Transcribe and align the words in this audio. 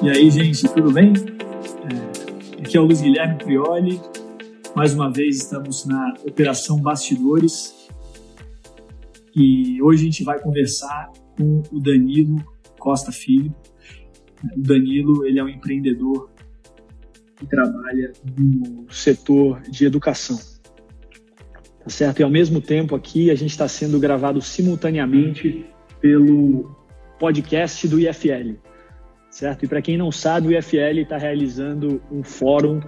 E 0.00 0.10
aí, 0.10 0.30
gente, 0.30 0.66
tudo 0.68 0.90
bem? 0.90 1.12
É, 1.12 2.62
aqui 2.62 2.76
é 2.76 2.80
o 2.80 2.84
Luiz 2.84 3.02
Guilherme 3.02 3.36
Prioli. 3.36 4.00
Mais 4.74 4.94
uma 4.94 5.12
vez 5.12 5.36
estamos 5.36 5.84
na 5.84 6.14
Operação 6.26 6.80
Bastidores. 6.80 7.88
E 9.36 9.82
hoje 9.82 10.02
a 10.02 10.04
gente 10.04 10.24
vai 10.24 10.40
conversar 10.40 11.12
com 11.36 11.62
o 11.70 11.78
Danilo 11.78 12.36
Costa 12.78 13.12
Filho. 13.12 13.54
O 14.56 14.62
Danilo, 14.62 15.26
ele 15.26 15.38
é 15.40 15.44
um 15.44 15.48
empreendedor 15.48 16.30
que 17.36 17.44
trabalha 17.46 18.12
no 18.38 18.86
setor 18.90 19.60
de 19.62 19.84
educação. 19.84 20.38
Tá 21.88 21.94
certo? 21.94 22.20
E 22.20 22.22
ao 22.22 22.30
mesmo 22.30 22.60
tempo 22.60 22.94
aqui 22.94 23.30
a 23.30 23.34
gente 23.34 23.50
está 23.50 23.66
sendo 23.66 23.98
gravado 23.98 24.42
simultaneamente 24.42 25.64
pelo 26.00 26.70
podcast 27.18 27.88
do 27.88 27.98
IFL 27.98 28.58
certo? 29.30 29.64
E 29.64 29.68
para 29.68 29.80
quem 29.80 29.96
não 29.96 30.10
sabe, 30.10 30.48
o 30.48 30.58
IFL 30.58 31.00
está 31.00 31.16
realizando 31.16 32.02
um 32.10 32.22
fórum, 32.22 32.80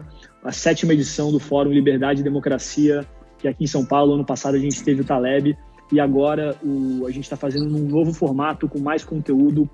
a 0.43 0.53
sétima 0.53 0.93
edição 0.93 1.31
do 1.31 1.39
Fórum 1.39 1.71
Liberdade 1.71 2.21
e 2.21 2.25
Democracia, 2.25 3.07
que 3.39 3.47
aqui 3.47 3.65
em 3.65 3.67
São 3.67 3.85
Paulo, 3.85 4.15
ano 4.15 4.25
passado 4.25 4.57
a 4.57 4.59
gente 4.59 4.83
teve 4.83 5.03
o 5.03 5.05
Taleb, 5.05 5.57
e 5.93 6.01
agora 6.01 6.57
o, 6.63 7.07
a 7.07 7.11
gente 7.11 7.25
está 7.25 7.37
fazendo 7.37 7.65
um 7.77 7.87
novo 7.89 8.13
formato 8.13 8.69
com 8.69 8.79
mais 8.79 9.05
conteúdo 9.05 9.69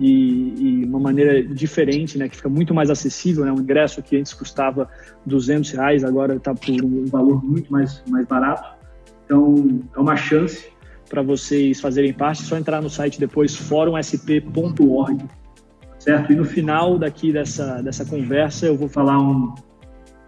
e, 0.00 0.80
e, 0.80 0.84
uma 0.84 0.98
maneira 0.98 1.42
diferente, 1.42 2.18
né, 2.18 2.28
que 2.28 2.36
fica 2.36 2.48
muito 2.48 2.74
mais 2.74 2.90
acessível, 2.90 3.44
né, 3.44 3.52
um 3.52 3.60
ingresso 3.60 4.02
que 4.02 4.16
antes 4.16 4.34
custava 4.34 4.88
200 5.26 5.70
reais, 5.70 6.02
agora 6.02 6.36
está 6.36 6.54
por 6.54 6.70
um 6.82 7.04
valor 7.06 7.44
muito 7.44 7.70
mais, 7.70 8.02
mais 8.08 8.26
barato. 8.26 8.76
Então, 9.24 9.80
é 9.94 10.00
uma 10.00 10.16
chance 10.16 10.66
para 11.08 11.22
vocês 11.22 11.80
fazerem 11.80 12.12
parte, 12.12 12.42
é 12.42 12.46
só 12.46 12.56
entrar 12.56 12.80
no 12.80 12.90
site 12.90 13.20
depois, 13.20 13.54
fórumsp.org 13.54 15.28
certo? 16.00 16.32
E 16.32 16.34
no 16.34 16.44
final 16.44 16.98
daqui 16.98 17.32
dessa, 17.32 17.80
dessa 17.82 18.04
conversa 18.04 18.66
eu 18.66 18.76
vou 18.76 18.88
falar 18.88 19.20
um, 19.20 19.54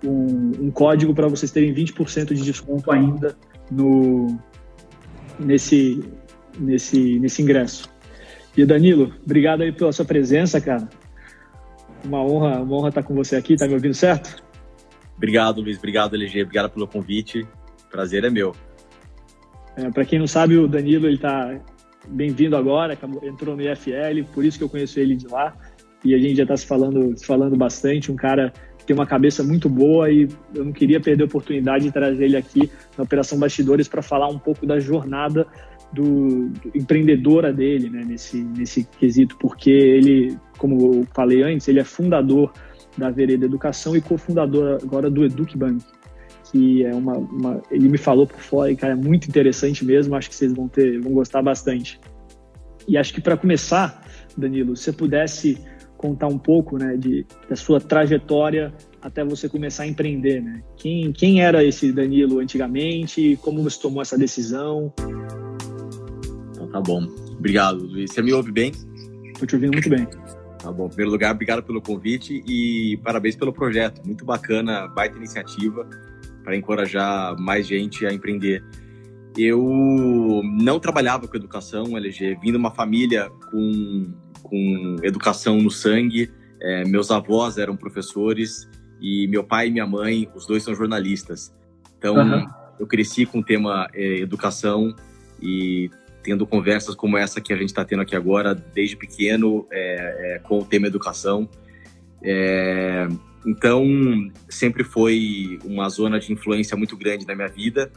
um, 0.05 0.53
um 0.61 0.71
código 0.71 1.15
para 1.15 1.27
vocês 1.27 1.51
terem 1.51 1.75
20% 1.75 2.35
de 2.35 2.43
desconto 2.43 2.93
ainda 2.93 3.37
no, 3.71 4.39
nesse, 5.41 6.05
nesse, 6.59 7.19
nesse 7.19 7.43
ingresso. 7.43 7.92
E 8.57 8.65
Danilo, 8.67 9.15
obrigado 9.25 9.63
aí 9.63 9.73
pela 9.73 9.93
sua 9.93 10.05
presença, 10.05 10.61
cara. 10.61 10.89
Uma 12.05 12.23
honra, 12.23 12.61
uma 12.61 12.77
honra 12.77 12.89
estar 12.91 13.03
com 13.03 13.15
você 13.15 13.37
aqui, 13.37 13.57
tá 13.57 13.67
me 13.67 13.75
ouvindo 13.75 13.95
certo? 13.95 14.43
Obrigado, 15.17 15.61
Luiz. 15.61 15.79
Obrigado, 15.79 16.15
LG. 16.15 16.43
Obrigado 16.43 16.71
pelo 16.71 16.87
convite. 16.87 17.47
Prazer 17.91 18.25
é 18.25 18.31
meu. 18.31 18.55
É, 19.77 19.91
para 19.91 20.05
quem 20.05 20.19
não 20.19 20.27
sabe, 20.27 20.57
o 20.59 20.69
Danilo 20.69 21.07
ele 21.07 21.15
está 21.15 21.59
bem-vindo 22.09 22.57
agora, 22.57 22.99
entrou 23.23 23.57
no 23.57 23.63
IFL, 23.63 24.25
por 24.35 24.45
isso 24.45 24.59
que 24.59 24.65
eu 24.65 24.69
conheço 24.69 24.99
ele 24.99 25.17
de 25.17 25.29
lá. 25.29 25.55
E 26.05 26.15
a 26.15 26.19
gente 26.19 26.35
já 26.35 26.43
está 26.43 26.57
se 26.57 26.67
falando, 26.67 27.17
se 27.17 27.25
falando 27.25 27.57
bastante. 27.57 28.11
Um 28.11 28.17
cara 28.17 28.53
que 28.77 28.85
tem 28.85 28.95
uma 28.95 29.07
cabeça 29.07 29.45
muito 29.45 29.69
boa 29.69 30.11
e 30.11 30.29
eu 30.53 30.65
não 30.65 30.73
queria 30.73 31.01
perder 31.01 31.23
a 31.23 31.27
oportunidade 31.27 31.85
de 31.85 31.93
trazer 31.93 32.25
ele 32.25 32.37
aqui 32.37 32.69
na 32.99 33.05
Operação 33.05 33.39
Bastidores 33.39 33.87
para 33.87 34.03
falar 34.03 34.29
um 34.29 34.39
pouco 34.39 34.67
da 34.67 34.81
jornada 34.81 35.47
do, 35.93 36.49
do, 36.49 36.71
empreendedora 36.75 37.53
dele, 37.53 37.91
né, 37.91 38.03
nesse, 38.05 38.43
nesse 38.43 38.85
quesito, 38.85 39.37
porque 39.39 39.71
ele, 39.71 40.39
como 40.59 40.95
eu 40.95 41.07
falei 41.15 41.43
antes, 41.43 41.69
ele 41.69 41.81
é 41.81 41.85
fundador 41.85 42.53
da 42.97 43.11
Vereda 43.11 43.47
Educação 43.47 43.97
e 43.97 44.01
cofundador 44.01 44.79
agora 44.83 45.11
do 45.11 45.25
EducBank 45.25 45.83
que 46.53 46.85
é 46.85 46.95
uma, 46.95 47.17
uma, 47.17 47.63
ele 47.71 47.89
me 47.89 47.97
falou 47.97 48.27
por 48.27 48.39
fora 48.39 48.71
e 48.71 48.77
cara 48.77 48.93
é 48.93 48.97
muito 48.97 49.27
interessante 49.27 49.85
mesmo 49.85 50.15
acho 50.15 50.29
que 50.29 50.37
vocês 50.37 50.53
vão 50.53 50.69
ter 50.69 51.01
vão 51.01 51.13
gostar 51.13 51.41
bastante. 51.41 51.99
E 52.87 52.99
acho 52.99 53.15
que 53.15 53.23
para 53.23 53.37
começar 53.39 54.07
Danilo 54.37 54.77
se 54.77 54.85
você 54.85 54.93
pudesse 54.93 55.59
contar 55.97 56.27
um 56.27 56.39
pouco 56.39 56.77
né 56.77 56.97
de 56.97 57.25
da 57.49 57.57
sua 57.57 57.81
trajetória 57.81 58.73
até 59.01 59.25
você 59.25 59.49
começar 59.49 59.85
a 59.85 59.87
empreender 59.87 60.43
né? 60.43 60.63
Quem 60.77 61.11
quem 61.11 61.43
era 61.43 61.65
esse 61.65 61.91
Danilo 61.91 62.39
antigamente 62.39 63.39
como 63.41 63.63
você 63.63 63.81
tomou 63.81 64.03
essa 64.03 64.19
decisão 64.19 64.93
tá 66.73 66.81
bom 66.81 67.05
obrigado 67.33 67.85
Luiz 67.85 68.11
você 68.11 68.23
me 68.23 68.33
ouve 68.33 68.51
bem 68.51 68.73
estou 69.33 69.47
te 69.47 69.55
ouvindo 69.55 69.73
muito 69.73 69.89
bem 69.89 70.07
Tá 70.63 70.71
bom. 70.71 70.87
Em 70.87 70.89
primeiro 70.91 71.11
lugar, 71.11 71.35
obrigado 71.35 71.63
pelo 71.65 71.83
convite 71.83 72.41
e 72.47 72.97
parabéns 73.03 73.35
pelo 73.35 73.53
projeto. 73.53 74.01
Muito 74.07 74.25
bacana, 74.25 74.87
baita 74.87 75.17
iniciativa 75.17 75.85
para 76.45 76.57
encorajar 76.57 77.37
mais 77.37 77.67
gente 77.67 78.07
a 78.07 78.13
empreender. 78.13 78.65
Eu 79.37 80.41
não 80.45 80.79
trabalhava 80.79 81.27
com 81.27 81.37
educação, 81.37 81.97
LG, 81.97 82.37
vim 82.41 82.53
de 82.53 82.57
uma 82.57 82.71
família 82.71 83.29
com, 83.51 84.15
com 84.41 84.97
educação 85.03 85.61
no 85.61 85.71
sangue. 85.71 86.31
É, 86.61 86.85
meus 86.85 87.11
avós 87.11 87.59
eram 87.59 87.77
professores 87.77 88.69
e 89.01 89.27
meu 89.27 89.43
pai 89.43 89.67
e 89.67 89.71
minha 89.73 89.87
mãe, 89.87 90.29
os 90.33 90.47
dois 90.47 90.63
são 90.63 90.77
jornalistas. 90.77 91.53
Então, 91.99 92.15
uhum. 92.15 92.47
eu 92.79 92.87
cresci 92.87 93.27
com 93.27 93.41
o 93.41 93.45
tema 93.45 93.89
é, 93.93 94.19
educação 94.19 94.95
e 95.41 95.91
tendo 96.23 96.47
conversas 96.47 96.95
como 96.95 97.17
essa 97.17 97.41
que 97.41 97.53
a 97.53 97.57
gente 97.57 97.69
está 97.69 97.85
tendo 97.85 98.03
aqui 98.03 98.15
agora, 98.15 98.55
desde 98.55 98.97
pequeno, 98.97 99.67
é, 99.71 100.37
é 100.37 100.39
com 100.39 100.59
o 100.59 100.65
tema 100.65 100.87
educação. 100.87 101.49
É, 102.23 103.09
então, 103.45 103.85
sempre 104.49 104.85
foi 104.85 105.59
uma 105.65 105.89
zona 105.89 106.21
de 106.21 106.33
influência 106.33 106.77
muito 106.77 106.97
grande 106.97 107.27
na 107.27 107.35
minha 107.35 107.49
vida. 107.49 107.91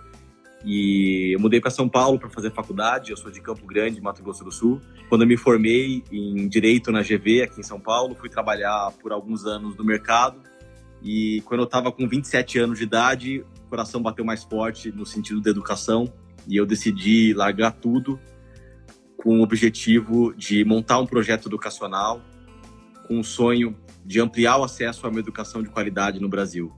E 0.65 1.33
eu 1.35 1.39
mudei 1.39 1.61
para 1.61 1.69
São 1.69 1.87
Paulo 1.87 2.17
para 2.17 2.29
fazer 2.29 2.51
faculdade. 2.51 3.11
Eu 3.11 3.17
sou 3.17 3.29
de 3.29 3.39
Campo 3.39 3.67
Grande, 3.67 4.01
Mato 4.01 4.23
Grosso 4.23 4.43
do 4.43 4.51
Sul. 4.51 4.81
Quando 5.07 5.21
eu 5.21 5.27
me 5.27 5.37
formei 5.37 6.03
em 6.11 6.47
direito 6.47 6.91
na 6.91 7.03
GV 7.03 7.43
aqui 7.43 7.59
em 7.59 7.63
São 7.63 7.79
Paulo, 7.79 8.15
fui 8.15 8.29
trabalhar 8.29 8.91
por 8.99 9.11
alguns 9.11 9.45
anos 9.45 9.77
no 9.77 9.83
mercado. 9.83 10.39
E 11.03 11.41
quando 11.45 11.59
eu 11.59 11.65
estava 11.65 11.91
com 11.91 12.07
27 12.07 12.57
anos 12.57 12.79
de 12.79 12.85
idade, 12.85 13.45
o 13.63 13.69
coração 13.69 14.01
bateu 14.01 14.25
mais 14.25 14.43
forte 14.43 14.91
no 14.91 15.05
sentido 15.05 15.39
da 15.39 15.51
educação 15.51 16.11
e 16.47 16.55
eu 16.57 16.65
decidi 16.65 17.33
largar 17.33 17.71
tudo 17.71 18.19
com 19.17 19.39
o 19.39 19.43
objetivo 19.43 20.33
de 20.35 20.63
montar 20.63 20.99
um 20.99 21.05
projeto 21.05 21.47
educacional 21.47 22.21
com 23.07 23.19
o 23.19 23.23
sonho 23.23 23.75
de 24.05 24.19
ampliar 24.19 24.57
o 24.57 24.63
acesso 24.63 25.05
a 25.05 25.09
uma 25.09 25.19
educação 25.19 25.63
de 25.63 25.69
qualidade 25.69 26.19
no 26.19 26.29
Brasil, 26.29 26.71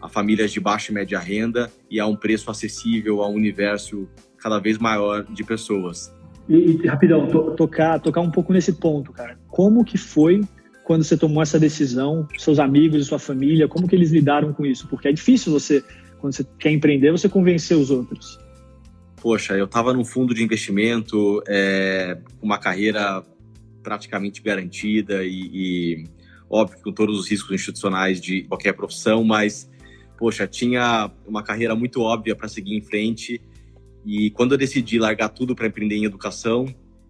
a 0.00 0.08
famílias 0.08 0.52
de 0.52 0.60
baixa 0.60 0.92
e 0.92 0.94
média 0.94 1.18
renda 1.18 1.70
e 1.90 1.98
a 1.98 2.06
um 2.06 2.14
preço 2.14 2.50
acessível 2.50 3.22
a 3.22 3.28
um 3.28 3.34
universo 3.34 4.06
cada 4.38 4.58
vez 4.58 4.76
maior 4.76 5.24
de 5.24 5.42
pessoas. 5.42 6.12
E, 6.46 6.82
e 6.82 6.86
rapidão, 6.86 7.26
to, 7.28 7.52
tocar, 7.52 7.98
tocar 8.00 8.20
um 8.20 8.30
pouco 8.30 8.52
nesse 8.52 8.72
ponto, 8.72 9.12
cara. 9.12 9.38
Como 9.48 9.82
que 9.82 9.96
foi 9.96 10.42
quando 10.84 11.02
você 11.02 11.16
tomou 11.16 11.42
essa 11.42 11.58
decisão, 11.58 12.28
seus 12.36 12.58
amigos 12.58 13.00
e 13.00 13.04
sua 13.08 13.18
família, 13.18 13.66
como 13.66 13.88
que 13.88 13.96
eles 13.96 14.10
lidaram 14.10 14.52
com 14.52 14.66
isso? 14.66 14.86
Porque 14.88 15.08
é 15.08 15.12
difícil 15.12 15.50
você, 15.50 15.82
quando 16.20 16.34
você 16.34 16.44
quer 16.58 16.70
empreender, 16.70 17.10
você 17.10 17.26
convencer 17.26 17.76
os 17.76 17.90
outros. 17.90 18.38
Poxa, 19.24 19.56
eu 19.56 19.64
estava 19.64 19.94
num 19.94 20.04
fundo 20.04 20.34
de 20.34 20.44
investimento, 20.44 21.42
é, 21.48 22.18
uma 22.42 22.58
carreira 22.58 23.24
praticamente 23.82 24.42
garantida 24.42 25.24
e, 25.24 25.48
e 25.50 26.04
óbvio 26.50 26.78
com 26.82 26.92
todos 26.92 27.18
os 27.18 27.30
riscos 27.30 27.52
institucionais 27.52 28.20
de 28.20 28.42
qualquer 28.42 28.74
profissão, 28.74 29.24
mas 29.24 29.66
poxa, 30.18 30.46
tinha 30.46 31.10
uma 31.26 31.42
carreira 31.42 31.74
muito 31.74 32.02
óbvia 32.02 32.36
para 32.36 32.48
seguir 32.48 32.76
em 32.76 32.82
frente. 32.82 33.40
E 34.04 34.28
quando 34.32 34.52
eu 34.52 34.58
decidi 34.58 34.98
largar 34.98 35.30
tudo 35.30 35.56
para 35.56 35.68
empreender 35.68 35.96
em 35.96 36.04
educação, 36.04 36.66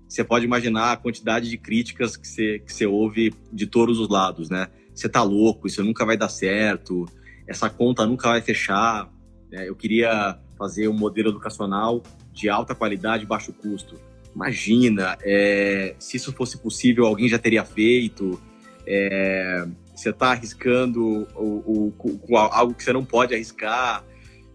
você 0.09 0.23
pode 0.23 0.45
imaginar 0.45 0.93
a 0.93 0.97
quantidade 0.97 1.51
de 1.51 1.59
críticas 1.59 2.17
que 2.17 2.29
você, 2.29 2.61
que 2.61 2.73
você 2.73 2.87
ouve 2.87 3.35
de 3.53 3.67
todos 3.67 3.99
os 3.99 4.09
lados, 4.09 4.49
né? 4.49 4.69
Você 4.95 5.09
tá 5.09 5.25
louco, 5.25 5.67
isso 5.67 5.83
nunca 5.83 6.07
vai 6.07 6.17
dar 6.17 6.29
certo, 6.29 7.07
essa 7.45 7.69
conta 7.69 8.07
nunca 8.07 8.29
vai 8.29 8.41
fechar. 8.41 9.13
Né? 9.51 9.69
Eu 9.69 9.75
queria 9.75 10.39
fazer 10.59 10.89
um 10.89 10.93
modelo 10.93 11.31
educacional 11.31 12.03
de 12.33 12.49
alta 12.49 12.75
qualidade 12.75 13.27
baixo 13.27 13.53
custo. 13.53 13.97
Imagina, 14.35 15.17
é, 15.23 15.95
se 15.99 16.17
isso 16.17 16.33
fosse 16.33 16.59
possível, 16.59 17.06
alguém 17.06 17.29
já 17.29 17.39
teria 17.39 17.65
feito 17.65 18.41
é, 18.87 19.67
você 19.95 20.11
está 20.11 20.33
arriscando 20.33 21.27
o, 21.35 21.93
o, 21.95 21.95
o, 22.29 22.37
algo 22.37 22.75
que 22.75 22.83
você 22.83 22.93
não 22.93 23.05
pode 23.05 23.35
arriscar. 23.35 24.05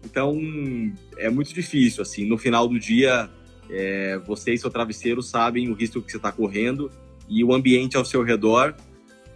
Então, 0.04 0.38
é 1.16 1.28
muito 1.28 1.52
difícil, 1.52 2.02
assim. 2.02 2.26
No 2.26 2.38
final 2.38 2.68
do 2.68 2.78
dia, 2.78 3.28
é, 3.68 4.18
você 4.18 4.52
e 4.52 4.58
seu 4.58 4.70
travesseiro 4.70 5.22
sabem 5.22 5.68
o 5.68 5.74
risco 5.74 6.00
que 6.00 6.10
você 6.10 6.16
está 6.16 6.32
correndo 6.32 6.90
e 7.28 7.44
o 7.44 7.54
ambiente 7.54 7.96
ao 7.96 8.04
seu 8.04 8.22
redor, 8.22 8.74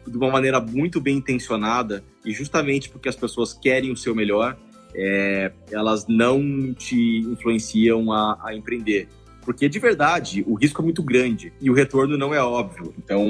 de 0.06 0.17
uma 0.17 0.31
maneira 0.31 0.60
muito 0.60 1.00
bem 1.00 1.17
intencionada 1.17 2.05
e 2.25 2.32
justamente 2.32 2.90
porque 2.90 3.08
as 3.08 3.17
pessoas 3.17 3.55
querem 3.55 3.90
o 3.90 3.96
seu 3.96 4.14
melhor, 4.14 4.56
é, 4.94 5.52
elas 5.70 6.06
não 6.08 6.73
te 6.73 7.20
influenciam 7.20 8.12
a, 8.12 8.38
a 8.43 8.55
empreender. 8.55 9.08
Porque, 9.43 9.69
de 9.69 9.79
verdade, 9.79 10.44
o 10.46 10.55
risco 10.55 10.81
é 10.81 10.85
muito 10.85 11.02
grande 11.02 11.52
e 11.61 11.69
o 11.69 11.75
retorno 11.75 12.17
não 12.17 12.32
é 12.32 12.41
óbvio. 12.41 12.94
Então, 12.96 13.26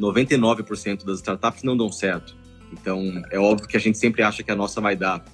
99% 0.00 1.04
das 1.04 1.18
startups 1.18 1.62
não 1.62 1.76
dão 1.76 1.90
certo. 1.92 2.36
Então, 2.72 3.22
é 3.30 3.38
óbvio 3.38 3.68
que 3.68 3.76
a 3.76 3.80
gente 3.80 3.98
sempre 3.98 4.22
acha 4.22 4.42
que 4.42 4.50
a 4.50 4.56
nossa 4.56 4.80
vai 4.80 4.96
dar. 4.96 5.24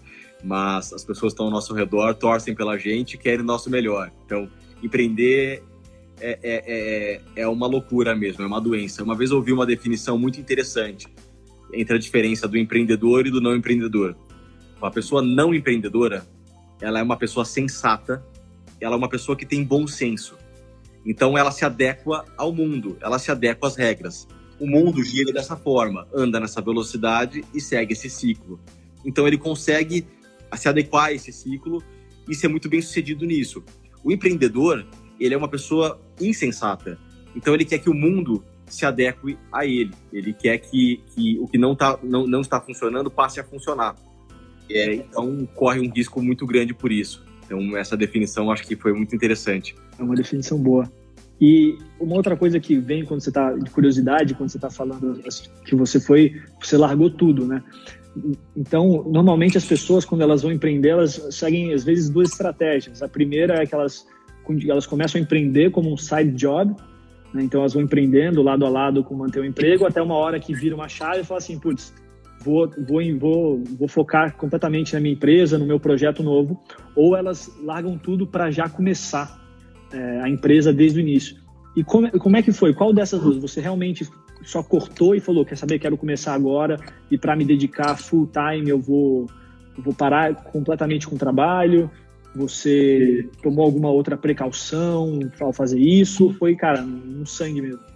mas 0.42 0.92
as 0.92 1.04
pessoas 1.04 1.32
estão 1.32 1.46
ao 1.46 1.52
nosso 1.52 1.72
redor 1.72 2.14
torcem 2.14 2.54
pela 2.54 2.76
gente, 2.76 3.16
querem 3.16 3.40
o 3.40 3.44
nosso 3.44 3.70
melhor. 3.70 4.10
Então, 4.26 4.48
empreender 4.82 5.62
é, 6.20 6.38
é, 6.42 7.20
é, 7.36 7.42
é 7.42 7.48
uma 7.48 7.66
loucura 7.66 8.14
mesmo, 8.14 8.42
é 8.42 8.46
uma 8.46 8.60
doença. 8.60 9.02
Uma 9.02 9.14
vez 9.14 9.30
eu 9.30 9.38
ouvi 9.38 9.52
uma 9.52 9.66
definição 9.66 10.18
muito 10.18 10.40
interessante 10.40 11.06
entre 11.72 11.96
a 11.96 11.98
diferença 11.98 12.46
do 12.46 12.56
empreendedor 12.56 13.26
e 13.26 13.30
do 13.30 13.40
não 13.40 13.54
empreendedor. 13.54 14.16
Uma 14.84 14.90
pessoa 14.90 15.22
não 15.22 15.54
empreendedora, 15.54 16.26
ela 16.78 16.98
é 16.98 17.02
uma 17.02 17.16
pessoa 17.16 17.46
sensata, 17.46 18.22
ela 18.78 18.94
é 18.94 18.98
uma 18.98 19.08
pessoa 19.08 19.34
que 19.34 19.46
tem 19.46 19.64
bom 19.64 19.86
senso. 19.86 20.36
Então 21.06 21.38
ela 21.38 21.50
se 21.50 21.64
adequa 21.64 22.22
ao 22.36 22.52
mundo, 22.52 22.98
ela 23.00 23.18
se 23.18 23.30
adequa 23.30 23.66
às 23.66 23.76
regras. 23.76 24.28
O 24.60 24.66
mundo 24.66 25.02
gira 25.02 25.32
dessa 25.32 25.56
forma, 25.56 26.06
anda 26.14 26.38
nessa 26.38 26.60
velocidade 26.60 27.42
e 27.54 27.62
segue 27.62 27.94
esse 27.94 28.10
ciclo. 28.10 28.60
Então 29.06 29.26
ele 29.26 29.38
consegue 29.38 30.06
se 30.54 30.68
adequar 30.68 31.06
a 31.06 31.12
esse 31.14 31.32
ciclo 31.32 31.82
e 32.28 32.34
ser 32.34 32.48
muito 32.48 32.68
bem 32.68 32.82
sucedido 32.82 33.24
nisso. 33.24 33.64
O 34.04 34.12
empreendedor, 34.12 34.86
ele 35.18 35.32
é 35.32 35.38
uma 35.38 35.48
pessoa 35.48 35.98
insensata. 36.20 36.98
Então 37.34 37.54
ele 37.54 37.64
quer 37.64 37.78
que 37.78 37.88
o 37.88 37.94
mundo 37.94 38.44
se 38.66 38.84
adeque 38.84 39.38
a 39.50 39.64
ele. 39.64 39.94
Ele 40.12 40.34
quer 40.34 40.58
que, 40.58 41.00
que 41.14 41.38
o 41.38 41.48
que 41.48 41.56
não, 41.56 41.74
tá, 41.74 41.98
não, 42.02 42.26
não 42.26 42.42
está 42.42 42.60
funcionando 42.60 43.10
passe 43.10 43.40
a 43.40 43.44
funcionar. 43.44 43.96
É, 44.70 44.94
então 44.94 45.46
corre 45.54 45.80
um 45.80 45.90
risco 45.90 46.22
muito 46.22 46.46
grande 46.46 46.72
por 46.74 46.90
isso. 46.90 47.24
Então, 47.44 47.76
essa 47.76 47.96
definição 47.96 48.50
acho 48.50 48.66
que 48.66 48.74
foi 48.74 48.92
muito 48.92 49.14
interessante. 49.14 49.74
É 49.98 50.02
uma 50.02 50.14
definição 50.14 50.58
boa. 50.58 50.90
E 51.40 51.76
uma 52.00 52.14
outra 52.16 52.36
coisa 52.36 52.58
que 52.60 52.78
vem 52.78 53.04
quando 53.04 53.20
você 53.20 53.30
está 53.30 53.52
de 53.52 53.70
curiosidade, 53.70 54.34
quando 54.34 54.48
você 54.48 54.56
está 54.56 54.70
falando 54.70 55.20
que 55.64 55.74
você 55.74 56.00
foi, 56.00 56.40
você 56.60 56.76
largou 56.76 57.10
tudo, 57.10 57.44
né? 57.46 57.62
Então, 58.56 59.04
normalmente 59.08 59.58
as 59.58 59.64
pessoas, 59.64 60.04
quando 60.04 60.20
elas 60.20 60.42
vão 60.42 60.52
empreender, 60.52 60.90
elas 60.90 61.20
seguem 61.30 61.72
às 61.74 61.82
vezes 61.82 62.08
duas 62.08 62.30
estratégias. 62.30 63.02
A 63.02 63.08
primeira 63.08 63.62
é 63.62 63.66
que 63.66 63.74
elas, 63.74 64.06
elas 64.68 64.86
começam 64.86 65.20
a 65.20 65.24
empreender 65.24 65.70
como 65.72 65.92
um 65.92 65.96
side 65.96 66.30
job, 66.30 66.74
né? 67.32 67.42
então 67.42 67.60
elas 67.60 67.74
vão 67.74 67.82
empreendendo 67.82 68.40
lado 68.40 68.64
a 68.64 68.68
lado 68.68 69.02
com 69.02 69.16
manter 69.16 69.40
o 69.40 69.44
emprego, 69.44 69.84
até 69.84 70.00
uma 70.00 70.14
hora 70.14 70.38
que 70.38 70.54
vira 70.54 70.76
uma 70.76 70.88
chave 70.88 71.22
e 71.22 71.24
fala 71.24 71.38
assim: 71.38 71.58
putz, 71.58 71.92
vou, 72.44 72.70
vou, 72.86 73.18
vou, 73.18 73.64
vou 73.78 73.88
focar 73.88 74.36
completamente 74.36 74.92
na 74.92 75.00
minha 75.00 75.14
empresa, 75.14 75.56
no 75.56 75.64
meu 75.64 75.80
projeto 75.80 76.22
novo, 76.22 76.60
ou 76.94 77.16
elas 77.16 77.50
largam 77.62 77.96
tudo 77.96 78.26
para 78.26 78.50
já 78.50 78.68
começar 78.68 79.40
é, 79.90 80.20
a 80.20 80.28
empresa 80.28 80.72
desde 80.72 80.98
o 80.98 81.00
início. 81.00 81.36
E 81.74 81.82
como, 81.82 82.10
como 82.18 82.36
é 82.36 82.42
que 82.42 82.52
foi? 82.52 82.74
Qual 82.74 82.92
dessas 82.92 83.20
duas? 83.20 83.38
Você 83.38 83.60
realmente 83.60 84.06
só 84.42 84.62
cortou 84.62 85.14
e 85.14 85.20
falou, 85.20 85.44
quer 85.44 85.56
saber, 85.56 85.78
quero 85.78 85.96
começar 85.96 86.34
agora 86.34 86.78
e 87.10 87.16
para 87.16 87.34
me 87.34 87.44
dedicar 87.44 87.96
full 87.96 88.28
time 88.28 88.68
eu 88.68 88.78
vou, 88.78 89.26
vou 89.78 89.94
parar 89.94 90.34
completamente 90.34 91.08
com 91.08 91.16
o 91.16 91.18
trabalho? 91.18 91.90
Você 92.36 93.28
tomou 93.42 93.64
alguma 93.64 93.90
outra 93.90 94.16
precaução 94.16 95.20
ao 95.40 95.52
fazer 95.52 95.78
isso? 95.78 96.30
Foi, 96.34 96.54
cara, 96.54 96.82
no 96.82 97.26
sangue 97.26 97.62
mesmo? 97.62 97.93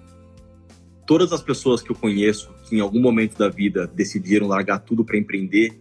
Todas 1.08 1.32
as 1.32 1.40
pessoas 1.40 1.80
que 1.80 1.90
eu 1.90 1.96
conheço 1.96 2.50
que 2.68 2.76
em 2.76 2.80
algum 2.80 3.00
momento 3.00 3.38
da 3.38 3.48
vida 3.48 3.86
decidiram 3.86 4.46
largar 4.46 4.80
tudo 4.80 5.02
para 5.02 5.16
empreender, 5.16 5.80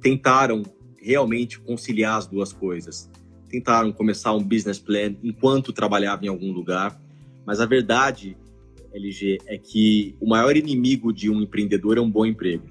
tentaram 0.00 0.62
realmente 1.02 1.58
conciliar 1.58 2.16
as 2.16 2.28
duas 2.28 2.52
coisas. 2.52 3.10
Tentaram 3.50 3.90
começar 3.90 4.32
um 4.32 4.42
business 4.42 4.78
plan 4.78 5.16
enquanto 5.20 5.72
trabalhava 5.72 6.24
em 6.24 6.28
algum 6.28 6.52
lugar, 6.52 6.96
mas 7.44 7.58
a 7.58 7.66
verdade, 7.66 8.36
LG, 8.94 9.38
é 9.46 9.58
que 9.58 10.14
o 10.20 10.28
maior 10.28 10.56
inimigo 10.56 11.12
de 11.12 11.28
um 11.28 11.42
empreendedor 11.42 11.98
é 11.98 12.00
um 12.00 12.10
bom 12.10 12.24
emprego. 12.24 12.68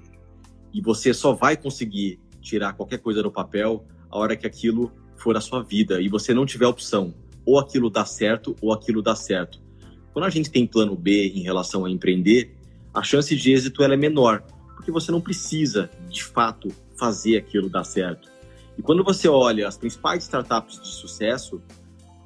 E 0.72 0.80
você 0.80 1.12
só 1.12 1.34
vai 1.34 1.58
conseguir 1.58 2.18
tirar 2.40 2.72
qualquer 2.72 3.00
coisa 3.00 3.22
do 3.22 3.30
papel 3.30 3.84
a 4.10 4.18
hora 4.18 4.34
que 4.34 4.46
aquilo 4.46 4.90
for 5.14 5.36
a 5.36 5.42
sua 5.42 5.62
vida 5.62 6.00
e 6.00 6.08
você 6.08 6.32
não 6.32 6.46
tiver 6.46 6.66
opção. 6.66 7.12
Ou 7.44 7.58
aquilo 7.58 7.90
dá 7.90 8.06
certo 8.06 8.56
ou 8.62 8.72
aquilo 8.72 9.02
dá 9.02 9.14
certo. 9.14 9.67
Quando 10.12 10.24
a 10.24 10.30
gente 10.30 10.50
tem 10.50 10.66
plano 10.66 10.96
B 10.96 11.28
em 11.34 11.42
relação 11.42 11.84
a 11.84 11.90
empreender, 11.90 12.54
a 12.92 13.02
chance 13.02 13.34
de 13.34 13.52
êxito 13.52 13.82
ela 13.82 13.94
é 13.94 13.96
menor, 13.96 14.42
porque 14.76 14.90
você 14.90 15.12
não 15.12 15.20
precisa, 15.20 15.90
de 16.08 16.24
fato, 16.24 16.68
fazer 16.98 17.36
aquilo 17.36 17.68
dar 17.68 17.84
certo. 17.84 18.28
E 18.76 18.82
quando 18.82 19.04
você 19.04 19.28
olha 19.28 19.66
as 19.66 19.76
principais 19.76 20.24
startups 20.24 20.80
de 20.80 20.88
sucesso, 20.88 21.60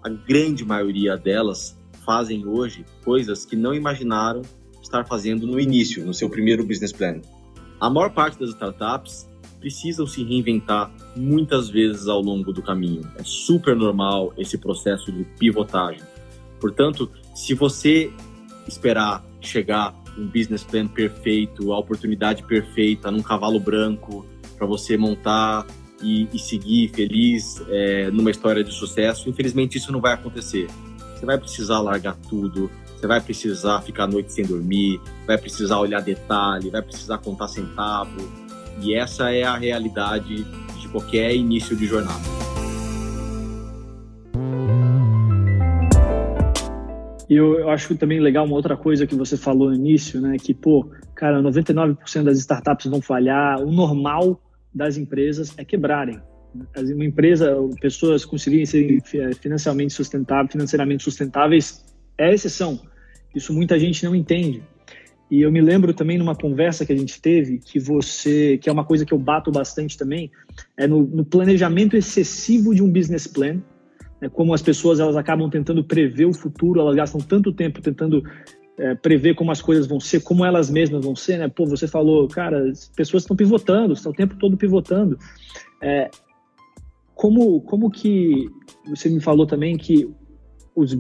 a 0.03 0.09
grande 0.09 0.65
maioria 0.65 1.17
delas 1.17 1.79
fazem 2.05 2.47
hoje 2.47 2.85
coisas 3.05 3.45
que 3.45 3.57
não 3.57 3.75
imaginaram 3.75 4.43
estar 4.83 5.05
fazendo 5.07 5.47
no 5.47 5.59
início, 5.59 6.05
no 6.05 6.13
seu 6.13 6.29
primeiro 6.29 6.67
business 6.67 6.93
plan. 6.93 7.21
A 7.81 7.89
maior 7.89 8.11
parte 8.11 8.39
das 8.39 8.51
startups 8.51 9.29
precisam 9.61 10.07
se 10.07 10.25
reinventar 10.25 10.93
muitas 11.17 11.71
vezes 11.71 12.09
ao 12.09 12.21
longo 12.21 12.53
do 12.53 12.61
caminho. 12.61 13.03
É 13.17 13.23
super 13.23 13.77
normal 13.77 14.35
esse 14.37 14.59
processo 14.59 15.13
de 15.13 15.25
pivotagem. 15.25 16.03
Portanto, 16.61 17.11
se 17.35 17.55
você 17.55 18.11
esperar 18.67 19.25
chegar 19.41 19.95
um 20.17 20.27
business 20.27 20.63
plan 20.63 20.87
perfeito, 20.87 21.73
a 21.73 21.79
oportunidade 21.79 22.43
perfeita, 22.43 23.11
num 23.11 23.23
cavalo 23.23 23.59
branco 23.59 24.27
para 24.57 24.67
você 24.67 24.97
montar 24.97 25.67
e, 26.03 26.29
e 26.33 26.39
seguir 26.39 26.89
feliz 26.89 27.63
é, 27.69 28.11
numa 28.11 28.31
história 28.31 28.63
de 28.63 28.73
sucesso, 28.73 29.29
infelizmente 29.29 29.79
isso 29.79 29.91
não 29.91 30.01
vai 30.01 30.15
acontecer. 30.15 30.69
Você 31.15 31.25
vai 31.25 31.39
precisar 31.39 31.81
largar 31.81 32.17
tudo, 32.29 32.71
você 32.97 33.07
vai 33.07 33.21
precisar 33.21 33.81
ficar 33.81 34.05
a 34.05 34.07
noite 34.07 34.33
sem 34.33 34.45
dormir, 34.45 35.01
vai 35.27 35.39
precisar 35.39 35.79
olhar 35.79 36.01
detalhe, 36.01 36.71
vai 36.71 36.83
precisar 36.83 37.19
contar 37.19 37.49
centavo. 37.49 38.31
E 38.81 38.95
essa 38.95 39.31
é 39.31 39.45
a 39.45 39.57
realidade 39.57 40.45
de 40.81 40.89
qualquer 40.89 41.35
início 41.35 41.77
de 41.77 41.87
jornada. 41.87 42.32
Eu, 47.35 47.59
eu, 47.59 47.69
acho 47.71 47.95
também 47.97 48.21
legal 48.21 48.45
uma 48.45 48.55
outra 48.55 48.77
coisa 48.77 49.07
que 49.07 49.15
você 49.15 49.37
falou 49.37 49.69
no 49.69 49.75
início, 49.75 50.21
né? 50.21 50.37
Que, 50.39 50.53
pô, 50.53 50.91
cara, 51.15 51.43
99% 51.43 52.23
das 52.25 52.39
startups 52.39 52.87
vão 52.87 53.01
falhar. 53.01 53.61
O 53.61 53.71
normal 53.71 54.41
das 54.75 54.97
empresas 54.97 55.53
é 55.57 55.65
quebrarem. 55.65 56.21
Uma 56.77 57.05
empresa, 57.05 57.57
pessoas 57.81 58.25
conseguirem 58.25 58.67
ser 58.67 59.01
financeiramente 59.41 59.95
sustentáveis, 59.95 60.53
financeiramente 60.53 61.03
sustentáveis 61.03 61.85
é 62.19 62.33
exceção. 62.33 62.81
Isso 63.35 63.53
muita 63.53 63.79
gente 63.79 64.05
não 64.05 64.15
entende. 64.15 64.63
E 65.31 65.41
eu 65.41 65.51
me 65.51 65.63
lembro 65.63 65.95
também 65.95 66.19
numa 66.19 66.35
conversa 66.35 66.85
que 66.85 66.93
a 66.93 66.97
gente 66.97 67.19
teve 67.21 67.59
que 67.59 67.79
você, 67.79 68.59
que 68.59 68.69
é 68.69 68.73
uma 68.73 68.85
coisa 68.85 69.07
que 69.07 69.15
eu 69.15 69.19
bato 69.19 69.51
bastante 69.51 69.97
também, 69.97 70.31
é 70.77 70.87
no, 70.87 71.05
no 71.05 71.25
planejamento 71.25 71.97
excessivo 71.97 72.75
de 72.75 72.83
um 72.83 72.91
business 72.91 73.27
plan 73.27 73.63
né, 74.23 74.29
como 74.29 74.55
as 74.55 74.63
pessoas 74.63 75.01
elas 75.01 75.17
acabam 75.17 75.51
tentando 75.51 75.83
prever 75.83 76.27
o 76.27 76.33
futuro, 76.33 76.81
elas 76.81 76.95
gastam 76.95 77.21
tanto 77.21 77.53
tempo 77.53 77.83
tentando 77.83 78.23
é, 78.79 78.95
prever 78.95 79.35
como 79.35 79.51
as 79.51 79.61
coisas 79.61 79.85
vão 79.85 79.99
ser, 79.99 80.23
como 80.23 80.45
elas 80.45 80.71
mesmas 80.71 81.05
vão 81.05 81.17
ser, 81.17 81.39
né? 81.39 81.49
Pô, 81.49 81.67
você 81.67 81.89
falou, 81.89 82.29
cara, 82.29 82.71
as 82.71 82.89
pessoas 82.89 83.25
estão 83.25 83.37
pivotando, 83.37 83.95
estão 83.95 84.13
o 84.13 84.15
tempo 84.15 84.37
todo 84.37 84.57
pivotando. 84.57 85.19
É, 85.81 86.09
como, 87.17 87.61
como 87.63 87.91
que 87.91 88.49
você 88.87 89.09
me 89.09 89.21
falou 89.21 89.45
também 89.45 89.77
que 89.77 90.09
os, 90.75 90.97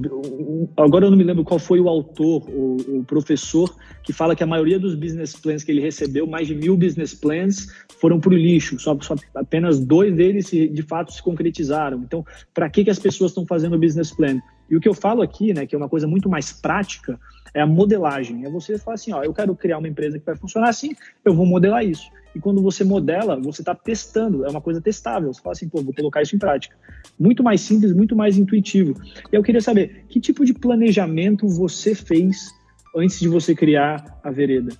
agora 0.76 1.06
eu 1.06 1.10
não 1.10 1.16
me 1.16 1.24
lembro 1.24 1.44
qual 1.44 1.58
foi 1.58 1.80
o 1.80 1.88
autor, 1.88 2.42
o, 2.48 2.98
o, 2.98 3.04
professor, 3.04 3.74
que 4.02 4.12
fala 4.12 4.36
que 4.36 4.42
a 4.42 4.46
maioria 4.46 4.78
dos 4.78 4.94
business 4.94 5.34
plans 5.34 5.64
que 5.64 5.72
ele 5.72 5.80
recebeu, 5.80 6.26
mais 6.26 6.46
de 6.46 6.54
mil 6.54 6.76
business 6.76 7.14
plans, 7.14 7.68
foram 7.98 8.20
para 8.20 8.30
o 8.30 8.34
lixo. 8.34 8.78
Só, 8.78 8.98
só, 9.00 9.14
apenas 9.34 9.80
dois 9.80 10.14
deles 10.14 10.50
de 10.50 10.82
fato 10.82 11.12
se 11.12 11.22
concretizaram. 11.22 12.02
Então, 12.04 12.24
para 12.52 12.68
que, 12.68 12.84
que 12.84 12.90
as 12.90 12.98
pessoas 12.98 13.30
estão 13.30 13.46
fazendo 13.46 13.78
business 13.78 14.10
plan? 14.10 14.40
E 14.70 14.76
o 14.76 14.80
que 14.80 14.88
eu 14.88 14.94
falo 14.94 15.22
aqui, 15.22 15.52
né, 15.52 15.66
que 15.66 15.74
é 15.74 15.78
uma 15.78 15.88
coisa 15.88 16.06
muito 16.06 16.28
mais 16.28 16.52
prática, 16.52 17.18
é 17.54 17.60
a 17.60 17.66
modelagem. 17.66 18.44
É 18.44 18.50
você 18.50 18.78
falar 18.78 18.94
assim, 18.94 19.12
ó, 19.12 19.22
eu 19.22 19.34
quero 19.34 19.54
criar 19.54 19.78
uma 19.78 19.88
empresa 19.88 20.18
que 20.18 20.24
vai 20.24 20.36
funcionar 20.36 20.68
assim, 20.68 20.94
eu 21.24 21.34
vou 21.34 21.44
modelar 21.44 21.84
isso. 21.84 22.10
E 22.34 22.40
quando 22.40 22.62
você 22.62 22.82
modela, 22.82 23.38
você 23.38 23.60
está 23.60 23.74
testando, 23.74 24.46
é 24.46 24.48
uma 24.48 24.60
coisa 24.60 24.80
testável. 24.80 25.32
Você 25.32 25.42
fala 25.42 25.52
assim, 25.52 25.68
pô, 25.68 25.82
vou 25.82 25.92
colocar 25.92 26.22
isso 26.22 26.34
em 26.34 26.38
prática. 26.38 26.74
Muito 27.18 27.42
mais 27.42 27.60
simples, 27.60 27.92
muito 27.92 28.16
mais 28.16 28.38
intuitivo. 28.38 28.94
E 29.30 29.36
eu 29.36 29.42
queria 29.42 29.60
saber, 29.60 30.06
que 30.08 30.18
tipo 30.18 30.44
de 30.44 30.54
planejamento 30.54 31.46
você 31.46 31.94
fez 31.94 32.50
antes 32.96 33.20
de 33.20 33.28
você 33.28 33.54
criar 33.54 34.18
a 34.24 34.30
Vereda? 34.30 34.74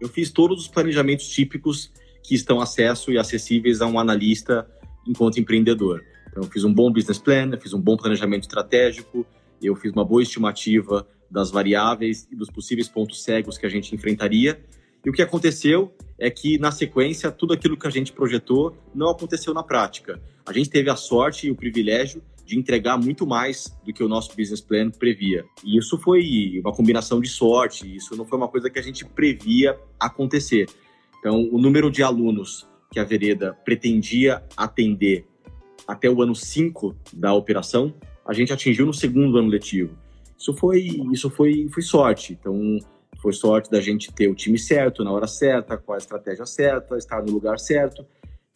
Eu 0.00 0.08
fiz 0.08 0.30
todos 0.30 0.60
os 0.60 0.68
planejamentos 0.68 1.28
típicos 1.28 1.92
que 2.22 2.34
estão 2.34 2.60
acesso 2.60 3.10
e 3.10 3.18
acessíveis 3.18 3.80
a 3.80 3.86
um 3.86 3.98
analista 3.98 4.68
enquanto 5.06 5.40
empreendedor. 5.40 6.04
Então, 6.38 6.46
eu 6.46 6.52
fiz 6.52 6.62
um 6.62 6.72
bom 6.72 6.92
business 6.92 7.18
plan, 7.18 7.50
eu 7.50 7.60
fiz 7.60 7.72
um 7.72 7.80
bom 7.80 7.96
planejamento 7.96 8.44
estratégico, 8.44 9.26
eu 9.60 9.74
fiz 9.74 9.90
uma 9.90 10.04
boa 10.04 10.22
estimativa 10.22 11.04
das 11.28 11.50
variáveis 11.50 12.28
e 12.30 12.36
dos 12.36 12.48
possíveis 12.48 12.88
pontos 12.88 13.24
cegos 13.24 13.58
que 13.58 13.66
a 13.66 13.68
gente 13.68 13.92
enfrentaria. 13.92 14.64
E 15.04 15.10
o 15.10 15.12
que 15.12 15.20
aconteceu 15.20 15.92
é 16.16 16.30
que, 16.30 16.56
na 16.56 16.70
sequência, 16.70 17.32
tudo 17.32 17.54
aquilo 17.54 17.76
que 17.76 17.88
a 17.88 17.90
gente 17.90 18.12
projetou 18.12 18.76
não 18.94 19.10
aconteceu 19.10 19.52
na 19.52 19.64
prática. 19.64 20.22
A 20.46 20.52
gente 20.52 20.70
teve 20.70 20.88
a 20.88 20.94
sorte 20.94 21.48
e 21.48 21.50
o 21.50 21.56
privilégio 21.56 22.22
de 22.46 22.56
entregar 22.56 22.96
muito 22.96 23.26
mais 23.26 23.76
do 23.84 23.92
que 23.92 24.04
o 24.04 24.08
nosso 24.08 24.28
business 24.36 24.60
plan 24.60 24.90
previa. 24.90 25.44
E 25.64 25.76
isso 25.76 25.98
foi 25.98 26.60
uma 26.60 26.72
combinação 26.72 27.20
de 27.20 27.28
sorte, 27.28 27.96
isso 27.96 28.16
não 28.16 28.24
foi 28.24 28.38
uma 28.38 28.48
coisa 28.48 28.70
que 28.70 28.78
a 28.78 28.82
gente 28.82 29.04
previa 29.04 29.76
acontecer. 29.98 30.68
Então, 31.18 31.48
o 31.50 31.58
número 31.58 31.90
de 31.90 32.00
alunos 32.00 32.68
que 32.92 33.00
a 33.00 33.04
Vereda 33.04 33.58
pretendia 33.64 34.42
atender 34.56 35.26
até 35.88 36.10
o 36.10 36.20
ano 36.20 36.34
5 36.34 36.94
da 37.14 37.32
operação, 37.32 37.94
a 38.26 38.34
gente 38.34 38.52
atingiu 38.52 38.84
no 38.84 38.92
segundo 38.92 39.38
ano 39.38 39.48
letivo. 39.48 39.96
Isso 40.38 40.52
foi, 40.52 40.82
isso 41.10 41.30
foi, 41.30 41.66
foi 41.72 41.82
sorte. 41.82 42.34
Então, 42.34 42.78
foi 43.22 43.32
sorte 43.32 43.70
da 43.70 43.80
gente 43.80 44.12
ter 44.12 44.28
o 44.28 44.34
time 44.34 44.58
certo, 44.58 45.02
na 45.02 45.10
hora 45.10 45.26
certa, 45.26 45.78
com 45.78 45.94
a 45.94 45.96
estratégia 45.96 46.44
certa, 46.44 46.98
estar 46.98 47.22
no 47.22 47.32
lugar 47.32 47.58
certo. 47.58 48.04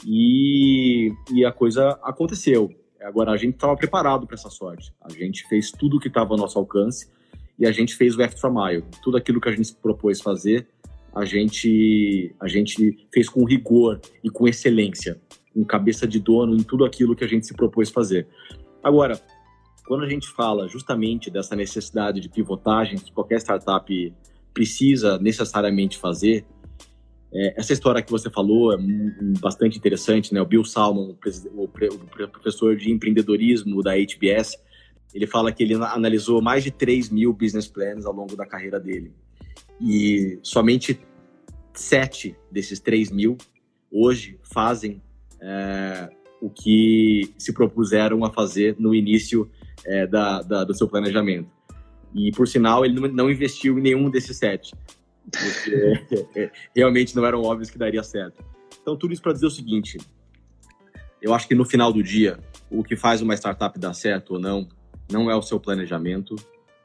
E, 0.06 1.10
e 1.32 1.42
a 1.44 1.50
coisa 1.50 1.98
aconteceu. 2.02 2.70
Agora, 3.00 3.32
a 3.32 3.36
gente 3.36 3.54
estava 3.54 3.74
preparado 3.76 4.26
para 4.26 4.36
essa 4.36 4.50
sorte. 4.50 4.92
A 5.00 5.10
gente 5.10 5.48
fez 5.48 5.72
tudo 5.72 5.96
o 5.96 6.00
que 6.00 6.08
estava 6.08 6.34
ao 6.34 6.38
nosso 6.38 6.58
alcance 6.58 7.10
e 7.58 7.66
a 7.66 7.72
gente 7.72 7.96
fez 7.96 8.14
o 8.14 8.22
extra 8.22 8.50
mile. 8.50 8.84
Tudo 9.02 9.16
aquilo 9.16 9.40
que 9.40 9.48
a 9.48 9.52
gente 9.52 9.74
propôs 9.74 10.20
fazer, 10.20 10.68
a 11.14 11.24
gente, 11.24 12.34
a 12.38 12.46
gente 12.46 13.06
fez 13.12 13.28
com 13.28 13.44
rigor 13.44 14.00
e 14.22 14.30
com 14.30 14.46
excelência, 14.46 15.20
com 15.52 15.64
cabeça 15.64 16.06
de 16.06 16.18
dono 16.18 16.54
em 16.54 16.62
tudo 16.62 16.84
aquilo 16.84 17.14
que 17.14 17.24
a 17.24 17.28
gente 17.28 17.46
se 17.46 17.54
propôs 17.54 17.90
fazer. 17.90 18.26
Agora, 18.82 19.20
quando 19.86 20.04
a 20.04 20.08
gente 20.08 20.28
fala 20.28 20.68
justamente 20.68 21.30
dessa 21.30 21.54
necessidade 21.54 22.20
de 22.20 22.28
pivotagem 22.28 22.98
que 22.98 23.12
qualquer 23.12 23.40
startup 23.40 24.14
precisa 24.52 25.18
necessariamente 25.18 25.98
fazer, 25.98 26.44
é, 27.34 27.58
essa 27.58 27.72
história 27.72 28.02
que 28.02 28.10
você 28.10 28.28
falou 28.28 28.74
é 28.74 28.76
bastante 29.40 29.78
interessante, 29.78 30.34
né? 30.34 30.40
O 30.40 30.44
Bill 30.44 30.64
Salmon, 30.64 31.14
o, 31.54 31.68
professor 32.28 32.76
de 32.76 32.90
empreendedorismo 32.90 33.82
da 33.82 33.92
HBS, 33.92 34.58
ele 35.14 35.26
fala 35.26 35.50
que 35.50 35.62
ele 35.62 35.74
analisou 35.74 36.42
mais 36.42 36.62
de 36.62 36.70
3 36.70 37.08
mil 37.08 37.32
business 37.32 37.66
plans 37.66 38.04
ao 38.04 38.12
longo 38.12 38.36
da 38.36 38.44
carreira 38.44 38.78
dele. 38.78 39.12
E 39.80 40.38
somente 40.42 41.00
sete 41.74 42.36
desses 42.50 42.78
3 42.80 43.10
mil 43.10 43.38
hoje 43.90 44.38
fazem 44.42 45.02
é, 45.42 46.08
o 46.40 46.48
que 46.48 47.34
se 47.36 47.52
propuseram 47.52 48.24
a 48.24 48.30
fazer 48.30 48.76
no 48.78 48.94
início 48.94 49.50
é, 49.84 50.06
da, 50.06 50.40
da, 50.42 50.64
do 50.64 50.74
seu 50.74 50.88
planejamento. 50.88 51.50
E, 52.14 52.30
por 52.32 52.46
sinal, 52.46 52.84
ele 52.84 53.08
não 53.08 53.30
investiu 53.30 53.78
em 53.78 53.82
nenhum 53.82 54.08
desses 54.08 54.36
sete 54.36 54.72
porque 55.30 56.28
é, 56.36 56.50
realmente 56.74 57.14
não 57.14 57.24
eram 57.24 57.42
óbvios 57.42 57.70
que 57.70 57.78
daria 57.78 58.02
certo. 58.02 58.44
Então, 58.80 58.96
tudo 58.96 59.12
isso 59.12 59.22
para 59.22 59.32
dizer 59.32 59.46
o 59.46 59.50
seguinte: 59.50 59.98
eu 61.20 61.34
acho 61.34 61.46
que 61.46 61.54
no 61.54 61.64
final 61.64 61.92
do 61.92 62.02
dia, 62.02 62.38
o 62.70 62.82
que 62.82 62.96
faz 62.96 63.22
uma 63.22 63.34
startup 63.34 63.78
dar 63.78 63.94
certo 63.94 64.34
ou 64.34 64.40
não, 64.40 64.68
não 65.10 65.30
é 65.30 65.36
o 65.36 65.42
seu 65.42 65.60
planejamento 65.60 66.34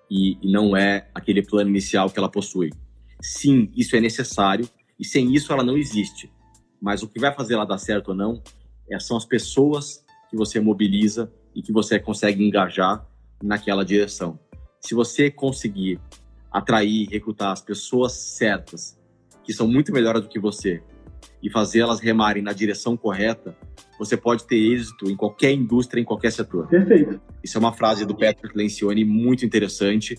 e, 0.09 0.37
e 0.41 0.51
não 0.51 0.75
é 0.75 1.07
aquele 1.13 1.41
plano 1.41 1.69
inicial 1.69 2.09
que 2.09 2.19
ela 2.19 2.29
possui. 2.29 2.71
Sim, 3.21 3.71
isso 3.75 3.95
é 3.95 3.99
necessário 3.99 4.69
e 4.99 5.05
sem 5.05 5.33
isso 5.33 5.51
ela 5.51 5.63
não 5.63 5.77
existe. 5.77 6.31
Mas 6.81 7.03
o 7.03 7.07
que 7.07 7.19
vai 7.19 7.33
fazer 7.33 7.55
ela 7.55 7.65
dar 7.65 7.77
certo 7.77 8.09
ou 8.09 8.15
não 8.15 8.41
é, 8.89 8.99
são 8.99 9.17
as 9.17 9.25
pessoas 9.25 10.03
que 10.29 10.35
você 10.35 10.59
mobiliza 10.59 11.31
e 11.55 11.61
que 11.61 11.71
você 11.71 11.99
consegue 11.99 12.43
engajar 12.43 13.05
naquela 13.41 13.83
direção. 13.83 14.39
Se 14.79 14.93
você 14.93 15.31
conseguir 15.31 15.99
atrair, 16.51 17.07
recrutar 17.09 17.51
as 17.51 17.61
pessoas 17.61 18.13
certas, 18.13 18.97
que 19.43 19.53
são 19.53 19.67
muito 19.67 19.91
melhores 19.91 20.21
do 20.21 20.27
que 20.27 20.39
você, 20.39 20.81
e 21.41 21.49
fazê-las 21.49 21.99
remarem 21.99 22.41
na 22.41 22.53
direção 22.53 22.97
correta, 22.97 23.55
você 23.97 24.17
pode 24.17 24.45
ter 24.45 24.57
êxito 24.57 25.09
em 25.09 25.15
qualquer 25.15 25.51
indústria, 25.51 26.01
em 26.01 26.03
qualquer 26.03 26.31
setor. 26.31 26.67
Perfeito. 26.67 27.19
Isso 27.43 27.57
é 27.57 27.59
uma 27.59 27.73
frase 27.73 28.05
do 28.05 28.15
Patrick 28.15 28.55
Lencioni 28.55 29.03
muito 29.05 29.45
interessante 29.45 30.17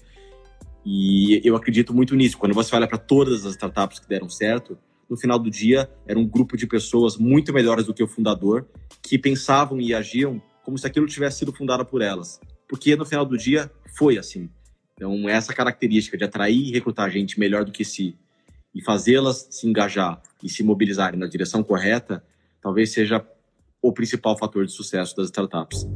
e 0.85 1.41
eu 1.45 1.55
acredito 1.55 1.95
muito 1.95 2.15
nisso. 2.15 2.39
Quando 2.39 2.55
você 2.55 2.75
olha 2.75 2.87
para 2.87 2.99
todas 2.99 3.45
as 3.45 3.53
startups 3.53 3.99
que 3.99 4.09
deram 4.09 4.29
certo, 4.29 4.79
no 5.09 5.17
final 5.17 5.39
do 5.39 5.51
dia 5.51 5.91
era 6.07 6.19
um 6.19 6.27
grupo 6.27 6.57
de 6.57 6.67
pessoas 6.67 7.17
muito 7.17 7.53
melhores 7.53 7.87
do 7.87 7.95
que 7.95 8.03
o 8.03 8.09
fundador 8.09 8.67
que 9.03 9.19
pensavam 9.19 9.81
e 9.81 9.95
agiam 9.95 10.41
como 10.63 10.77
se 10.77 10.87
aquilo 10.87 11.07
tivesse 11.07 11.39
sido 11.39 11.53
fundado 11.53 11.85
por 11.85 12.03
elas. 12.03 12.41
Porque 12.69 12.95
no 12.95 13.07
final 13.07 13.25
do 13.25 13.39
dia 13.39 13.71
foi 13.97 14.19
assim. 14.19 14.51
Então, 14.95 15.29
essa 15.29 15.55
característica 15.55 16.19
de 16.19 16.25
atrair 16.25 16.69
e 16.69 16.73
recrutar 16.73 17.11
gente 17.11 17.39
melhor 17.39 17.65
do 17.65 17.73
que 17.73 17.85
si 17.85 18.17
e 18.75 18.83
fazê-las 18.83 19.47
se 19.51 19.67
engajar 19.67 20.21
e 20.43 20.49
se 20.49 20.63
mobilizarem 20.63 21.19
na 21.19 21.27
direção 21.27 21.63
correta, 21.63 22.23
talvez 22.61 22.93
seja 22.93 23.25
o 23.81 23.93
principal 23.93 24.37
fator 24.37 24.67
de 24.67 24.73
sucesso 24.73 25.17
das 25.17 25.27
startups. 25.27 25.87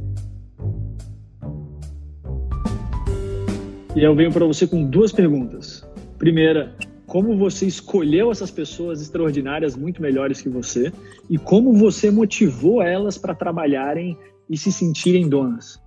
E 3.95 4.03
eu 4.03 4.15
venho 4.15 4.31
para 4.31 4.45
você 4.45 4.65
com 4.65 4.89
duas 4.89 5.11
perguntas. 5.11 5.87
Primeira, 6.17 6.75
como 7.05 7.37
você 7.37 7.65
escolheu 7.65 8.31
essas 8.31 8.49
pessoas 8.49 9.01
extraordinárias, 9.01 9.75
muito 9.75 10.01
melhores 10.01 10.41
que 10.41 10.49
você, 10.49 10.91
e 11.29 11.37
como 11.37 11.73
você 11.73 12.09
motivou 12.09 12.81
elas 12.81 13.17
para 13.17 13.35
trabalharem 13.35 14.17
e 14.49 14.57
se 14.57 14.71
sentirem 14.71 15.27
donas? 15.27 15.81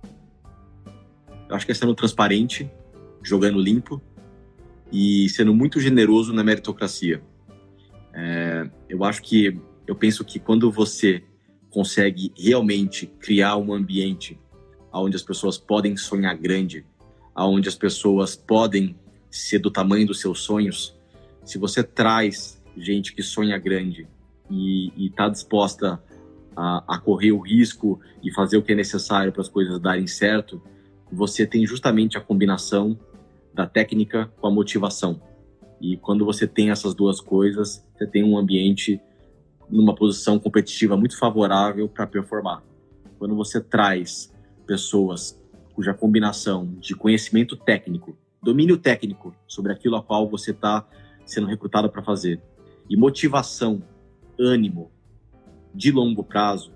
Eu 1.49 1.55
acho 1.55 1.65
que 1.65 1.71
é 1.71 1.75
sendo 1.75 1.95
transparente, 1.95 2.69
jogando 3.23 3.59
limpo 3.59 4.01
e 4.91 5.27
sendo 5.29 5.53
muito 5.53 5.79
generoso 5.79 6.33
na 6.33 6.43
meritocracia. 6.43 7.21
É, 8.13 8.69
eu 8.89 9.03
acho 9.03 9.21
que, 9.21 9.59
eu 9.85 9.95
penso 9.95 10.23
que 10.23 10.39
quando 10.39 10.71
você 10.71 11.23
consegue 11.69 12.31
realmente 12.37 13.05
criar 13.19 13.57
um 13.57 13.73
ambiente 13.73 14.39
onde 14.91 15.15
as 15.15 15.21
pessoas 15.21 15.57
podem 15.57 15.95
sonhar 15.95 16.35
grande, 16.35 16.85
onde 17.35 17.69
as 17.69 17.75
pessoas 17.75 18.35
podem 18.35 18.95
ser 19.29 19.59
do 19.59 19.69
tamanho 19.69 20.07
dos 20.07 20.19
seus 20.19 20.41
sonhos, 20.41 20.96
se 21.47 21.57
você 21.57 21.81
traz 21.81 22.61
gente 22.75 23.15
que 23.15 23.23
sonha 23.23 23.57
grande 23.57 24.05
e 24.51 24.91
está 25.07 25.29
disposta 25.29 26.03
a, 26.53 26.95
a, 26.95 26.99
correr 26.99 27.31
o 27.31 27.39
risco 27.39 28.01
e 28.21 28.33
fazer 28.33 28.57
o 28.57 28.61
que 28.61 28.73
é 28.73 28.75
necessário 28.75 29.31
para 29.31 29.41
as 29.41 29.47
coisas 29.47 29.79
darem 29.79 30.07
certo, 30.07 30.61
você 31.09 31.47
tem 31.47 31.65
justamente 31.65 32.17
a 32.17 32.21
combinação 32.21 32.99
da 33.53 33.65
técnica 33.65 34.29
com 34.41 34.47
a 34.47 34.51
motivação. 34.51 35.21
E 35.79 35.95
quando 35.95 36.25
você 36.25 36.45
tem 36.45 36.69
essas 36.69 36.93
duas 36.93 37.21
coisas, 37.21 37.85
você 37.95 38.05
tem 38.05 38.25
um 38.25 38.37
ambiente 38.37 38.99
numa 39.69 39.95
posição 39.95 40.37
competitiva 40.37 40.97
muito 40.97 41.17
favorável 41.17 41.87
para 41.87 42.05
performar. 42.05 42.61
Quando 43.17 43.35
você 43.37 43.61
traz 43.61 44.33
pessoas 44.65 45.41
cuja 45.73 45.93
combinação 45.93 46.65
de 46.79 46.93
conhecimento 46.93 47.55
técnico, 47.55 48.17
domínio 48.43 48.77
técnico 48.77 49.33
sobre 49.47 49.71
aquilo 49.71 49.95
a 49.95 50.03
qual 50.03 50.29
você 50.29 50.51
está 50.51 50.85
sendo 51.27 51.47
recrutado 51.47 51.89
para 51.89 52.01
fazer, 52.01 52.41
e 52.89 52.97
motivação, 52.97 53.83
ânimo 54.39 54.91
de 55.73 55.91
longo 55.91 56.23
prazo, 56.23 56.71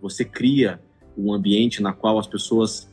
você 0.00 0.24
cria 0.24 0.80
um 1.16 1.32
ambiente 1.32 1.80
na 1.82 1.92
qual 1.92 2.18
as 2.18 2.26
pessoas 2.26 2.90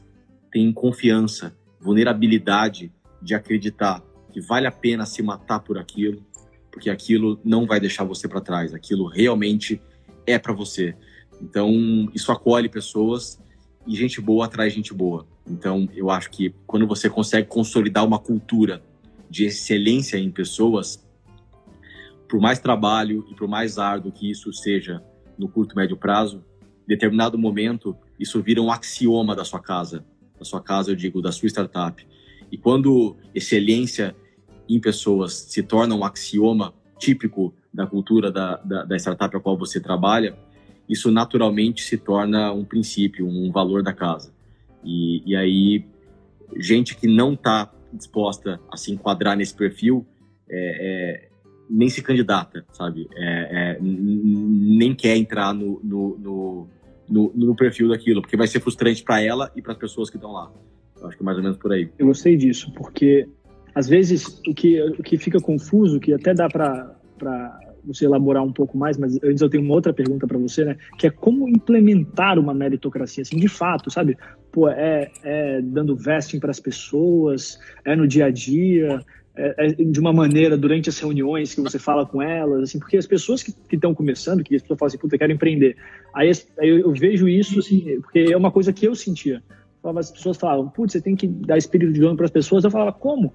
têm 0.51 0.71
confiança, 0.71 1.55
vulnerabilidade 1.79 2.91
de 3.21 3.33
acreditar 3.33 4.03
que 4.31 4.39
vale 4.39 4.67
a 4.67 4.71
pena 4.71 5.05
se 5.05 5.23
matar 5.23 5.59
por 5.59 5.77
aquilo, 5.77 6.23
porque 6.71 6.89
aquilo 6.89 7.39
não 7.43 7.65
vai 7.65 7.79
deixar 7.79 8.03
você 8.03 8.27
para 8.27 8.41
trás, 8.41 8.73
aquilo 8.73 9.07
realmente 9.07 9.81
é 10.25 10.37
para 10.37 10.53
você. 10.53 10.95
Então, 11.41 11.73
isso 12.13 12.31
acolhe 12.31 12.69
pessoas 12.69 13.39
e 13.87 13.95
gente 13.95 14.21
boa 14.21 14.45
atrai 14.45 14.69
gente 14.69 14.93
boa. 14.93 15.25
Então, 15.47 15.89
eu 15.95 16.09
acho 16.09 16.29
que 16.29 16.53
quando 16.67 16.85
você 16.85 17.09
consegue 17.09 17.47
consolidar 17.47 18.05
uma 18.05 18.19
cultura 18.19 18.83
de 19.29 19.45
excelência 19.45 20.17
em 20.17 20.31
pessoas, 20.31 21.07
por 22.27 22.39
mais 22.39 22.59
trabalho 22.59 23.25
e 23.29 23.35
por 23.35 23.47
mais 23.47 23.77
árduo 23.77 24.11
que 24.11 24.29
isso 24.29 24.51
seja 24.53 25.03
no 25.37 25.47
curto 25.47 25.75
médio 25.75 25.97
prazo, 25.97 26.43
em 26.83 26.87
determinado 26.87 27.37
momento 27.37 27.95
isso 28.19 28.41
vira 28.41 28.61
um 28.61 28.71
axioma 28.71 29.35
da 29.35 29.45
sua 29.45 29.59
casa, 29.59 30.05
da 30.37 30.45
sua 30.45 30.61
casa, 30.61 30.91
eu 30.91 30.95
digo, 30.95 31.21
da 31.21 31.31
sua 31.31 31.47
startup. 31.47 32.05
E 32.51 32.57
quando 32.57 33.15
excelência 33.33 34.15
em 34.67 34.79
pessoas 34.79 35.33
se 35.33 35.63
torna 35.63 35.95
um 35.95 36.03
axioma 36.03 36.73
típico 36.97 37.53
da 37.73 37.87
cultura 37.87 38.31
da, 38.31 38.57
da, 38.57 38.83
da 38.83 38.95
startup 38.97 39.35
a 39.35 39.39
qual 39.39 39.57
você 39.57 39.79
trabalha, 39.79 40.37
isso 40.87 41.11
naturalmente 41.11 41.83
se 41.83 41.97
torna 41.97 42.51
um 42.51 42.65
princípio, 42.65 43.27
um 43.27 43.51
valor 43.51 43.83
da 43.83 43.93
casa. 43.93 44.33
E, 44.83 45.21
e 45.25 45.35
aí, 45.35 45.85
gente 46.57 46.95
que 46.95 47.07
não 47.07 47.33
está 47.33 47.71
disposta 47.93 48.59
a 48.71 48.77
se 48.77 48.91
enquadrar 48.91 49.35
nesse 49.35 49.53
perfil, 49.53 50.05
é, 50.49 51.25
é, 51.25 51.29
nem 51.69 51.89
se 51.89 52.01
candidata, 52.01 52.65
sabe? 52.71 53.07
É, 53.15 53.75
é 53.75 53.77
nem 53.81 54.95
quer 54.95 55.15
entrar 55.15 55.53
no, 55.53 55.79
no, 55.83 56.17
no, 56.17 56.67
no, 57.09 57.31
no 57.35 57.55
perfil 57.55 57.89
daquilo, 57.89 58.21
porque 58.21 58.37
vai 58.37 58.47
ser 58.47 58.59
frustrante 58.59 59.03
para 59.03 59.21
ela 59.21 59.51
e 59.55 59.61
para 59.61 59.73
as 59.73 59.77
pessoas 59.77 60.09
que 60.09 60.17
estão 60.17 60.31
lá. 60.31 60.51
Eu 60.99 61.07
acho 61.07 61.17
que 61.17 61.23
é 61.23 61.25
mais 61.25 61.37
ou 61.37 61.43
menos 61.43 61.57
por 61.57 61.71
aí. 61.71 61.89
Eu 61.97 62.07
gostei 62.07 62.35
disso, 62.35 62.71
porque 62.73 63.27
às 63.73 63.87
vezes 63.87 64.41
o 64.47 64.53
que, 64.53 64.81
o 64.81 65.03
que 65.03 65.17
fica 65.17 65.39
confuso, 65.39 65.99
que 65.99 66.13
até 66.13 66.33
dá 66.33 66.49
para 66.49 67.68
você 67.85 68.05
elaborar 68.05 68.43
um 68.43 68.51
pouco 68.51 68.77
mais, 68.77 68.97
mas 68.97 69.17
antes 69.23 69.41
eu 69.41 69.49
tenho 69.49 69.63
uma 69.63 69.73
outra 69.73 69.93
pergunta 69.93 70.27
para 70.27 70.37
você, 70.37 70.65
né? 70.65 70.77
Que 70.97 71.07
é 71.07 71.09
como 71.09 71.47
implementar 71.47 72.37
uma 72.37 72.53
meritocracia, 72.53 73.21
assim, 73.21 73.37
de 73.37 73.47
fato, 73.47 73.91
sabe? 73.91 74.17
Pô, 74.51 74.69
é, 74.69 75.11
é 75.23 75.61
dando 75.61 75.95
vesting 75.95 76.39
para 76.39 76.51
as 76.51 76.59
pessoas, 76.59 77.59
é 77.85 77.95
no 77.95 78.07
dia 78.07 78.25
a 78.25 78.31
dia, 78.31 79.03
é, 79.41 79.55
é, 79.57 79.67
de 79.71 79.99
uma 79.99 80.11
maneira 80.11 80.57
durante 80.57 80.89
as 80.89 80.99
reuniões 80.99 81.55
que 81.55 81.61
você 81.61 81.79
fala 81.79 82.05
com 82.05 82.21
elas, 82.21 82.63
assim, 82.63 82.77
porque 82.77 82.97
as 82.97 83.07
pessoas 83.07 83.41
que 83.41 83.53
estão 83.71 83.95
começando, 83.95 84.43
que 84.43 84.53
as 84.53 84.61
pessoas 84.61 84.79
falam 84.79 84.89
assim, 84.89 84.97
puta, 84.97 85.15
eu 85.15 85.19
quero 85.19 85.31
empreender. 85.31 85.77
Aí, 86.13 86.29
aí 86.59 86.69
eu, 86.69 86.91
vejo 86.91 87.27
isso, 87.27 87.59
assim, 87.59 88.01
porque 88.01 88.19
é 88.31 88.35
uma 88.35 88.51
coisa 88.51 88.73
que 88.73 88.85
eu 88.85 88.93
sentia. 88.95 89.41
As 89.81 90.11
pessoas 90.11 90.35
falavam, 90.35 90.67
putz, 90.67 90.91
você 90.91 91.01
tem 91.01 91.15
que 91.15 91.25
dar 91.25 91.57
espírito 91.57 91.93
de 91.93 92.01
dono 92.01 92.17
para 92.17 92.25
as 92.25 92.31
pessoas. 92.31 92.65
Eu 92.65 92.71
falava, 92.71 92.91
como? 92.91 93.33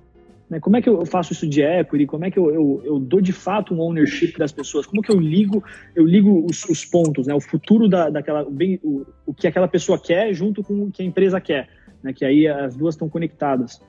Né? 0.54 0.60
Como 0.60 0.76
é 0.76 0.82
que 0.82 0.88
eu 0.88 1.04
faço 1.04 1.32
isso 1.32 1.48
de 1.48 1.62
equity? 1.62 2.06
Como 2.06 2.24
é 2.24 2.30
que 2.30 2.38
eu, 2.38 2.48
eu, 2.54 2.82
eu, 2.84 2.98
dou 3.00 3.20
de 3.20 3.32
fato 3.32 3.74
um 3.74 3.80
ownership 3.80 4.38
das 4.38 4.52
pessoas? 4.52 4.86
Como 4.86 5.02
que 5.02 5.10
eu 5.10 5.18
ligo 5.18 5.64
eu 5.96 6.06
ligo 6.06 6.46
os, 6.48 6.64
os 6.64 6.84
pontos, 6.84 7.26
né? 7.26 7.34
o 7.34 7.40
futuro 7.40 7.88
da, 7.88 8.08
daquela, 8.08 8.48
bem, 8.48 8.78
o, 8.82 9.04
o 9.26 9.34
que 9.34 9.48
aquela 9.48 9.66
pessoa 9.66 9.98
quer 9.98 10.32
junto 10.32 10.62
com 10.62 10.84
o 10.84 10.90
que 10.92 11.02
a 11.02 11.04
empresa 11.04 11.40
quer, 11.40 11.68
né? 12.02 12.12
que 12.12 12.24
aí 12.24 12.46
as 12.46 12.76
duas 12.76 12.94
estão 12.94 13.08
conectadas. 13.08 13.82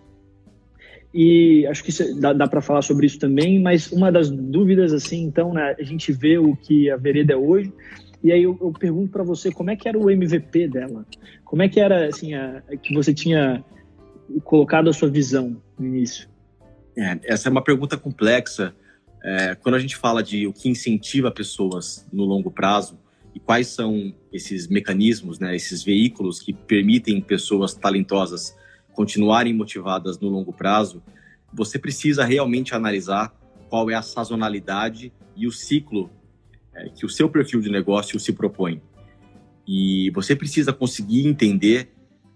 E 1.13 1.65
acho 1.67 1.83
que 1.83 2.19
dá, 2.19 2.33
dá 2.33 2.47
para 2.47 2.61
falar 2.61 2.81
sobre 2.81 3.05
isso 3.05 3.19
também, 3.19 3.61
mas 3.61 3.91
uma 3.91 4.11
das 4.11 4.29
dúvidas, 4.29 4.91
assim, 4.91 5.23
então, 5.23 5.53
né, 5.53 5.73
a 5.79 5.83
gente 5.83 6.11
vê 6.11 6.37
o 6.37 6.57
que 6.57 6.89
a 6.89 6.97
Vereda 6.97 7.31
é 7.33 7.37
hoje, 7.37 7.71
e 8.21 8.33
aí 8.33 8.43
eu, 8.43 8.57
eu 8.59 8.73
pergunto 8.73 9.13
para 9.13 9.23
você 9.23 9.49
como 9.49 9.69
é 9.69 9.77
que 9.77 9.87
era 9.87 9.97
o 9.97 10.11
MVP 10.11 10.67
dela? 10.67 11.05
Como 11.45 11.61
é 11.61 11.69
que 11.69 11.79
era, 11.79 12.07
assim, 12.07 12.33
a, 12.33 12.61
que 12.81 12.93
você 12.93 13.13
tinha 13.13 13.63
colocado 14.43 14.89
a 14.89 14.93
sua 14.93 15.07
visão 15.07 15.55
no 15.79 15.85
início? 15.85 16.27
É, 16.97 17.19
essa 17.23 17.49
é 17.49 17.51
uma 17.51 17.63
pergunta 17.63 17.97
complexa. 17.97 18.75
É, 19.23 19.55
quando 19.55 19.75
a 19.75 19.79
gente 19.79 19.95
fala 19.95 20.21
de 20.21 20.47
o 20.47 20.53
que 20.53 20.69
incentiva 20.69 21.31
pessoas 21.31 22.07
no 22.11 22.23
longo 22.23 22.51
prazo 22.51 22.99
e 23.33 23.39
quais 23.39 23.67
são 23.67 24.13
esses 24.31 24.67
mecanismos, 24.67 25.39
né, 25.39 25.55
esses 25.55 25.83
veículos 25.83 26.39
que 26.39 26.53
permitem 26.53 27.19
pessoas 27.19 27.73
talentosas 27.73 28.55
continuarem 28.93 29.53
motivadas 29.53 30.19
no 30.19 30.29
longo 30.29 30.53
prazo, 30.53 31.03
você 31.53 31.77
precisa 31.77 32.23
realmente 32.23 32.73
analisar 32.73 33.35
qual 33.69 33.89
é 33.89 33.95
a 33.95 34.01
sazonalidade 34.01 35.11
e 35.35 35.47
o 35.47 35.51
ciclo 35.51 36.09
é, 36.73 36.89
que 36.89 37.05
o 37.05 37.09
seu 37.09 37.29
perfil 37.29 37.59
de 37.59 37.69
negócio 37.69 38.19
se 38.19 38.31
propõe. 38.31 38.81
E 39.67 40.11
você 40.11 40.35
precisa 40.35 40.71
conseguir 40.71 41.27
entender 41.27 41.91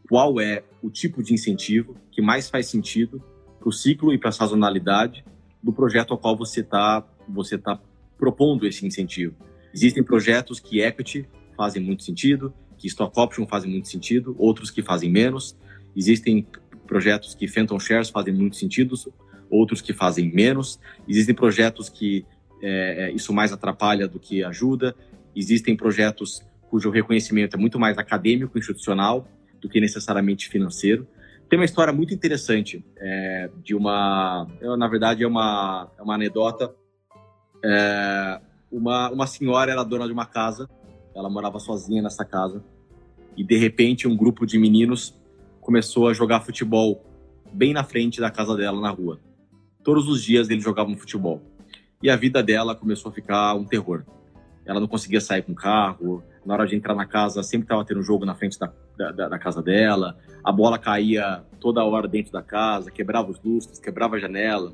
qual 0.09 0.39
é 0.41 0.63
o 0.81 0.89
tipo 0.89 1.21
de 1.21 1.33
incentivo 1.33 1.95
que 2.11 2.21
mais 2.21 2.49
faz 2.49 2.65
sentido 2.65 3.23
para 3.59 3.69
o 3.69 3.71
ciclo 3.71 4.13
e 4.13 4.17
para 4.17 4.29
a 4.29 4.31
sazonalidade 4.31 5.23
do 5.61 5.73
projeto 5.73 6.11
ao 6.11 6.17
qual 6.17 6.35
você 6.35 6.61
está 6.61 7.05
você 7.27 7.57
tá 7.57 7.79
propondo 8.17 8.65
esse 8.65 8.85
incentivo. 8.85 9.35
Existem 9.73 10.03
projetos 10.03 10.59
que 10.59 10.81
equity 10.81 11.27
fazem 11.55 11.81
muito 11.81 12.03
sentido, 12.03 12.53
que 12.77 12.87
stock 12.87 13.17
option 13.19 13.45
fazem 13.45 13.69
muito 13.69 13.87
sentido, 13.87 14.35
outros 14.39 14.71
que 14.71 14.81
fazem 14.81 15.11
menos. 15.11 15.55
Existem 15.95 16.45
projetos 16.87 17.35
que 17.35 17.47
phantom 17.47 17.79
shares 17.79 18.09
fazem 18.09 18.33
muito 18.33 18.55
sentido, 18.55 18.95
outros 19.49 19.81
que 19.81 19.93
fazem 19.93 20.33
menos. 20.33 20.79
Existem 21.07 21.35
projetos 21.35 21.87
que 21.87 22.25
é, 22.61 23.09
é 23.09 23.11
isso 23.11 23.31
mais 23.31 23.51
atrapalha 23.53 24.07
do 24.07 24.19
que 24.19 24.43
ajuda. 24.43 24.95
Existem 25.35 25.75
projetos 25.75 26.41
cujo 26.69 26.89
reconhecimento 26.89 27.55
é 27.55 27.59
muito 27.59 27.79
mais 27.79 27.97
acadêmico, 27.97 28.57
institucional, 28.57 29.27
do 29.59 29.67
que 29.67 29.79
necessariamente 29.79 30.47
financeiro. 30.47 31.07
Tem 31.49 31.57
uma 31.57 31.65
história 31.65 31.91
muito 31.91 32.13
interessante 32.13 32.85
é, 32.95 33.49
de 33.63 33.73
uma, 33.73 34.47
na 34.77 34.87
verdade 34.87 35.23
é 35.23 35.27
uma, 35.27 35.89
é 35.97 36.01
uma 36.03 36.13
anedota. 36.13 36.71
É, 37.65 38.39
uma, 38.71 39.09
uma 39.09 39.25
senhora 39.25 39.71
era 39.71 39.83
dona 39.83 40.05
de 40.05 40.13
uma 40.13 40.27
casa, 40.27 40.69
ela 41.15 41.27
morava 41.27 41.59
sozinha 41.59 42.03
nessa 42.03 42.23
casa 42.23 42.63
e 43.35 43.43
de 43.43 43.57
repente 43.57 44.07
um 44.07 44.15
grupo 44.15 44.45
de 44.45 44.59
meninos 44.59 45.19
começou 45.59 46.07
a 46.07 46.13
jogar 46.13 46.41
futebol 46.41 47.03
bem 47.51 47.73
na 47.73 47.83
frente 47.83 48.21
da 48.21 48.29
casa 48.29 48.55
dela 48.55 48.79
na 48.79 48.91
rua. 48.91 49.19
Todos 49.83 50.07
os 50.07 50.23
dias 50.23 50.51
eles 50.51 50.63
jogavam 50.63 50.95
futebol 50.95 51.41
e 52.03 52.11
a 52.11 52.15
vida 52.15 52.43
dela 52.43 52.75
começou 52.75 53.09
a 53.09 53.13
ficar 53.13 53.55
um 53.55 53.65
terror. 53.65 54.03
Ela 54.65 54.79
não 54.79 54.87
conseguia 54.87 55.19
sair 55.19 55.41
com 55.41 55.53
o 55.53 55.55
carro, 55.55 56.23
na 56.45 56.53
hora 56.53 56.67
de 56.67 56.75
entrar 56.75 56.93
na 56.93 57.07
casa 57.07 57.41
sempre 57.41 57.65
estava 57.65 57.83
tendo 57.83 58.03
jogo 58.03 58.23
na 58.23 58.35
frente 58.35 58.59
da, 58.59 58.71
da, 59.11 59.29
da 59.29 59.39
casa 59.39 59.61
dela, 59.61 60.17
a 60.43 60.51
bola 60.51 60.77
caía 60.77 61.43
toda 61.59 61.83
hora 61.83 62.07
dentro 62.07 62.31
da 62.31 62.41
casa, 62.41 62.91
quebrava 62.91 63.31
os 63.31 63.41
lustres, 63.43 63.79
quebrava 63.79 64.15
a 64.15 64.19
janela. 64.19 64.73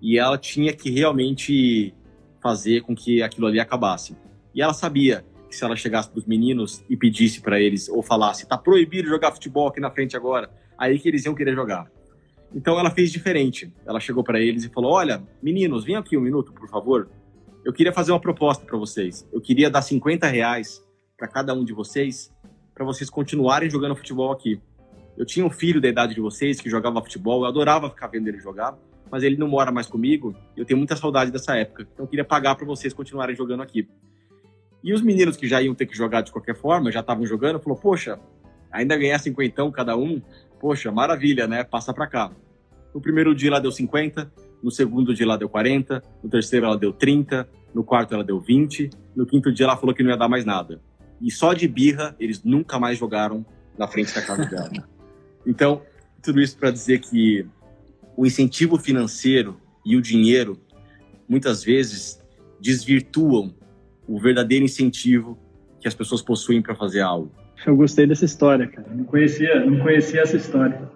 E 0.00 0.18
ela 0.18 0.38
tinha 0.38 0.72
que 0.72 0.90
realmente 0.90 1.94
fazer 2.42 2.82
com 2.82 2.94
que 2.94 3.22
aquilo 3.22 3.46
ali 3.46 3.60
acabasse. 3.60 4.16
E 4.54 4.60
ela 4.60 4.74
sabia 4.74 5.24
que 5.48 5.56
se 5.56 5.64
ela 5.64 5.76
chegasse 5.76 6.10
para 6.10 6.18
os 6.18 6.26
meninos 6.26 6.84
e 6.88 6.96
pedisse 6.96 7.40
para 7.40 7.60
eles, 7.60 7.88
ou 7.88 8.02
falasse, 8.02 8.46
tá 8.46 8.58
proibido 8.58 9.08
jogar 9.08 9.32
futebol 9.32 9.68
aqui 9.68 9.80
na 9.80 9.90
frente 9.90 10.16
agora, 10.16 10.50
aí 10.76 10.98
que 10.98 11.08
eles 11.08 11.24
iam 11.24 11.34
querer 11.34 11.54
jogar. 11.54 11.90
Então 12.54 12.78
ela 12.78 12.90
fez 12.90 13.10
diferente. 13.10 13.72
Ela 13.86 13.98
chegou 13.98 14.22
para 14.22 14.40
eles 14.40 14.64
e 14.64 14.68
falou: 14.68 14.92
Olha, 14.92 15.22
meninos, 15.42 15.84
vem 15.84 15.96
aqui 15.96 16.16
um 16.16 16.20
minuto, 16.20 16.52
por 16.52 16.68
favor. 16.68 17.08
Eu 17.64 17.72
queria 17.72 17.92
fazer 17.92 18.12
uma 18.12 18.20
proposta 18.20 18.64
para 18.64 18.76
vocês. 18.76 19.26
Eu 19.32 19.40
queria 19.40 19.70
dar 19.70 19.82
50 19.82 20.26
reais 20.26 20.84
para 21.16 21.26
cada 21.26 21.54
um 21.54 21.64
de 21.64 21.72
vocês, 21.72 22.33
para 22.74 22.84
vocês 22.84 23.08
continuarem 23.08 23.70
jogando 23.70 23.94
futebol 23.94 24.32
aqui. 24.32 24.60
Eu 25.16 25.24
tinha 25.24 25.46
um 25.46 25.50
filho 25.50 25.80
da 25.80 25.88
idade 25.88 26.14
de 26.14 26.20
vocês 26.20 26.60
que 26.60 26.68
jogava 26.68 27.00
futebol, 27.00 27.42
eu 27.42 27.46
adorava 27.46 27.88
ficar 27.88 28.08
vendo 28.08 28.26
ele 28.26 28.40
jogar, 28.40 28.76
mas 29.10 29.22
ele 29.22 29.36
não 29.36 29.46
mora 29.46 29.70
mais 29.70 29.86
comigo. 29.86 30.34
Eu 30.56 30.64
tenho 30.64 30.76
muita 30.76 30.96
saudade 30.96 31.30
dessa 31.30 31.56
época. 31.56 31.86
Então 31.92 32.04
eu 32.04 32.08
queria 32.08 32.24
pagar 32.24 32.56
para 32.56 32.66
vocês 32.66 32.92
continuarem 32.92 33.36
jogando 33.36 33.62
aqui. 33.62 33.88
E 34.82 34.92
os 34.92 35.00
meninos 35.00 35.36
que 35.36 35.46
já 35.46 35.62
iam 35.62 35.74
ter 35.74 35.86
que 35.86 35.96
jogar 35.96 36.22
de 36.22 36.32
qualquer 36.32 36.56
forma, 36.56 36.90
já 36.90 37.00
estavam 37.00 37.24
jogando, 37.24 37.60
falou: 37.60 37.78
"Poxa, 37.78 38.18
ainda 38.72 38.96
ganhar 38.96 39.18
cinquentão 39.18 39.70
cada 39.70 39.96
um, 39.96 40.20
poxa, 40.60 40.90
maravilha, 40.90 41.46
né? 41.46 41.62
Passa 41.62 41.94
para 41.94 42.08
cá". 42.08 42.32
No 42.92 43.00
primeiro 43.00 43.34
dia 43.34 43.50
ela 43.50 43.60
deu 43.60 43.72
50, 43.72 44.30
no 44.62 44.70
segundo 44.70 45.14
dia 45.14 45.24
ela 45.24 45.38
deu 45.38 45.48
40, 45.48 46.02
no 46.22 46.28
terceiro 46.28 46.66
ela 46.66 46.76
deu 46.76 46.92
30, 46.92 47.48
no 47.74 47.84
quarto 47.84 48.14
ela 48.14 48.24
deu 48.24 48.40
20, 48.40 48.90
no 49.14 49.26
quinto 49.26 49.52
dia 49.52 49.66
ela 49.66 49.76
falou 49.76 49.94
que 49.94 50.02
não 50.02 50.10
ia 50.10 50.16
dar 50.16 50.28
mais 50.28 50.44
nada. 50.44 50.80
E 51.20 51.30
só 51.30 51.52
de 51.52 51.66
birra 51.68 52.14
eles 52.18 52.42
nunca 52.42 52.78
mais 52.78 52.98
jogaram 52.98 53.44
na 53.78 53.86
frente 53.88 54.14
da 54.14 54.22
casa 54.22 54.44
dela. 54.44 54.70
Então, 55.46 55.82
tudo 56.22 56.40
isso 56.40 56.56
para 56.56 56.70
dizer 56.70 57.00
que 57.00 57.46
o 58.16 58.24
incentivo 58.24 58.78
financeiro 58.78 59.60
e 59.84 59.94
o 59.94 60.00
dinheiro 60.00 60.58
muitas 61.28 61.62
vezes 61.62 62.18
desvirtuam 62.58 63.54
o 64.08 64.18
verdadeiro 64.18 64.64
incentivo 64.64 65.38
que 65.80 65.86
as 65.86 65.94
pessoas 65.94 66.22
possuem 66.22 66.62
para 66.62 66.74
fazer 66.74 67.02
algo. 67.02 67.30
Eu 67.66 67.76
gostei 67.76 68.06
dessa 68.06 68.24
história, 68.24 68.66
cara. 68.66 68.88
Não 68.94 69.04
conhecia, 69.04 69.64
não 69.64 69.80
conhecia 69.80 70.22
essa 70.22 70.36
história. 70.36 70.90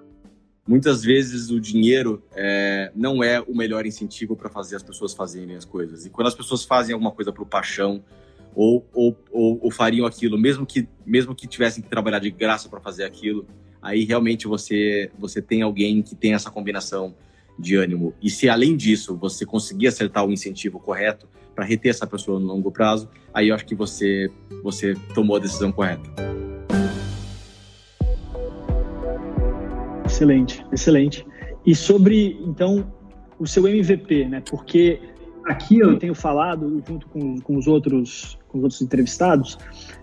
Muitas 0.67 1.03
vezes 1.03 1.51
o 1.51 1.59
dinheiro 1.59 2.23
é, 2.35 2.93
não 2.95 3.25
é 3.25 3.41
o 3.41 3.57
melhor 3.57 3.87
incentivo 3.87 4.37
para 4.37 4.51
fazer 4.51 4.77
as 4.77 4.83
pessoas 4.83 5.15
fazerem 5.15 5.57
as 5.57 5.65
coisas. 5.65 6.05
E 6.05 6.11
quando 6.11 6.27
as 6.27 6.35
pessoas 6.35 6.65
fazem 6.65 6.93
alguma 6.93 7.11
coisa 7.11 7.33
por 7.33 7.47
paixão 7.47 8.05
ou, 8.59 8.85
ou, 8.93 9.17
ou, 9.31 9.59
ou 9.63 9.71
fariam 9.71 10.05
aquilo, 10.05 10.37
mesmo 10.37 10.67
que 10.67 10.89
mesmo 11.07 11.33
que 11.33 11.47
tivessem 11.47 11.81
que 11.81 11.89
trabalhar 11.89 12.19
de 12.19 12.29
graça 12.29 12.69
para 12.69 12.81
fazer 12.81 13.05
aquilo, 13.05 13.47
aí 13.81 14.03
realmente 14.05 14.49
você, 14.49 15.13
você 15.17 15.41
tem 15.41 15.63
alguém 15.63 16.03
que 16.03 16.17
tem 16.17 16.35
essa 16.35 16.51
combinação 16.51 17.15
de 17.57 17.77
ânimo. 17.77 18.15
E 18.21 18.29
se 18.29 18.49
além 18.49 18.77
disso 18.77 19.17
você 19.17 19.47
conseguir 19.47 19.87
acertar 19.87 20.27
o 20.27 20.33
incentivo 20.33 20.81
correto 20.81 21.29
para 21.55 21.65
reter 21.65 21.91
essa 21.91 22.05
pessoa 22.05 22.41
no 22.41 22.47
longo 22.47 22.73
prazo, 22.73 23.09
aí 23.33 23.51
eu 23.51 23.55
acho 23.55 23.65
que 23.65 23.77
você, 23.77 24.29
você 24.61 24.97
tomou 25.15 25.37
a 25.37 25.39
decisão 25.39 25.71
correta. 25.71 26.11
Excelente, 30.05 30.67
excelente. 30.73 31.25
E 31.65 31.77
sobre, 31.77 32.41
então, 32.45 32.93
o 33.39 33.47
seu 33.47 33.69
MVP, 33.69 34.25
né? 34.25 34.43
Porque 34.51 35.01
aqui 35.47 35.79
eu 35.79 35.99
tenho 35.99 36.15
falado, 36.15 36.83
junto 36.87 37.07
com, 37.09 37.41
com, 37.41 37.57
os, 37.57 37.67
outros, 37.67 38.38
com 38.49 38.59
os 38.59 38.65
outros 38.65 38.83
entrevistados, 38.83 39.59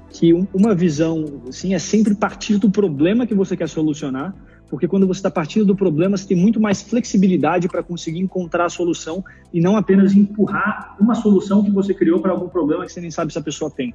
que 0.10 0.34
uma 0.53 0.73
visão 0.73 1.41
assim, 1.49 1.73
é 1.73 1.79
sempre 1.79 2.15
partir 2.15 2.58
do 2.58 2.69
problema 2.69 3.27
que 3.27 3.34
você 3.34 3.58
quer 3.58 3.67
solucionar, 3.67 4.34
porque 4.69 4.88
quando 4.88 5.05
você 5.05 5.19
está 5.19 5.29
partindo 5.29 5.65
do 5.65 5.75
problema, 5.75 6.17
você 6.17 6.27
tem 6.27 6.38
muito 6.38 6.60
mais 6.60 6.81
flexibilidade 6.81 7.67
para 7.67 7.84
conseguir 7.84 8.19
encontrar 8.19 8.65
a 8.65 8.69
solução 8.69 9.23
e 9.53 9.62
não 9.62 9.77
apenas 9.77 10.13
empurrar 10.13 10.95
uma 10.99 11.15
solução 11.15 11.63
que 11.63 11.71
você 11.71 11.93
criou 11.93 12.19
para 12.19 12.31
algum 12.31 12.47
problema 12.47 12.86
que 12.86 12.91
você 12.91 13.01
nem 13.01 13.12
sabe 13.12 13.31
se 13.31 13.38
a 13.38 13.41
pessoa 13.41 13.69
tem. 13.69 13.93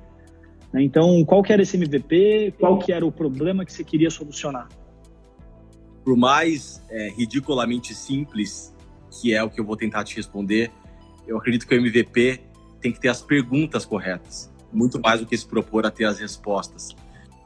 Né? 0.72 0.82
Então, 0.82 1.24
qual 1.24 1.42
que 1.42 1.52
era 1.52 1.62
esse 1.62 1.76
MVP? 1.76 2.54
Qual 2.58 2.78
que 2.78 2.92
era 2.92 3.04
o 3.04 3.10
problema 3.10 3.64
que 3.64 3.72
você 3.72 3.82
queria 3.82 4.10
solucionar? 4.10 4.68
Por 6.04 6.16
mais 6.16 6.82
é, 6.88 7.10
ridiculamente 7.10 7.94
simples 7.94 8.74
que 9.10 9.34
é 9.34 9.42
o 9.42 9.50
que 9.50 9.60
eu 9.60 9.64
vou 9.64 9.76
tentar 9.76 10.04
te 10.04 10.14
responder, 10.16 10.70
eu 11.26 11.36
acredito 11.36 11.66
que 11.66 11.74
o 11.74 11.78
MVP 11.78 12.40
tem 12.80 12.92
que 12.92 13.00
ter 13.00 13.08
as 13.08 13.20
perguntas 13.20 13.84
corretas 13.84 14.50
muito 14.72 15.00
mais 15.00 15.20
do 15.20 15.26
que 15.26 15.36
se 15.36 15.46
propor 15.46 15.86
a 15.86 15.90
ter 15.90 16.04
as 16.04 16.18
respostas. 16.18 16.94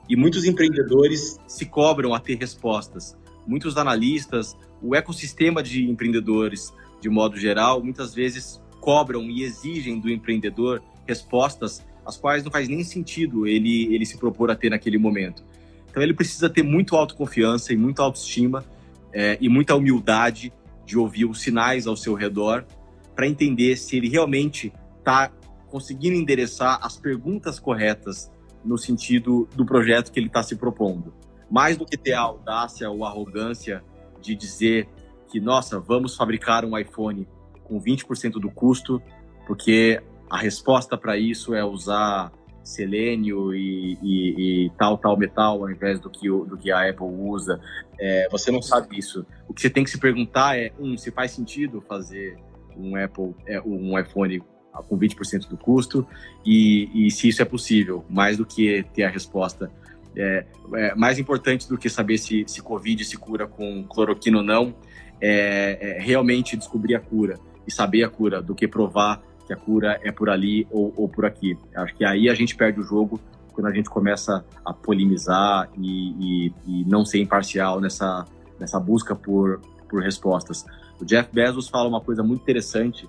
E 0.09 0.17
muitos 0.17 0.45
empreendedores 0.45 1.39
se 1.47 1.65
cobram 1.65 2.15
a 2.15 2.21
ter 2.21 2.37
respostas. 2.37 3.17
Muitos 3.47 3.77
analistas, 3.77 4.57
o 4.83 4.95
ecossistema 4.95 5.63
de 5.63 5.89
empreendedores, 5.89 6.73
de 7.01 7.09
modo 7.09 7.39
geral, 7.39 7.83
muitas 7.83 8.15
vezes 8.15 8.63
cobram 8.81 9.23
e 9.31 9.43
exigem 9.43 9.99
do 9.99 10.11
empreendedor 10.11 10.83
respostas 11.07 11.85
as 12.05 12.19
quais 12.19 12.45
não 12.45 12.51
faz 12.51 12.69
nem 12.69 12.85
sentido 12.85 13.47
ele, 13.47 13.95
ele 13.95 14.05
se 14.05 14.19
propor 14.19 14.51
a 14.51 14.55
ter 14.55 14.69
naquele 14.69 14.99
momento. 14.99 15.43
Então 15.89 16.03
ele 16.03 16.13
precisa 16.13 16.51
ter 16.51 16.63
muito 16.63 16.97
autoconfiança 16.97 17.73
e 17.73 17.77
muita 17.77 18.03
autoestima 18.03 18.63
é, 19.11 19.39
e 19.41 19.49
muita 19.49 19.75
humildade 19.75 20.53
de 20.85 20.99
ouvir 20.99 21.25
os 21.25 21.41
sinais 21.41 21.87
ao 21.87 21.97
seu 21.97 22.13
redor 22.13 22.67
para 23.15 23.27
entender 23.27 23.77
se 23.77 23.97
ele 23.97 24.09
realmente 24.09 24.71
está 25.05 25.31
conseguindo 25.69 26.17
endereçar 26.17 26.79
as 26.83 26.97
perguntas 26.97 27.59
corretas 27.59 28.33
no 28.65 28.79
sentido 28.79 29.47
do 29.55 29.67
projeto 29.67 30.11
que 30.11 30.19
ele 30.19 30.29
está 30.29 30.43
se 30.43 30.57
propondo. 30.57 31.13
Mais 31.51 31.77
do 31.77 31.85
que 31.85 31.99
ter 31.99 32.15
a 32.15 32.21
audácia 32.21 32.91
ou 32.91 33.05
a 33.05 33.09
arrogância 33.09 33.85
de 34.21 34.35
dizer 34.35 34.89
que, 35.29 35.39
nossa, 35.39 35.79
vamos 35.79 36.17
fabricar 36.17 36.65
um 36.65 36.77
iPhone 36.79 37.29
com 37.63 37.79
20% 37.79 38.33
do 38.33 38.51
custo, 38.51 39.03
porque 39.47 40.03
a 40.31 40.39
resposta 40.39 40.97
para 40.97 41.19
isso 41.19 41.55
é 41.55 41.63
usar 41.63 42.33
selênio 42.63 43.55
e, 43.55 43.99
e, 44.03 44.65
e, 44.67 44.71
tal, 44.79 44.97
tal 44.97 45.19
metal 45.19 45.63
ao 45.63 45.71
invés 45.71 46.01
do 46.01 46.09
que, 46.09 46.29
do 46.29 46.57
que 46.57 46.73
a 46.73 46.89
Apple 46.89 47.07
usa. 47.07 47.61
É, 48.01 48.27
você 48.31 48.51
não 48.51 48.63
sabe 48.63 48.99
isso. 48.99 49.27
O 49.47 49.53
que 49.53 49.61
você 49.61 49.69
tem 49.69 49.85
que 49.85 49.91
se 49.91 49.99
perguntar 49.99 50.59
é, 50.59 50.73
um, 50.79 50.97
se 50.97 51.11
faz 51.11 51.33
sentido 51.33 51.83
fazer 51.83 52.39
um 52.75 52.97
Apple, 52.97 53.35
é, 53.47 53.61
um 53.61 53.99
iPhone 53.99 54.43
com 54.83 54.99
20% 54.99 55.49
do 55.49 55.57
custo 55.57 56.07
e, 56.45 57.07
e, 57.07 57.11
se 57.11 57.29
isso 57.29 57.41
é 57.43 57.45
possível, 57.45 58.05
mais 58.09 58.37
do 58.37 58.45
que 58.45 58.85
ter 58.95 59.05
a 59.05 59.11
resposta. 59.11 59.71
É, 60.17 60.47
é, 60.75 60.95
mais 60.95 61.19
importante 61.19 61.69
do 61.69 61.77
que 61.77 61.89
saber 61.89 62.19
se, 62.19 62.45
se 62.47 62.63
Covid 62.63 63.05
se 63.05 63.17
cura 63.17 63.47
com 63.47 63.85
cloroquina 63.85 64.39
ou 64.39 64.45
não, 64.45 64.75
é, 65.21 65.97
é 65.99 66.01
realmente 66.01 66.57
descobrir 66.57 66.95
a 66.95 67.01
cura 67.01 67.39
e 67.67 67.73
saber 67.73 68.05
a 68.05 68.09
cura 68.09 68.43
do 68.43 68.55
que 68.55 68.69
provar 68.69 69.23
que 69.47 69.53
a 69.53 69.57
cura 69.57 70.01
é 70.03 70.11
por 70.11 70.31
ali 70.31 70.67
ou, 70.71 70.93
ou 70.97 71.09
por 71.09 71.25
aqui. 71.25 71.57
Acho 71.75 71.95
que 71.95 72.05
aí 72.05 72.29
a 72.29 72.35
gente 72.35 72.57
perde 72.57 72.81
o 72.81 72.83
jogo 72.83 73.21
quando 73.53 73.67
a 73.67 73.73
gente 73.73 73.89
começa 73.89 74.45
a 74.65 74.73
polemizar 74.73 75.71
e, 75.79 76.47
e, 76.47 76.53
e 76.67 76.85
não 76.87 77.05
ser 77.05 77.21
imparcial 77.21 77.81
nessa, 77.81 78.27
nessa 78.59 78.81
busca 78.81 79.15
por, 79.15 79.61
por 79.89 80.03
respostas. 80.03 80.65
O 81.01 81.05
Jeff 81.05 81.29
Bezos 81.33 81.69
fala 81.69 81.89
uma 81.89 82.01
coisa 82.01 82.23
muito 82.23 82.43
interessante, 82.43 83.09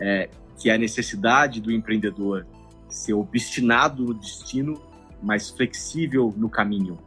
é, 0.00 0.28
que 0.60 0.68
é 0.68 0.74
a 0.74 0.78
necessidade 0.78 1.60
do 1.60 1.72
empreendedor 1.72 2.46
ser 2.86 3.14
obstinado 3.14 4.04
no 4.04 4.14
destino, 4.14 4.80
mas 5.22 5.48
flexível 5.48 6.34
no 6.36 6.50
caminho. 6.50 6.98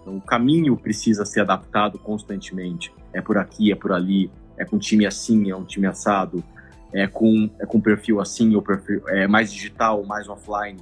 Então, 0.00 0.16
o 0.16 0.20
caminho 0.20 0.76
precisa 0.76 1.24
ser 1.24 1.40
adaptado 1.40 1.98
constantemente. 1.98 2.94
É 3.12 3.20
por 3.20 3.36
aqui, 3.36 3.72
é 3.72 3.74
por 3.74 3.92
ali, 3.92 4.30
é 4.56 4.64
com 4.64 4.78
time 4.78 5.04
assim, 5.04 5.50
é 5.50 5.56
um 5.56 5.64
time 5.64 5.86
assado, 5.86 6.44
é 6.92 7.08
com, 7.08 7.50
é 7.58 7.66
com 7.66 7.80
perfil 7.80 8.20
assim, 8.20 8.54
ou 8.54 8.62
perfil, 8.62 9.02
é 9.08 9.26
mais 9.26 9.52
digital, 9.52 10.04
mais 10.04 10.28
offline. 10.28 10.78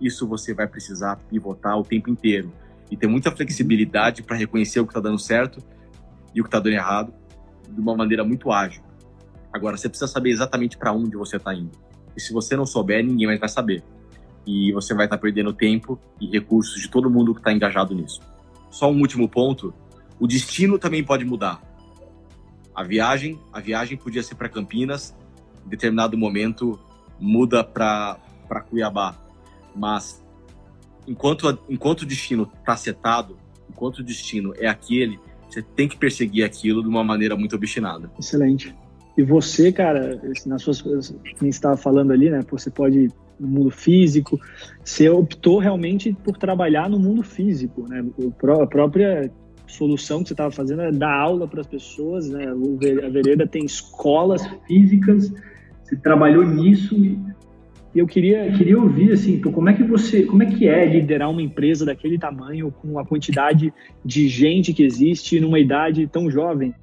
Isso 0.00 0.26
você 0.26 0.52
vai 0.52 0.66
precisar 0.66 1.16
pivotar 1.28 1.78
o 1.78 1.84
tempo 1.84 2.10
inteiro 2.10 2.52
e 2.90 2.96
ter 2.96 3.06
muita 3.06 3.30
flexibilidade 3.30 4.22
para 4.24 4.36
reconhecer 4.36 4.80
o 4.80 4.84
que 4.84 4.90
está 4.90 5.00
dando 5.00 5.18
certo 5.18 5.62
e 6.34 6.40
o 6.40 6.44
que 6.44 6.48
está 6.48 6.58
dando 6.58 6.74
errado 6.74 7.14
de 7.68 7.80
uma 7.80 7.94
maneira 7.94 8.24
muito 8.24 8.50
ágil. 8.50 8.82
Agora, 9.52 9.76
você 9.76 9.88
precisa 9.88 10.10
saber 10.10 10.30
exatamente 10.30 10.76
para 10.76 10.92
onde 10.92 11.16
você 11.16 11.36
está 11.36 11.54
indo. 11.54 11.72
E 12.16 12.20
se 12.20 12.32
você 12.32 12.56
não 12.56 12.66
souber, 12.66 13.04
ninguém 13.04 13.26
mais 13.26 13.40
vai 13.40 13.48
saber. 13.48 13.82
E 14.46 14.72
você 14.72 14.94
vai 14.94 15.06
estar 15.06 15.16
tá 15.16 15.20
perdendo 15.20 15.52
tempo 15.52 15.98
e 16.20 16.26
recursos 16.26 16.80
de 16.80 16.88
todo 16.88 17.10
mundo 17.10 17.34
que 17.34 17.40
está 17.40 17.52
engajado 17.52 17.94
nisso. 17.94 18.20
Só 18.70 18.90
um 18.90 19.00
último 19.00 19.28
ponto: 19.28 19.74
o 20.18 20.26
destino 20.26 20.78
também 20.78 21.04
pode 21.04 21.24
mudar. 21.24 21.62
A 22.74 22.82
viagem, 22.82 23.38
a 23.52 23.60
viagem 23.60 23.98
podia 23.98 24.22
ser 24.22 24.36
para 24.36 24.48
Campinas, 24.48 25.14
em 25.66 25.68
determinado 25.68 26.16
momento 26.16 26.78
muda 27.18 27.62
para 27.62 28.18
Cuiabá. 28.68 29.16
Mas 29.74 30.24
enquanto, 31.06 31.58
enquanto 31.68 32.02
o 32.02 32.06
destino 32.06 32.50
está 32.58 32.76
setado, 32.76 33.36
enquanto 33.68 33.98
o 33.98 34.02
destino 34.02 34.54
é 34.56 34.66
aquele, 34.66 35.18
você 35.48 35.62
tem 35.62 35.88
que 35.88 35.96
perseguir 35.96 36.44
aquilo 36.44 36.82
de 36.82 36.88
uma 36.88 37.04
maneira 37.04 37.36
muito 37.36 37.54
obstinada. 37.54 38.10
Excelente. 38.18 38.74
E 39.20 39.22
você, 39.22 39.70
cara, 39.70 40.18
nas 40.46 40.62
suas 40.62 40.80
coisas, 40.80 41.14
quem 41.38 41.50
estava 41.50 41.76
falando 41.76 42.10
ali, 42.10 42.30
né? 42.30 42.40
Você 42.50 42.70
pode 42.70 43.10
no 43.38 43.48
mundo 43.48 43.70
físico, 43.70 44.40
você 44.82 45.10
optou 45.10 45.58
realmente 45.58 46.16
por 46.24 46.38
trabalhar 46.38 46.88
no 46.88 46.98
mundo 46.98 47.22
físico, 47.22 47.86
né? 47.86 48.02
A 48.62 48.66
própria 48.66 49.30
solução 49.66 50.22
que 50.22 50.28
você 50.28 50.32
estava 50.32 50.50
fazendo 50.50 50.80
é 50.80 50.90
dar 50.90 51.14
aula 51.14 51.46
para 51.46 51.60
as 51.60 51.66
pessoas, 51.66 52.30
né? 52.30 52.46
A 52.46 53.10
Vereda 53.10 53.46
tem 53.46 53.62
escolas 53.62 54.42
físicas, 54.66 55.30
você 55.84 55.96
trabalhou 55.96 56.42
nisso 56.42 56.96
e 56.96 57.18
eu 57.94 58.06
queria, 58.06 58.50
queria 58.52 58.80
ouvir 58.80 59.12
assim, 59.12 59.38
como 59.38 59.68
é 59.68 59.74
que 59.74 59.82
você, 59.82 60.22
como 60.22 60.42
é 60.42 60.46
que 60.46 60.66
é 60.66 60.86
liderar 60.86 61.28
uma 61.28 61.42
empresa 61.42 61.84
daquele 61.84 62.18
tamanho 62.18 62.72
com 62.72 62.98
a 62.98 63.04
quantidade 63.04 63.70
de 64.02 64.28
gente 64.28 64.72
que 64.72 64.82
existe 64.82 65.38
numa 65.40 65.58
idade 65.58 66.06
tão 66.06 66.30
jovem? 66.30 66.74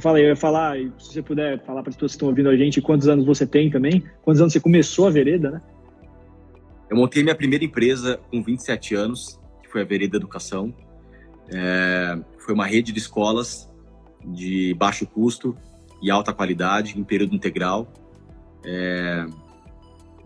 Fala 0.00 0.18
aí, 0.18 0.24
eu 0.24 0.28
ia 0.28 0.36
falar, 0.36 0.76
se 0.98 1.14
você 1.14 1.22
puder 1.22 1.64
falar 1.64 1.82
para 1.82 1.88
as 1.88 1.96
pessoas 1.96 2.12
que 2.12 2.16
estão 2.16 2.28
ouvindo 2.28 2.50
a 2.50 2.56
gente, 2.56 2.80
quantos 2.80 3.08
anos 3.08 3.24
você 3.24 3.46
tem 3.46 3.70
também? 3.70 4.04
Quantos 4.22 4.40
anos 4.40 4.52
você 4.52 4.60
começou 4.60 5.06
a 5.06 5.10
Vereda, 5.10 5.50
né? 5.50 5.62
Eu 6.90 6.96
montei 6.96 7.22
minha 7.22 7.34
primeira 7.34 7.64
empresa 7.64 8.20
com 8.30 8.42
27 8.42 8.94
anos, 8.94 9.40
que 9.62 9.68
foi 9.70 9.80
a 9.80 9.84
Vereda 9.84 10.16
Educação. 10.16 10.74
É, 11.50 12.18
foi 12.38 12.54
uma 12.54 12.66
rede 12.66 12.92
de 12.92 12.98
escolas 12.98 13.70
de 14.24 14.74
baixo 14.74 15.06
custo 15.06 15.56
e 16.02 16.10
alta 16.10 16.34
qualidade 16.34 16.98
em 16.98 17.04
período 17.04 17.34
integral. 17.34 17.90
É, 18.64 19.26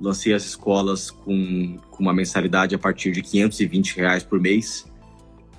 lancei 0.00 0.34
as 0.34 0.44
escolas 0.44 1.10
com, 1.10 1.76
com 1.90 2.02
uma 2.02 2.12
mensalidade 2.12 2.74
a 2.74 2.78
partir 2.78 3.12
de 3.12 3.22
520 3.22 3.96
reais 3.96 4.24
por 4.24 4.40
mês, 4.40 4.90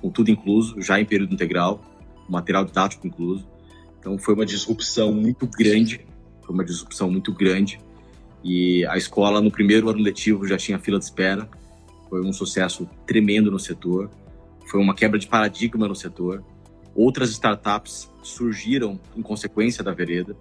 com 0.02 0.10
tudo 0.10 0.30
incluso, 0.30 0.80
já 0.82 1.00
em 1.00 1.04
período 1.04 1.32
integral, 1.32 1.80
material 2.28 2.64
didático 2.64 3.06
incluso. 3.06 3.53
Então 4.04 4.18
foi 4.18 4.34
uma 4.34 4.44
disrupção 4.44 5.14
muito 5.14 5.46
grande, 5.46 6.06
foi 6.42 6.54
uma 6.54 6.62
disrupção 6.62 7.10
muito 7.10 7.32
grande. 7.32 7.80
E 8.44 8.84
a 8.84 8.98
escola 8.98 9.40
no 9.40 9.50
primeiro 9.50 9.88
ano 9.88 9.98
letivo 9.98 10.46
já 10.46 10.58
tinha 10.58 10.78
fila 10.78 10.98
de 10.98 11.06
espera. 11.06 11.48
Foi 12.10 12.20
um 12.20 12.30
sucesso 12.30 12.86
tremendo 13.06 13.50
no 13.50 13.58
setor. 13.58 14.10
Foi 14.66 14.78
uma 14.78 14.94
quebra 14.94 15.18
de 15.18 15.26
paradigma 15.26 15.88
no 15.88 15.96
setor. 15.96 16.44
Outras 16.94 17.30
startups 17.30 18.10
surgiram 18.22 19.00
em 19.16 19.22
consequência 19.22 19.82
da 19.82 19.94
Vereda 19.94 20.36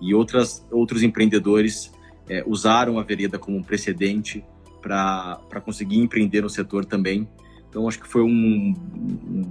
e 0.00 0.14
outras, 0.14 0.64
outros 0.70 1.02
empreendedores 1.02 1.90
é, 2.28 2.44
usaram 2.46 3.00
a 3.00 3.02
Vereda 3.02 3.36
como 3.36 3.56
um 3.56 3.64
precedente 3.64 4.44
para 4.80 5.60
conseguir 5.64 5.98
empreender 5.98 6.42
no 6.42 6.48
setor 6.48 6.84
também. 6.84 7.28
Então, 7.68 7.88
acho 7.88 7.98
que 7.98 8.06
foi 8.06 8.22
um, 8.22 8.74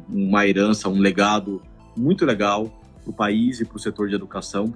uma 0.07 0.47
herança, 0.47 0.87
um 0.87 0.99
legado 0.99 1.61
muito 1.97 2.25
legal 2.25 2.71
para 3.07 3.11
o 3.11 3.13
país 3.13 3.59
e 3.59 3.65
para 3.65 3.77
o 3.77 3.79
setor 3.79 4.09
de 4.09 4.15
educação, 4.15 4.73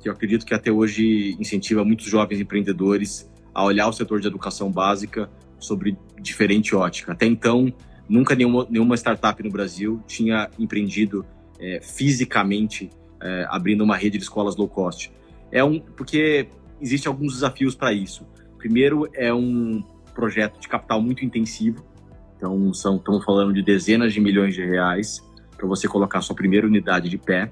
que 0.00 0.08
eu 0.08 0.12
acredito 0.12 0.46
que 0.46 0.54
até 0.54 0.72
hoje 0.72 1.36
incentiva 1.38 1.84
muitos 1.84 2.06
jovens 2.06 2.40
empreendedores 2.40 3.28
a 3.52 3.64
olhar 3.64 3.88
o 3.88 3.92
setor 3.92 4.20
de 4.20 4.26
educação 4.26 4.70
básica 4.70 5.28
sobre 5.58 5.96
diferente 6.20 6.74
ótica. 6.74 7.12
Até 7.12 7.26
então, 7.26 7.72
nunca 8.08 8.34
nenhuma, 8.34 8.66
nenhuma 8.70 8.94
startup 8.96 9.42
no 9.42 9.50
Brasil 9.50 10.02
tinha 10.06 10.48
empreendido 10.58 11.26
é, 11.58 11.80
fisicamente 11.82 12.90
é, 13.20 13.46
abrindo 13.50 13.82
uma 13.82 13.96
rede 13.96 14.16
de 14.16 14.24
escolas 14.24 14.56
low 14.56 14.68
cost. 14.68 15.12
É 15.50 15.62
um 15.64 15.80
porque 15.80 16.48
existem 16.80 17.10
alguns 17.10 17.34
desafios 17.34 17.74
para 17.74 17.92
isso. 17.92 18.24
Primeiro 18.56 19.08
é 19.14 19.34
um 19.34 19.82
projeto 20.14 20.60
de 20.60 20.68
capital 20.68 21.00
muito 21.00 21.24
intensivo, 21.24 21.84
então 22.36 22.72
são 22.72 22.96
estamos 22.96 23.24
falando 23.24 23.52
de 23.52 23.62
dezenas 23.62 24.12
de 24.12 24.20
milhões 24.20 24.54
de 24.54 24.64
reais 24.64 25.22
para 25.58 25.66
você 25.66 25.88
colocar 25.88 26.22
sua 26.22 26.36
primeira 26.36 26.66
unidade 26.66 27.10
de 27.10 27.18
pé. 27.18 27.50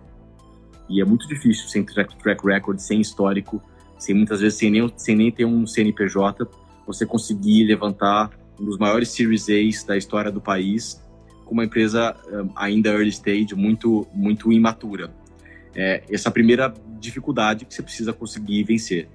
E 0.89 1.01
é 1.01 1.05
muito 1.05 1.27
difícil, 1.27 1.69
sem 1.69 1.85
track, 1.85 2.17
track 2.17 2.47
record, 2.47 2.79
sem 2.79 3.01
histórico, 3.01 3.61
sem 3.99 4.15
muitas 4.15 4.41
vezes 4.41 4.57
sem 4.57 4.71
nem, 4.71 4.91
sem 4.97 5.17
nem 5.17 5.31
ter 5.33 5.45
um 5.45 5.67
CNPJ, 5.67 6.49
você 6.87 7.05
conseguir 7.05 7.65
levantar 7.65 8.31
um 8.59 8.65
dos 8.65 8.79
maiores 8.79 9.11
Series 9.11 9.49
A's 9.49 9.83
da 9.83 9.97
história 9.97 10.31
do 10.31 10.41
país 10.41 11.03
com 11.45 11.55
uma 11.55 11.65
empresa 11.65 12.17
um, 12.29 12.51
ainda 12.55 12.91
early 12.91 13.09
stage, 13.09 13.55
muito, 13.55 14.07
muito 14.15 14.53
imatura. 14.53 15.13
É 15.75 16.03
essa 16.09 16.31
primeira 16.31 16.73
dificuldade 16.99 17.65
que 17.65 17.75
você 17.75 17.83
precisa 17.83 18.13
conseguir 18.13 18.65
vencer. 18.65 19.09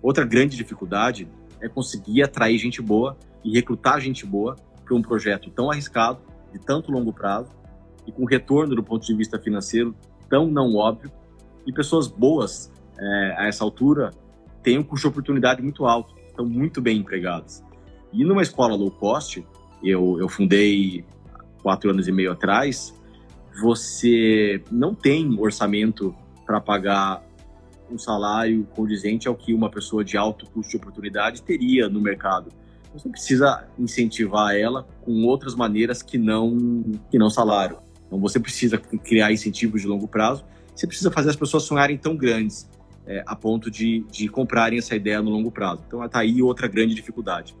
Outra 0.00 0.24
grande 0.24 0.56
dificuldade 0.56 1.28
é 1.60 1.68
conseguir 1.68 2.22
atrair 2.22 2.58
gente 2.58 2.80
boa 2.80 3.16
e 3.44 3.52
recrutar 3.52 4.00
gente 4.00 4.24
boa 4.24 4.56
para 4.84 4.94
um 4.94 5.02
projeto 5.02 5.50
tão 5.50 5.70
arriscado, 5.70 6.20
de 6.52 6.58
tanto 6.58 6.90
longo 6.90 7.12
prazo, 7.12 7.50
e 8.08 8.12
com 8.12 8.24
retorno 8.24 8.74
do 8.74 8.82
ponto 8.82 9.06
de 9.06 9.14
vista 9.14 9.38
financeiro 9.38 9.94
tão 10.28 10.50
não 10.50 10.74
óbvio, 10.74 11.12
e 11.66 11.72
pessoas 11.72 12.08
boas 12.08 12.72
é, 12.98 13.34
a 13.36 13.46
essa 13.46 13.62
altura 13.62 14.10
têm 14.62 14.78
um 14.78 14.82
custo 14.82 15.06
de 15.06 15.12
oportunidade 15.12 15.62
muito 15.62 15.84
alto, 15.84 16.14
estão 16.26 16.46
muito 16.46 16.80
bem 16.80 16.98
empregadas. 16.98 17.62
E 18.12 18.24
numa 18.24 18.42
escola 18.42 18.74
low 18.74 18.90
cost, 18.90 19.46
eu, 19.82 20.18
eu 20.18 20.28
fundei 20.28 21.04
quatro 21.62 21.90
anos 21.90 22.08
e 22.08 22.12
meio 22.12 22.32
atrás, 22.32 22.94
você 23.60 24.62
não 24.70 24.94
tem 24.94 25.38
orçamento 25.38 26.14
para 26.46 26.60
pagar 26.60 27.22
um 27.90 27.98
salário 27.98 28.66
condizente 28.74 29.28
ao 29.28 29.34
que 29.34 29.52
uma 29.52 29.70
pessoa 29.70 30.02
de 30.02 30.16
alto 30.16 30.46
custo 30.50 30.70
de 30.70 30.76
oportunidade 30.78 31.42
teria 31.42 31.88
no 31.88 32.00
mercado. 32.00 32.50
Você 32.92 33.08
precisa 33.08 33.68
incentivar 33.78 34.56
ela 34.56 34.86
com 35.02 35.24
outras 35.24 35.54
maneiras 35.54 36.02
que 36.02 36.16
não 36.16 36.82
que 37.10 37.18
não 37.18 37.28
salário. 37.28 37.78
Então 38.08 38.18
você 38.18 38.40
precisa 38.40 38.76
criar 38.76 39.30
incentivos 39.32 39.80
de 39.80 39.86
longo 39.86 40.08
prazo 40.08 40.44
você 40.78 40.86
precisa 40.86 41.10
fazer 41.10 41.30
as 41.30 41.36
pessoas 41.36 41.64
sonharem 41.64 41.98
tão 41.98 42.16
grandes 42.16 42.70
é, 43.04 43.24
a 43.26 43.34
ponto 43.34 43.68
de, 43.68 44.04
de 44.12 44.28
comprarem 44.28 44.78
essa 44.78 44.94
ideia 44.94 45.20
no 45.20 45.28
longo 45.28 45.50
prazo. 45.50 45.82
Então, 45.84 46.04
está 46.04 46.20
aí 46.20 46.40
outra 46.40 46.68
grande 46.68 46.94
dificuldade. 46.94 47.56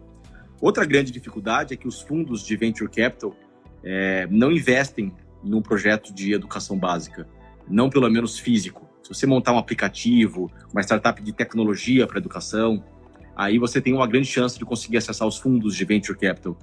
Outra 0.60 0.84
grande 0.84 1.10
dificuldade 1.10 1.74
é 1.74 1.76
que 1.76 1.88
os 1.88 2.00
fundos 2.00 2.46
de 2.46 2.54
venture 2.54 2.88
capital 2.88 3.34
é, 3.82 4.28
não 4.30 4.52
investem 4.52 5.12
num 5.42 5.60
projeto 5.60 6.14
de 6.14 6.32
educação 6.32 6.78
básica, 6.78 7.26
não 7.68 7.90
pelo 7.90 8.08
menos 8.08 8.38
físico. 8.38 8.88
Se 9.02 9.08
você 9.08 9.26
montar 9.26 9.52
um 9.52 9.58
aplicativo, 9.58 10.48
uma 10.72 10.82
startup 10.82 11.20
de 11.20 11.32
tecnologia 11.32 12.06
para 12.06 12.18
educação, 12.18 12.84
aí 13.34 13.58
você 13.58 13.80
tem 13.80 13.94
uma 13.94 14.06
grande 14.06 14.28
chance 14.28 14.56
de 14.56 14.64
conseguir 14.64 14.98
acessar 14.98 15.26
os 15.26 15.38
fundos 15.38 15.74
de 15.74 15.84
venture 15.84 16.16
capital. 16.16 16.56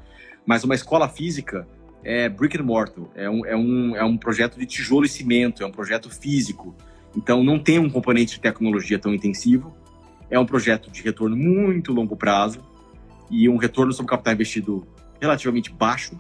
Mas 0.46 0.64
uma 0.64 0.76
escola 0.76 1.10
física 1.10 1.68
é 2.06 2.30
brick 2.30 2.56
and 2.56 2.64
mortar, 2.64 3.02
é 3.16 3.28
um, 3.28 3.46
é 3.46 3.56
um, 3.56 3.96
é 3.96 4.04
um 4.04 4.16
projeto 4.16 4.60
de 4.60 4.66
tijolo 4.68 5.06
e 5.06 5.10
cimento, 5.10 5.64
é 5.64 5.66
um 5.66 5.72
projeto 5.72 6.08
físico. 6.08 6.76
Então 7.18 7.44
não 7.44 7.58
tem 7.58 7.80
um 7.80 7.90
componente 7.90 8.36
de 8.36 8.42
tecnologia 8.42 9.00
tão 9.00 9.14
intensivo, 9.14 9.76
é 10.30 10.40
um 10.40 10.46
projeto 10.46 10.92
de 10.92 11.02
retorno 11.02 11.36
muito 11.36 11.92
longo 11.92 12.16
prazo 12.16 12.60
e 13.30 13.50
um 13.50 13.58
retorno 13.58 13.92
sobre 13.92 14.12
capital 14.12 14.34
investido 14.34 14.88
relativamente 15.20 15.74
baixo. 15.74 16.18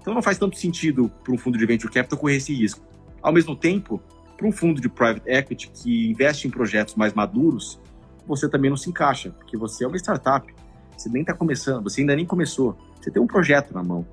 Então 0.00 0.12
não 0.12 0.22
faz 0.22 0.38
tanto 0.38 0.58
sentido 0.58 1.10
para 1.22 1.32
um 1.32 1.38
fundo 1.38 1.56
de 1.56 1.64
venture 1.64 1.92
capital 1.92 2.18
correr 2.18 2.36
esse 2.36 2.52
risco. 2.52 2.84
Ao 3.22 3.32
mesmo 3.32 3.54
tempo, 3.54 4.02
para 4.36 4.46
um 4.46 4.52
fundo 4.52 4.80
de 4.80 4.88
private 4.88 5.22
equity 5.30 5.70
que 5.70 6.10
investe 6.10 6.48
em 6.48 6.50
projetos 6.50 6.96
mais 6.96 7.14
maduros, 7.14 7.80
você 8.26 8.48
também 8.48 8.70
não 8.70 8.76
se 8.76 8.90
encaixa, 8.90 9.30
porque 9.30 9.56
você 9.56 9.84
é 9.84 9.86
uma 9.86 9.96
startup, 9.96 10.52
você 10.96 11.08
nem 11.08 11.22
está 11.22 11.32
começando, 11.32 11.84
você 11.84 12.00
ainda 12.00 12.16
nem 12.16 12.26
começou, 12.26 12.76
você 13.00 13.08
tem 13.08 13.22
um 13.22 13.26
projeto 13.26 13.72
na 13.72 13.84
mão. 13.84 14.04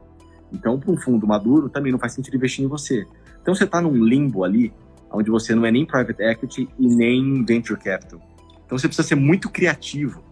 Então, 0.52 0.80
para 0.80 0.92
um 0.92 0.98
fundo 0.98 1.28
maduro, 1.28 1.70
também 1.70 1.92
não 1.92 2.00
faz 2.00 2.14
sentido 2.14 2.36
investir 2.36 2.64
em 2.64 2.68
você. 2.68 3.06
Então, 3.42 3.54
você 3.54 3.64
está 3.64 3.82
num 3.82 4.04
limbo 4.04 4.44
ali, 4.44 4.72
onde 5.12 5.30
você 5.30 5.54
não 5.54 5.66
é 5.66 5.72
nem 5.72 5.86
private 5.86 6.22
equity 6.22 6.70
e 6.80 6.88
nem 6.88 7.44
venture 7.44 7.80
capital. 7.80 8.20
Então, 8.66 8.78
você 8.78 8.88
precisa 8.88 9.08
ser 9.08 9.16
muito 9.16 9.50
criativo 9.50 10.24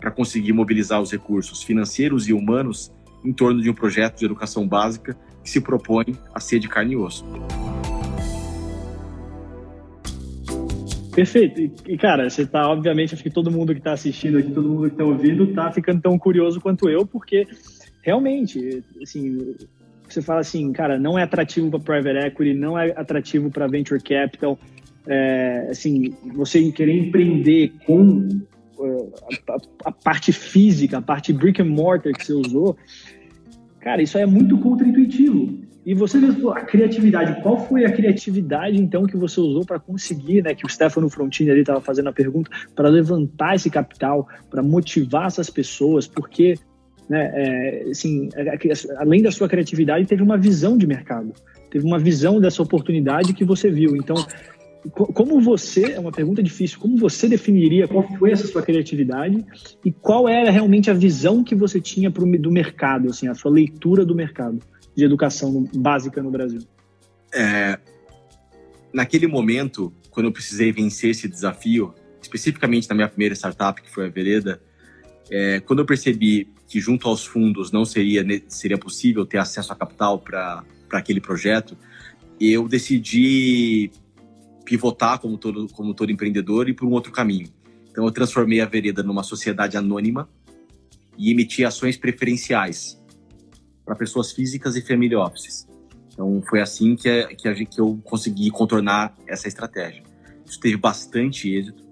para 0.00 0.10
conseguir 0.10 0.52
mobilizar 0.52 1.00
os 1.00 1.10
recursos 1.10 1.62
financeiros 1.62 2.28
e 2.28 2.32
humanos 2.32 2.92
em 3.24 3.32
torno 3.32 3.60
de 3.60 3.68
um 3.68 3.74
projeto 3.74 4.18
de 4.18 4.24
educação 4.24 4.66
básica 4.66 5.16
que 5.42 5.50
se 5.50 5.60
propõe 5.60 6.16
a 6.34 6.40
ser 6.40 6.58
de 6.58 6.68
carne 6.68 6.92
e 6.92 6.96
osso. 6.96 7.24
Perfeito. 11.18 11.82
E, 11.88 11.98
cara, 11.98 12.30
você 12.30 12.46
tá, 12.46 12.68
obviamente, 12.68 13.12
acho 13.12 13.24
que 13.24 13.30
todo 13.30 13.50
mundo 13.50 13.72
que 13.72 13.80
está 13.80 13.92
assistindo 13.92 14.38
aqui, 14.38 14.52
todo 14.52 14.68
mundo 14.68 14.82
que 14.86 14.94
está 14.94 15.04
ouvindo, 15.04 15.52
tá 15.52 15.72
ficando 15.72 16.00
tão 16.00 16.16
curioso 16.16 16.60
quanto 16.60 16.88
eu, 16.88 17.04
porque 17.04 17.44
realmente, 18.08 18.82
assim, 19.02 19.54
você 20.08 20.22
fala 20.22 20.40
assim, 20.40 20.72
cara, 20.72 20.98
não 20.98 21.18
é 21.18 21.24
atrativo 21.24 21.70
para 21.70 22.00
private 22.00 22.26
equity, 22.26 22.54
não 22.54 22.78
é 22.78 22.90
atrativo 22.96 23.50
para 23.50 23.66
venture 23.66 24.02
capital, 24.02 24.58
é, 25.06 25.68
assim, 25.70 26.14
você 26.34 26.72
querer 26.72 26.96
empreender 26.96 27.70
com 27.84 28.26
a, 28.80 29.52
a, 29.52 29.58
a, 29.90 29.92
parte 29.92 30.32
física, 30.32 30.96
a 30.96 31.02
parte 31.02 31.34
brick 31.34 31.60
and 31.60 31.66
mortar 31.66 32.12
que 32.12 32.24
você 32.24 32.32
usou, 32.32 32.78
cara, 33.78 34.00
isso 34.00 34.16
é 34.16 34.24
muito 34.24 34.56
contra-intuitivo. 34.56 35.68
E 35.84 35.94
você 35.94 36.18
mesmo, 36.18 36.50
a 36.50 36.62
criatividade, 36.62 37.42
qual 37.42 37.58
foi 37.66 37.84
a 37.84 37.92
criatividade 37.92 38.76
então 38.76 39.06
que 39.06 39.16
você 39.16 39.38
usou 39.38 39.66
para 39.66 39.78
conseguir, 39.78 40.42
né, 40.42 40.54
que 40.54 40.64
o 40.64 40.68
Stefano 40.68 41.10
Frontini 41.10 41.50
ali 41.50 41.60
estava 41.60 41.80
fazendo 41.80 42.08
a 42.08 42.12
pergunta, 42.12 42.50
para 42.74 42.88
levantar 42.88 43.54
esse 43.54 43.68
capital, 43.68 44.26
para 44.50 44.62
motivar 44.62 45.26
essas 45.26 45.50
pessoas, 45.50 46.06
porque, 46.06 46.54
né, 47.08 47.32
é, 47.34 47.84
assim, 47.90 48.28
além 48.96 49.22
da 49.22 49.30
sua 49.30 49.48
criatividade, 49.48 50.06
teve 50.06 50.22
uma 50.22 50.36
visão 50.36 50.76
de 50.76 50.86
mercado, 50.86 51.32
teve 51.70 51.84
uma 51.84 51.98
visão 51.98 52.40
dessa 52.40 52.62
oportunidade 52.62 53.32
que 53.32 53.44
você 53.44 53.70
viu. 53.70 53.96
Então, 53.96 54.16
como 54.92 55.40
você, 55.40 55.92
é 55.92 56.00
uma 56.00 56.12
pergunta 56.12 56.42
difícil, 56.42 56.78
como 56.78 56.96
você 56.96 57.28
definiria 57.28 57.88
qual 57.88 58.06
foi 58.18 58.32
essa 58.32 58.46
sua 58.46 58.62
criatividade 58.62 59.44
e 59.84 59.90
qual 59.90 60.28
era 60.28 60.50
realmente 60.50 60.90
a 60.90 60.94
visão 60.94 61.42
que 61.42 61.54
você 61.54 61.80
tinha 61.80 62.10
pro, 62.10 62.24
do 62.38 62.50
mercado, 62.50 63.08
assim, 63.08 63.28
a 63.28 63.34
sua 63.34 63.50
leitura 63.50 64.04
do 64.04 64.14
mercado? 64.14 64.60
de 64.98 65.04
educação 65.04 65.62
básica 65.76 66.20
no 66.20 66.28
Brasil? 66.28 66.60
É, 67.32 67.78
naquele 68.92 69.28
momento, 69.28 69.94
quando 70.10 70.26
eu 70.26 70.32
precisei 70.32 70.72
vencer 70.72 71.10
esse 71.10 71.28
desafio, 71.28 71.94
especificamente 72.20 72.88
na 72.88 72.96
minha 72.96 73.08
primeira 73.08 73.32
startup, 73.36 73.80
que 73.80 73.88
foi 73.88 74.06
a 74.06 74.08
Vereda, 74.08 74.60
é, 75.30 75.60
quando 75.60 75.78
eu 75.78 75.86
percebi 75.86 76.52
que 76.68 76.80
junto 76.80 77.08
aos 77.08 77.24
fundos 77.24 77.72
não 77.72 77.84
seria, 77.84 78.22
seria 78.46 78.76
possível 78.76 79.24
ter 79.24 79.38
acesso 79.38 79.72
a 79.72 79.76
capital 79.76 80.18
para 80.18 80.62
aquele 80.92 81.20
projeto, 81.20 81.76
eu 82.38 82.68
decidi 82.68 83.90
pivotar 84.66 85.18
como 85.18 85.38
todo, 85.38 85.66
como 85.68 85.94
todo 85.94 86.12
empreendedor 86.12 86.68
e 86.68 86.74
por 86.74 86.86
um 86.86 86.92
outro 86.92 87.10
caminho. 87.10 87.48
Então 87.90 88.04
eu 88.04 88.12
transformei 88.12 88.60
a 88.60 88.66
Vereda 88.66 89.02
numa 89.02 89.22
sociedade 89.22 89.78
anônima 89.78 90.28
e 91.16 91.32
emiti 91.32 91.64
ações 91.64 91.96
preferenciais 91.96 93.02
para 93.84 93.96
pessoas 93.96 94.30
físicas 94.30 94.76
e 94.76 94.82
family 94.82 95.16
offices. 95.16 95.66
Então 96.12 96.42
foi 96.48 96.60
assim 96.60 96.94
que, 96.94 97.08
é, 97.08 97.34
que, 97.34 97.64
que 97.64 97.80
eu 97.80 97.98
consegui 98.04 98.50
contornar 98.50 99.16
essa 99.26 99.48
estratégia. 99.48 100.02
Isso 100.44 100.60
teve 100.60 100.76
bastante 100.76 101.50
êxito. 101.50 101.82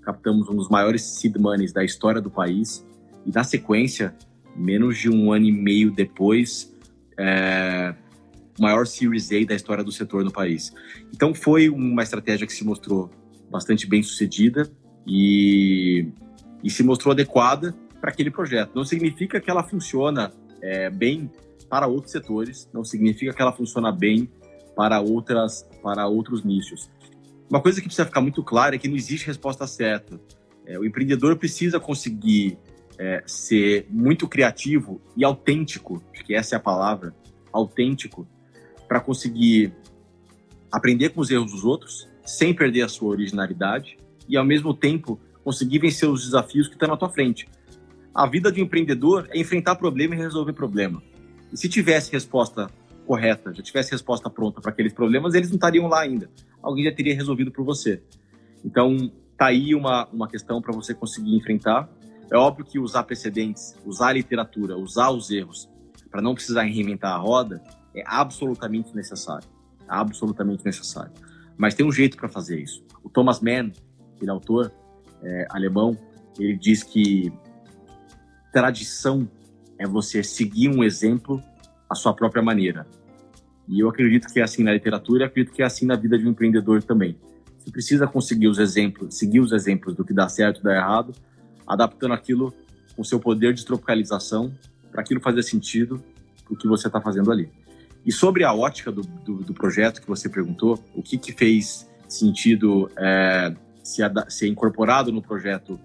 Captamos 0.00 0.48
um 0.48 0.56
dos 0.56 0.70
maiores 0.70 1.02
seed 1.02 1.36
monies 1.36 1.72
da 1.72 1.84
história 1.84 2.20
do 2.20 2.30
país 2.30 2.84
e 3.26 3.30
na 3.30 3.44
sequência, 3.44 4.14
menos 4.56 4.98
de 4.98 5.08
um 5.08 5.32
ano 5.32 5.46
e 5.46 5.52
meio 5.52 5.90
depois, 5.90 6.72
é, 7.18 7.94
maior 8.58 8.86
Series 8.86 9.30
A 9.32 9.44
da 9.46 9.54
história 9.54 9.82
do 9.82 9.92
setor 9.92 10.24
no 10.24 10.32
país. 10.32 10.72
Então 11.14 11.34
foi 11.34 11.68
uma 11.68 12.02
estratégia 12.02 12.46
que 12.46 12.52
se 12.52 12.64
mostrou 12.64 13.10
bastante 13.50 13.86
bem 13.86 14.02
sucedida 14.02 14.70
e, 15.06 16.08
e 16.62 16.70
se 16.70 16.82
mostrou 16.82 17.12
adequada 17.12 17.74
para 18.00 18.10
aquele 18.10 18.30
projeto. 18.30 18.72
Não 18.74 18.84
significa 18.84 19.40
que 19.40 19.50
ela 19.50 19.62
funciona 19.62 20.32
é, 20.60 20.90
bem 20.90 21.30
para 21.68 21.86
outros 21.86 22.12
setores, 22.12 22.68
não 22.72 22.84
significa 22.84 23.32
que 23.32 23.40
ela 23.40 23.52
funciona 23.52 23.90
bem 23.90 24.28
para 24.76 25.00
outras 25.00 25.66
para 25.82 26.06
outros 26.06 26.44
nichos. 26.44 26.90
Uma 27.48 27.60
coisa 27.60 27.80
que 27.80 27.86
precisa 27.86 28.06
ficar 28.06 28.20
muito 28.20 28.42
clara 28.42 28.74
é 28.74 28.78
que 28.78 28.88
não 28.88 28.96
existe 28.96 29.26
resposta 29.26 29.66
certa. 29.66 30.18
É, 30.64 30.78
o 30.78 30.84
empreendedor 30.84 31.36
precisa 31.36 31.78
conseguir 31.78 32.58
é, 32.98 33.22
ser 33.26 33.86
muito 33.90 34.28
criativo 34.28 35.00
e 35.16 35.24
autêntico, 35.24 36.02
acho 36.12 36.24
que 36.24 36.34
essa 36.34 36.54
é 36.54 36.58
a 36.58 36.60
palavra, 36.60 37.14
autêntico, 37.52 38.26
para 38.88 39.00
conseguir 39.00 39.72
aprender 40.70 41.10
com 41.10 41.20
os 41.20 41.30
erros 41.30 41.52
dos 41.52 41.64
outros, 41.64 42.08
sem 42.24 42.54
perder 42.54 42.82
a 42.82 42.88
sua 42.88 43.10
originalidade 43.10 43.96
e, 44.28 44.36
ao 44.36 44.44
mesmo 44.44 44.72
tempo, 44.72 45.20
conseguir 45.44 45.78
vencer 45.78 46.08
os 46.08 46.24
desafios 46.24 46.68
que 46.68 46.74
estão 46.74 46.88
na 46.88 46.96
tua 46.96 47.10
frente. 47.10 47.48
A 48.14 48.26
vida 48.26 48.52
de 48.52 48.60
um 48.60 48.64
empreendedor 48.64 49.28
é 49.30 49.38
enfrentar 49.38 49.76
problema 49.76 50.14
e 50.14 50.18
resolver 50.18 50.52
problema. 50.52 51.02
E 51.52 51.56
se 51.56 51.68
tivesse 51.68 52.12
resposta 52.12 52.70
correta, 53.06 53.52
já 53.52 53.62
tivesse 53.62 53.90
resposta 53.90 54.30
pronta 54.30 54.60
para 54.60 54.70
aqueles 54.70 54.92
problemas, 54.92 55.34
eles 55.34 55.48
não 55.48 55.56
estariam 55.56 55.88
lá 55.88 56.00
ainda. 56.00 56.30
Alguém 56.62 56.84
já 56.84 56.92
teria 56.92 57.14
resolvido 57.14 57.50
por 57.50 57.64
você. 57.64 58.02
Então, 58.64 59.10
tá 59.36 59.46
aí 59.46 59.74
uma, 59.74 60.06
uma 60.12 60.28
questão 60.28 60.62
para 60.62 60.72
você 60.72 60.94
conseguir 60.94 61.34
enfrentar. 61.34 61.88
É 62.30 62.36
óbvio 62.36 62.64
que 62.64 62.78
usar 62.78 63.02
precedentes, 63.04 63.76
usar 63.84 64.08
a 64.08 64.12
literatura, 64.12 64.76
usar 64.76 65.10
os 65.10 65.30
erros, 65.30 65.68
para 66.10 66.20
não 66.20 66.34
precisar 66.34 66.62
reinventar 66.62 67.12
a 67.12 67.18
roda, 67.18 67.62
é 67.94 68.02
absolutamente 68.06 68.94
necessário. 68.94 69.48
Absolutamente 69.88 70.64
necessário. 70.64 71.12
Mas 71.56 71.74
tem 71.74 71.84
um 71.84 71.92
jeito 71.92 72.16
para 72.16 72.28
fazer 72.28 72.60
isso. 72.60 72.84
O 73.02 73.10
Thomas 73.10 73.40
Mann, 73.40 73.72
aquele 74.14 74.30
autor 74.30 74.72
é, 75.22 75.46
alemão, 75.50 75.96
ele 76.38 76.56
diz 76.56 76.82
que 76.82 77.32
tradição 78.52 79.28
é 79.78 79.86
você 79.86 80.22
seguir 80.22 80.68
um 80.68 80.84
exemplo 80.84 81.42
à 81.88 81.94
sua 81.94 82.14
própria 82.14 82.42
maneira. 82.42 82.86
E 83.68 83.80
eu 83.80 83.88
acredito 83.88 84.32
que 84.32 84.40
é 84.40 84.42
assim 84.42 84.62
na 84.62 84.72
literatura 84.72 85.26
acredito 85.26 85.54
que 85.54 85.62
é 85.62 85.64
assim 85.64 85.86
na 85.86 85.96
vida 85.96 86.18
de 86.18 86.26
um 86.26 86.30
empreendedor 86.30 86.82
também. 86.82 87.16
Você 87.58 87.70
precisa 87.70 88.06
conseguir 88.06 88.48
os 88.48 88.58
exemplos, 88.58 89.16
seguir 89.16 89.40
os 89.40 89.52
exemplos 89.52 89.94
do 89.94 90.04
que 90.04 90.12
dá 90.12 90.28
certo 90.28 90.60
e 90.60 90.62
dá 90.64 90.74
errado, 90.74 91.12
adaptando 91.72 92.12
aquilo 92.12 92.52
com 92.96 93.02
seu 93.04 93.18
poder 93.18 93.54
de 93.54 93.64
tropicalização 93.64 94.52
para 94.90 95.00
aquilo 95.00 95.20
fazer 95.20 95.42
sentido 95.42 96.02
o 96.50 96.56
que 96.56 96.68
você 96.68 96.86
está 96.86 97.00
fazendo 97.00 97.30
ali. 97.32 97.50
E 98.04 98.12
sobre 98.12 98.44
a 98.44 98.52
ótica 98.52 98.90
do, 98.90 99.02
do, 99.02 99.36
do, 99.38 99.54
projeto 99.54 100.00
que 100.00 100.08
você 100.08 100.28
perguntou, 100.28 100.82
o 100.94 101.02
que, 101.02 101.16
que 101.16 101.32
fez 101.32 101.88
sentido 102.08 102.90
é, 102.96 103.54
ser, 103.82 104.10
ser 104.28 104.48
incorporado 104.48 105.12
no 105.12 105.22
projeto 105.22 105.78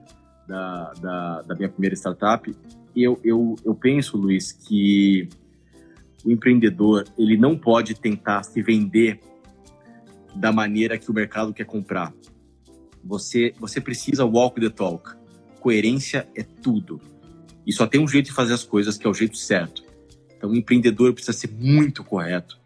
da, 0.48 0.94
da, 0.94 1.42
da 1.44 1.56
minha 1.56 1.70
primeira 1.70 1.96
startup, 1.96 2.54
eu, 2.96 3.20
eu, 3.24 3.56
eu 3.64 3.76
penso, 3.76 4.18
Luiz, 4.18 4.52
que 4.52 5.30
o 6.26 6.32
empreendedor 6.32 7.06
ele 7.18 7.38
não 7.38 7.56
pode 7.58 7.94
tentar 7.96 8.44
se 8.44 8.62
vender 8.62 9.20
da 10.36 10.52
maneira 10.52 10.98
que 10.98 11.10
o 11.10 11.14
mercado 11.14 11.54
quer 11.54 11.66
comprar. 11.66 12.14
Você, 13.04 13.54
você 13.60 13.80
precisa 13.80 14.26
walk 14.26 14.60
the 14.60 14.70
talk. 14.70 15.16
Coerência 15.60 16.28
é 16.36 16.44
tudo. 16.44 17.02
E 17.66 17.74
só 17.74 17.86
tem 17.86 18.02
um 18.02 18.08
jeito 18.08 18.28
de 18.28 18.34
fazer 18.34 18.54
as 18.54 18.64
coisas 18.64 18.98
que 18.98 19.06
é 19.06 19.10
o 19.10 19.14
jeito 19.14 19.38
certo. 19.38 19.84
Então, 20.36 20.52
o 20.52 20.56
empreendedor 20.56 21.14
precisa 21.14 21.38
ser 21.38 21.52
muito 21.52 22.04
correto. 22.04 22.60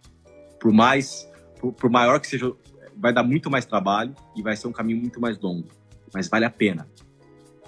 Por 0.60 0.72
mais, 0.72 1.28
por, 1.60 1.74
por 1.74 1.90
maior 1.90 2.20
que 2.20 2.28
seja 2.28 2.54
vai 3.02 3.12
dar 3.12 3.24
muito 3.24 3.50
mais 3.50 3.66
trabalho 3.66 4.16
e 4.36 4.44
vai 4.44 4.56
ser 4.56 4.68
um 4.68 4.72
caminho 4.72 5.00
muito 5.00 5.20
mais 5.20 5.40
longo, 5.40 5.68
mas 6.14 6.30
vale 6.30 6.46
a 6.46 6.52
pena. 6.52 6.88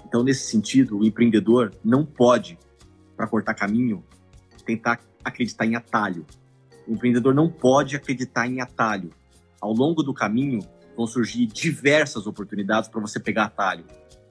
Então, 0.06 0.22
nesse 0.22 0.48
sentido, 0.48 0.98
o 0.98 1.04
empreendedor 1.04 1.74
não 1.84 2.06
pode, 2.06 2.56
para 3.16 3.26
cortar 3.26 3.54
caminho, 3.54 4.04
tentar 4.64 5.00
acreditar 5.24 5.66
em 5.66 5.74
atalho. 5.74 6.24
O 6.86 6.92
empreendedor 6.92 7.34
não 7.34 7.50
pode 7.50 7.96
acreditar 7.96 8.46
em 8.46 8.60
atalho. 8.60 9.10
Ao 9.60 9.72
longo 9.72 10.04
do 10.04 10.14
caminho, 10.14 10.60
vão 10.96 11.06
surgir 11.06 11.46
diversas 11.46 12.28
oportunidades 12.28 12.88
para 12.88 13.00
você 13.00 13.18
pegar 13.18 13.46
atalho. 13.46 13.84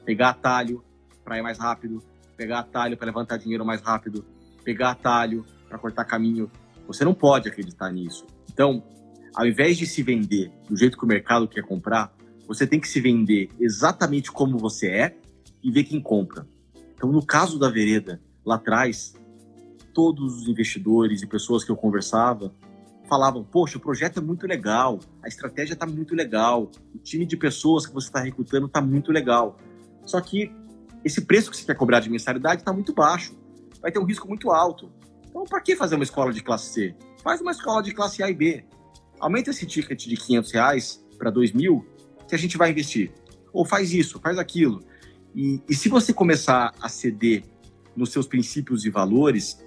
Pegar 0.06 0.30
atalho 0.30 0.84
para 1.24 1.38
ir 1.38 1.42
mais 1.42 1.58
rápido, 1.58 2.02
pegar 2.36 2.60
atalho 2.60 2.98
para 2.98 3.06
levantar 3.06 3.38
dinheiro 3.38 3.66
mais 3.66 3.82
rápido, 3.82 4.26
pegar 4.64 4.92
atalho 4.92 5.46
para 5.68 5.78
cortar 5.78 6.06
caminho. 6.06 6.52
Você 6.88 7.06
não 7.06 7.14
pode 7.14 7.48
acreditar 7.48 7.92
nisso. 7.92 8.26
Então, 8.52 8.84
ao 9.34 9.48
invés 9.48 9.78
de 9.78 9.88
se 9.88 10.04
vender 10.04 10.52
do 10.70 10.76
jeito 10.76 10.98
que 10.98 11.04
o 11.04 11.08
mercado 11.08 11.48
quer 11.48 11.64
comprar, 11.64 12.14
você 12.48 12.68
tem 12.68 12.80
que 12.80 12.88
se 12.88 13.00
vender 13.00 13.50
exatamente 13.60 14.32
como 14.32 14.58
você 14.58 14.88
é 14.88 15.18
e 15.64 15.72
ver 15.72 15.86
quem 15.86 16.02
compra. 16.02 16.46
Então, 16.94 17.12
no 17.12 17.26
caso 17.26 17.58
da 17.58 17.70
Vereda, 17.70 18.22
lá 18.46 18.56
atrás, 18.56 19.16
todos 19.94 20.42
os 20.42 20.48
investidores 20.48 21.22
e 21.22 21.28
pessoas 21.28 21.64
que 21.64 21.72
eu 21.72 21.76
conversava 21.76 22.54
falavam: 23.08 23.44
Poxa, 23.44 23.78
o 23.78 23.82
projeto 23.82 24.20
é 24.20 24.22
muito 24.22 24.46
legal, 24.46 25.00
a 25.22 25.28
estratégia 25.28 25.74
está 25.74 25.86
muito 25.86 26.16
legal, 26.16 26.70
o 26.94 26.98
time 27.00 27.26
de 27.26 27.38
pessoas 27.38 27.86
que 27.86 27.94
você 27.94 28.08
está 28.08 28.20
recrutando 28.20 28.68
está 28.68 28.82
muito 28.82 29.12
legal. 29.12 29.58
Só 30.06 30.20
que 30.22 30.52
esse 31.04 31.22
preço 31.22 31.52
que 31.52 31.58
você 31.58 31.66
quer 31.66 31.76
cobrar 31.76 32.00
de 32.00 32.10
mensalidade 32.10 32.62
está 32.62 32.72
muito 32.72 32.94
baixo, 32.94 33.36
vai 33.82 33.92
ter 33.92 34.00
um 34.00 34.06
risco 34.06 34.28
muito 34.28 34.52
alto. 34.52 34.92
Então, 35.28 35.44
para 35.44 35.60
que 35.62 35.76
fazer 35.76 35.96
uma 35.96 36.04
escola 36.04 36.32
de 36.32 36.42
classe 36.42 36.72
C? 36.72 36.96
Faz 37.24 37.42
uma 37.42 37.52
escola 37.52 37.82
de 37.82 37.94
classe 37.94 38.24
A 38.24 38.30
e 38.30 38.34
B. 38.34 38.66
Aumenta 39.20 39.50
esse 39.50 39.66
ticket 39.66 40.06
de 40.06 40.16
500 40.16 40.52
reais 40.52 41.06
para 41.18 41.30
2 41.30 41.52
mil, 41.54 41.86
que 42.28 42.36
a 42.36 42.38
gente 42.38 42.58
vai 42.58 42.72
investir. 42.72 43.12
Ou 43.52 43.66
faz 43.66 43.94
isso, 43.94 44.20
faz 44.20 44.38
aquilo. 44.38 44.84
E, 45.36 45.62
e 45.68 45.76
se 45.76 45.90
você 45.90 46.14
começar 46.14 46.74
a 46.82 46.88
ceder 46.88 47.44
nos 47.96 48.12
seus 48.12 48.28
princípios 48.28 48.86
e 48.86 48.90
valores, 48.90 49.64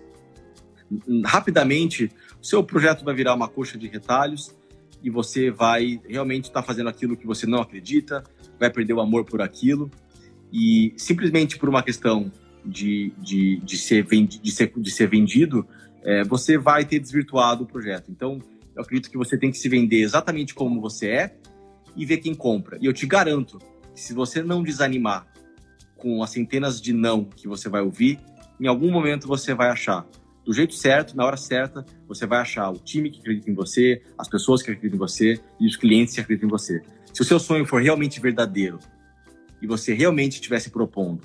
rapidamente 1.24 2.10
o 2.40 2.44
seu 2.44 2.62
projeto 2.62 3.04
vai 3.04 3.14
virar 3.14 3.34
uma 3.34 3.48
coxa 3.48 3.76
de 3.76 3.88
retalhos 3.88 4.54
e 5.02 5.10
você 5.10 5.50
vai 5.50 6.00
realmente 6.08 6.44
estar 6.44 6.62
tá 6.62 6.66
fazendo 6.66 6.88
aquilo 6.88 7.16
que 7.16 7.26
você 7.26 7.46
não 7.46 7.60
acredita, 7.60 8.22
vai 8.58 8.70
perder 8.70 8.94
o 8.94 9.00
amor 9.00 9.24
por 9.24 9.42
aquilo 9.42 9.90
e 10.52 10.94
simplesmente 10.96 11.58
por 11.58 11.68
uma 11.68 11.82
questão 11.82 12.30
de, 12.64 13.12
de, 13.18 13.60
de, 13.60 13.78
ser, 13.78 14.04
vendi, 14.04 14.38
de, 14.38 14.50
ser, 14.50 14.72
de 14.76 14.90
ser 14.90 15.08
vendido, 15.08 15.66
é, 16.02 16.24
você 16.24 16.58
vai 16.58 16.84
ter 16.84 16.98
desvirtuado 16.98 17.64
o 17.64 17.66
projeto. 17.66 18.10
Então, 18.10 18.38
eu 18.74 18.82
acredito 18.82 19.10
que 19.10 19.16
você 19.16 19.36
tem 19.38 19.50
que 19.50 19.58
se 19.58 19.68
vender 19.68 20.00
exatamente 20.00 20.54
como 20.54 20.80
você 20.80 21.08
é 21.08 21.36
e 21.96 22.04
ver 22.04 22.18
quem 22.18 22.34
compra. 22.34 22.78
E 22.80 22.86
eu 22.86 22.92
te 22.92 23.06
garanto 23.06 23.58
que 23.94 24.00
se 24.00 24.12
você 24.12 24.42
não 24.42 24.62
desanimar 24.62 25.26
com 25.96 26.22
as 26.22 26.30
centenas 26.30 26.80
de 26.80 26.92
não 26.92 27.24
que 27.24 27.48
você 27.48 27.68
vai 27.68 27.80
ouvir, 27.80 28.20
em 28.60 28.66
algum 28.66 28.90
momento 28.90 29.26
você 29.26 29.54
vai 29.54 29.68
achar 29.68 30.06
do 30.44 30.52
jeito 30.52 30.74
certo, 30.74 31.16
na 31.16 31.24
hora 31.24 31.36
certa, 31.36 31.84
você 32.06 32.24
vai 32.24 32.38
achar 32.38 32.70
o 32.70 32.78
time 32.78 33.10
que 33.10 33.18
acredita 33.18 33.50
em 33.50 33.54
você, 33.54 34.00
as 34.16 34.28
pessoas 34.28 34.62
que 34.62 34.70
acreditam 34.70 34.96
em 34.96 34.98
você 34.98 35.40
e 35.58 35.66
os 35.66 35.76
clientes 35.76 36.14
que 36.14 36.20
acreditam 36.20 36.46
em 36.48 36.50
você. 36.50 36.80
Se 37.12 37.20
o 37.20 37.24
seu 37.24 37.40
sonho 37.40 37.66
for 37.66 37.82
realmente 37.82 38.20
verdadeiro 38.20 38.78
e 39.66 39.68
você 39.68 39.92
realmente 39.92 40.34
estiver 40.34 40.60
se 40.60 40.70
propondo 40.70 41.22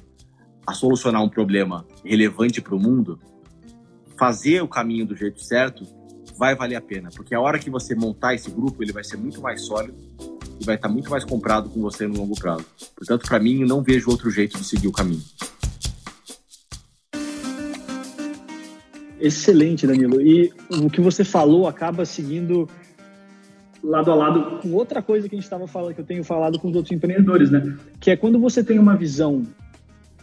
a 0.65 0.73
solucionar 0.73 1.23
um 1.23 1.29
problema 1.29 1.85
relevante 2.03 2.59
para 2.59 2.75
o 2.75 2.79
mundo, 2.79 3.19
fazer 4.17 4.61
o 4.61 4.67
caminho 4.67 5.05
do 5.05 5.15
jeito 5.15 5.39
certo 5.43 5.85
vai 6.37 6.55
valer 6.55 6.75
a 6.75 6.81
pena, 6.81 7.11
porque 7.15 7.35
a 7.35 7.39
hora 7.39 7.59
que 7.59 7.69
você 7.69 7.93
montar 7.93 8.33
esse 8.33 8.49
grupo, 8.49 8.81
ele 8.81 8.91
vai 8.91 9.03
ser 9.03 9.17
muito 9.17 9.39
mais 9.41 9.61
sólido 9.61 9.95
e 10.59 10.65
vai 10.65 10.73
estar 10.73 10.89
muito 10.89 11.09
mais 11.11 11.23
comprado 11.23 11.69
com 11.69 11.79
você 11.81 12.07
no 12.07 12.17
longo 12.17 12.33
prazo. 12.33 12.65
Portanto, 12.95 13.27
para 13.27 13.39
mim, 13.39 13.63
não 13.63 13.83
vejo 13.83 14.09
outro 14.09 14.31
jeito 14.31 14.57
de 14.57 14.63
seguir 14.63 14.87
o 14.87 14.91
caminho. 14.91 15.23
Excelente, 19.19 19.85
Danilo. 19.85 20.19
E 20.19 20.51
o 20.71 20.89
que 20.89 20.99
você 20.99 21.23
falou 21.23 21.67
acaba 21.67 22.05
seguindo 22.05 22.67
lado 23.83 24.11
a 24.11 24.15
lado 24.15 24.59
outra 24.71 25.01
coisa 25.01 25.27
que 25.27 25.35
a 25.35 25.37
gente 25.37 25.45
estava 25.45 25.67
falando, 25.67 25.93
que 25.95 26.01
eu 26.01 26.05
tenho 26.05 26.23
falado 26.23 26.59
com 26.59 26.69
os 26.69 26.75
outros 26.75 26.91
empreendedores, 26.91 27.49
né? 27.49 27.75
Que 27.99 28.11
é 28.11 28.15
quando 28.15 28.39
você 28.39 28.63
tem 28.63 28.77
uma 28.79 28.95
visão, 28.95 29.43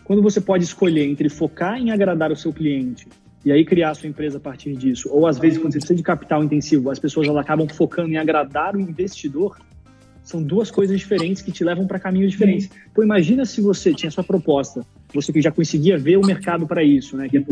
quando 0.05 0.23
você 0.23 0.41
pode 0.41 0.65
escolher 0.65 1.09
entre 1.09 1.29
focar 1.29 1.79
em 1.79 1.91
agradar 1.91 2.31
o 2.33 2.37
seu 2.37 2.53
cliente 2.53 3.07
e 3.45 3.53
aí 3.53 3.65
criar 3.65 3.91
a 3.91 3.95
sua 3.95 4.09
empresa 4.09 4.39
a 4.39 4.41
partir 4.41 4.75
disso, 4.75 5.09
ou 5.13 5.27
às 5.27 5.39
vezes 5.39 5.59
quando 5.59 5.73
você 5.73 5.79
precisa 5.79 5.97
de 5.97 6.03
capital 6.03 6.43
intensivo, 6.43 6.91
as 6.91 6.99
pessoas 6.99 7.29
elas 7.29 7.41
acabam 7.41 7.69
focando 7.69 8.11
em 8.11 8.17
agradar 8.17 8.77
o 8.77 8.81
investidor, 8.81 9.59
são 10.23 10.43
duas 10.43 10.71
coisas 10.71 10.99
diferentes 10.99 11.41
que 11.41 11.51
te 11.51 11.65
levam 11.65 11.87
para 11.87 11.99
caminhos 11.99 12.31
diferentes. 12.31 12.69
Pô, 12.93 13.03
imagina 13.03 13.47
se 13.47 13.63
você 13.63 13.95
tinha 13.95 14.11
sua 14.11 14.23
proposta, 14.23 14.85
você 15.15 15.33
que 15.33 15.41
já 15.41 15.51
conseguia 15.51 15.97
ver 15.97 16.19
o 16.19 16.27
mercado 16.27 16.67
para 16.67 16.83
isso, 16.83 17.17
né, 17.17 17.29
que 17.29 17.39
é 17.39 17.45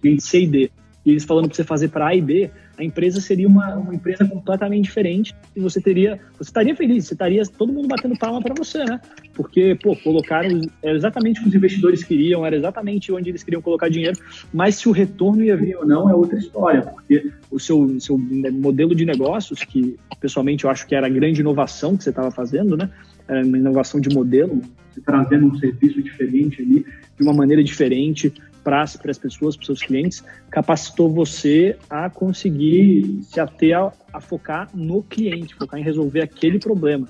cliente 0.00 0.22
C 0.22 0.42
e 0.42 0.46
D, 0.46 0.70
e 1.04 1.10
eles 1.10 1.24
falando 1.24 1.46
para 1.46 1.56
você 1.56 1.64
fazer 1.64 1.88
para 1.88 2.06
A 2.06 2.14
e 2.14 2.20
B, 2.20 2.50
a 2.78 2.84
empresa 2.84 3.20
seria 3.20 3.46
uma, 3.46 3.76
uma 3.76 3.94
empresa 3.94 4.24
completamente 4.24 4.84
diferente 4.84 5.34
e 5.54 5.60
você 5.60 5.80
teria, 5.80 6.18
você 6.38 6.50
estaria 6.50 6.74
feliz, 6.74 7.06
você 7.06 7.14
estaria 7.14 7.42
todo 7.46 7.72
mundo 7.72 7.88
batendo 7.88 8.16
palma 8.16 8.40
para 8.40 8.54
você, 8.56 8.84
né? 8.84 9.00
Porque, 9.34 9.76
pô, 9.82 9.96
colocaram 9.96 10.60
era 10.82 10.96
exatamente 10.96 11.40
o 11.40 11.42
que 11.42 11.48
os 11.48 11.54
investidores 11.54 12.04
queriam, 12.04 12.46
era 12.46 12.56
exatamente 12.56 13.12
onde 13.12 13.30
eles 13.30 13.42
queriam 13.42 13.60
colocar 13.60 13.88
dinheiro, 13.88 14.18
mas 14.52 14.76
se 14.76 14.88
o 14.88 14.92
retorno 14.92 15.44
ia 15.44 15.56
vir 15.56 15.76
ou 15.76 15.86
não 15.86 16.08
é 16.08 16.14
outra 16.14 16.38
história, 16.38 16.82
porque 16.82 17.30
o 17.50 17.58
seu, 17.58 18.00
seu 18.00 18.16
modelo 18.16 18.94
de 18.94 19.04
negócios, 19.04 19.60
que 19.64 19.96
pessoalmente 20.20 20.64
eu 20.64 20.70
acho 20.70 20.86
que 20.86 20.94
era 20.94 21.06
a 21.06 21.10
grande 21.10 21.40
inovação 21.40 21.96
que 21.96 22.04
você 22.04 22.10
estava 22.10 22.30
fazendo, 22.30 22.76
né? 22.76 22.88
Era 23.28 23.44
uma 23.44 23.58
inovação 23.58 24.00
de 24.00 24.08
modelo, 24.14 24.62
você 24.90 25.00
trazendo 25.00 25.46
um 25.46 25.58
serviço 25.58 26.02
diferente 26.02 26.62
ali, 26.62 26.86
de 27.16 27.22
uma 27.22 27.32
maneira 27.32 27.62
diferente, 27.62 28.32
para 28.62 28.82
as 28.82 29.18
pessoas, 29.18 29.56
para 29.56 29.62
os 29.62 29.66
seus 29.66 29.82
clientes, 29.82 30.24
capacitou 30.50 31.10
você 31.12 31.76
a 31.90 32.08
conseguir 32.08 33.20
se 33.22 33.40
ater 33.40 33.76
a, 33.76 33.92
a, 34.12 34.20
focar 34.20 34.68
no 34.74 35.02
cliente, 35.02 35.54
focar 35.54 35.80
em 35.80 35.82
resolver 35.82 36.22
aquele 36.22 36.58
problema. 36.58 37.08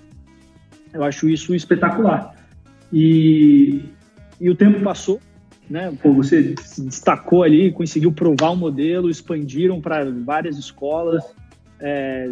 Eu 0.92 1.02
acho 1.02 1.28
isso 1.28 1.54
espetacular. 1.54 2.34
E, 2.92 3.82
e 4.40 4.50
o 4.50 4.54
tempo 4.54 4.80
passou, 4.80 5.20
né? 5.68 5.92
Pô, 6.02 6.12
você 6.12 6.54
se 6.60 6.82
destacou 6.84 7.42
ali, 7.42 7.72
conseguiu 7.72 8.12
provar 8.12 8.50
o 8.50 8.56
modelo, 8.56 9.08
expandiram 9.08 9.80
para 9.80 10.10
várias 10.10 10.58
escolas. 10.58 11.22
É, 11.80 12.30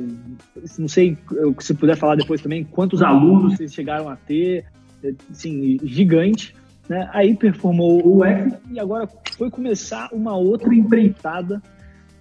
não 0.79 0.89
sei 0.89 1.19
se 1.59 1.75
puder 1.75 1.97
falar 1.97 2.17
depois 2.17 2.41
também 2.41 2.63
quantos 2.65 3.03
alunos 3.03 3.57
vocês 3.57 3.75
chegaram 3.75 4.09
a 4.09 4.17
ter, 4.17 4.65
assim, 5.31 5.79
gigante. 5.83 6.55
Né? 6.90 7.09
Aí 7.12 7.37
performou 7.37 8.05
o 8.05 8.24
Exit 8.24 8.59
e 8.72 8.81
agora 8.81 9.09
foi 9.38 9.48
começar 9.48 10.09
uma 10.12 10.37
outra 10.37 10.74
empreitada, 10.74 11.62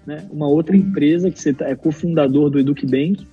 né? 0.05 0.27
uma 0.29 0.47
outra 0.47 0.77
empresa 0.77 1.31
que 1.31 1.39
você 1.39 1.51
tá, 1.51 1.67
é 1.67 1.73
cofundador 1.73 2.51
do 2.51 2.59
EducBank, 2.59 3.27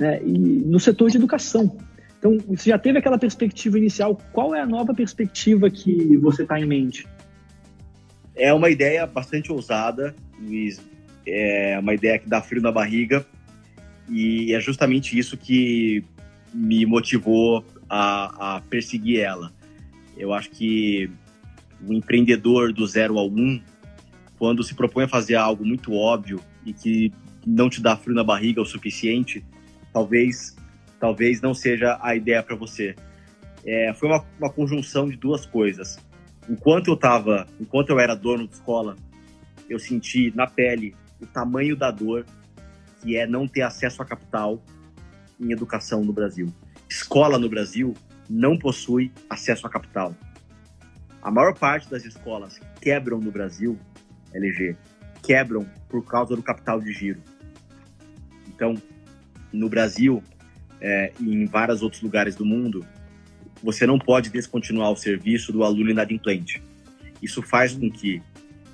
né? 0.00 0.20
e 0.24 0.32
no 0.32 0.80
setor 0.80 1.08
de 1.08 1.16
educação. 1.16 1.78
Então, 2.18 2.36
você 2.48 2.70
já 2.70 2.78
teve 2.78 2.98
aquela 2.98 3.18
perspectiva 3.18 3.78
inicial, 3.78 4.18
qual 4.32 4.52
é 4.52 4.60
a 4.60 4.66
nova 4.66 4.92
perspectiva 4.92 5.70
que 5.70 6.16
você 6.16 6.42
está 6.42 6.58
em 6.58 6.66
mente? 6.66 7.06
É 8.34 8.52
uma 8.52 8.68
ideia 8.68 9.06
bastante 9.06 9.52
ousada, 9.52 10.12
Luiz. 10.40 10.80
É 11.24 11.78
uma 11.78 11.94
ideia 11.94 12.18
que 12.18 12.28
dá 12.28 12.42
frio 12.42 12.60
na 12.60 12.72
barriga 12.72 13.24
e 14.08 14.52
é 14.52 14.58
justamente 14.58 15.16
isso 15.16 15.36
que 15.36 16.02
me 16.52 16.84
motivou 16.84 17.64
a, 17.88 18.56
a 18.56 18.60
perseguir 18.62 19.20
ela. 19.20 19.52
Eu 20.20 20.34
acho 20.34 20.50
que 20.50 21.10
o 21.82 21.94
empreendedor 21.94 22.74
do 22.74 22.86
zero 22.86 23.18
ao 23.18 23.28
um, 23.28 23.60
quando 24.38 24.62
se 24.62 24.74
propõe 24.74 25.04
a 25.04 25.08
fazer 25.08 25.34
algo 25.34 25.64
muito 25.64 25.94
óbvio 25.94 26.40
e 26.64 26.74
que 26.74 27.10
não 27.46 27.70
te 27.70 27.80
dá 27.80 27.96
frio 27.96 28.14
na 28.14 28.22
barriga 28.22 28.60
o 28.60 28.66
suficiente, 28.66 29.42
talvez 29.94 30.54
talvez 31.00 31.40
não 31.40 31.54
seja 31.54 31.98
a 32.02 32.14
ideia 32.14 32.42
para 32.42 32.54
você. 32.54 32.94
É, 33.64 33.94
foi 33.94 34.10
uma, 34.10 34.22
uma, 34.38 34.52
conjunção 34.52 35.08
de 35.08 35.16
duas 35.16 35.46
coisas. 35.46 35.98
Enquanto 36.46 36.88
eu 36.88 36.96
tava, 36.96 37.46
enquanto 37.58 37.88
eu 37.88 37.98
era 37.98 38.14
dono 38.14 38.46
de 38.46 38.52
escola, 38.54 38.96
eu 39.70 39.78
senti 39.78 40.30
na 40.36 40.46
pele 40.46 40.94
o 41.18 41.26
tamanho 41.26 41.74
da 41.74 41.90
dor 41.90 42.26
que 43.00 43.16
é 43.16 43.26
não 43.26 43.48
ter 43.48 43.62
acesso 43.62 44.02
a 44.02 44.04
capital 44.04 44.62
em 45.40 45.50
educação 45.50 46.04
no 46.04 46.12
Brasil. 46.12 46.52
Escola 46.86 47.38
no 47.38 47.48
Brasil 47.48 47.94
não 48.30 48.56
possui 48.56 49.10
acesso 49.28 49.66
a 49.66 49.70
capital. 49.70 50.14
A 51.20 51.32
maior 51.32 51.52
parte 51.52 51.90
das 51.90 52.04
escolas 52.04 52.60
quebram 52.80 53.18
no 53.18 53.32
Brasil, 53.32 53.76
LG, 54.32 54.76
quebram 55.20 55.66
por 55.88 56.06
causa 56.06 56.36
do 56.36 56.42
capital 56.42 56.80
de 56.80 56.92
giro. 56.92 57.20
Então, 58.46 58.80
no 59.52 59.68
Brasil 59.68 60.22
é, 60.80 61.12
e 61.18 61.34
em 61.34 61.44
vários 61.44 61.82
outros 61.82 62.00
lugares 62.00 62.36
do 62.36 62.44
mundo, 62.44 62.86
você 63.60 63.84
não 63.84 63.98
pode 63.98 64.30
descontinuar 64.30 64.92
o 64.92 64.96
serviço 64.96 65.52
do 65.52 65.64
aluno 65.64 65.90
inadimplente. 65.90 66.62
Isso 67.20 67.42
faz 67.42 67.72
com 67.72 67.90
que, 67.90 68.22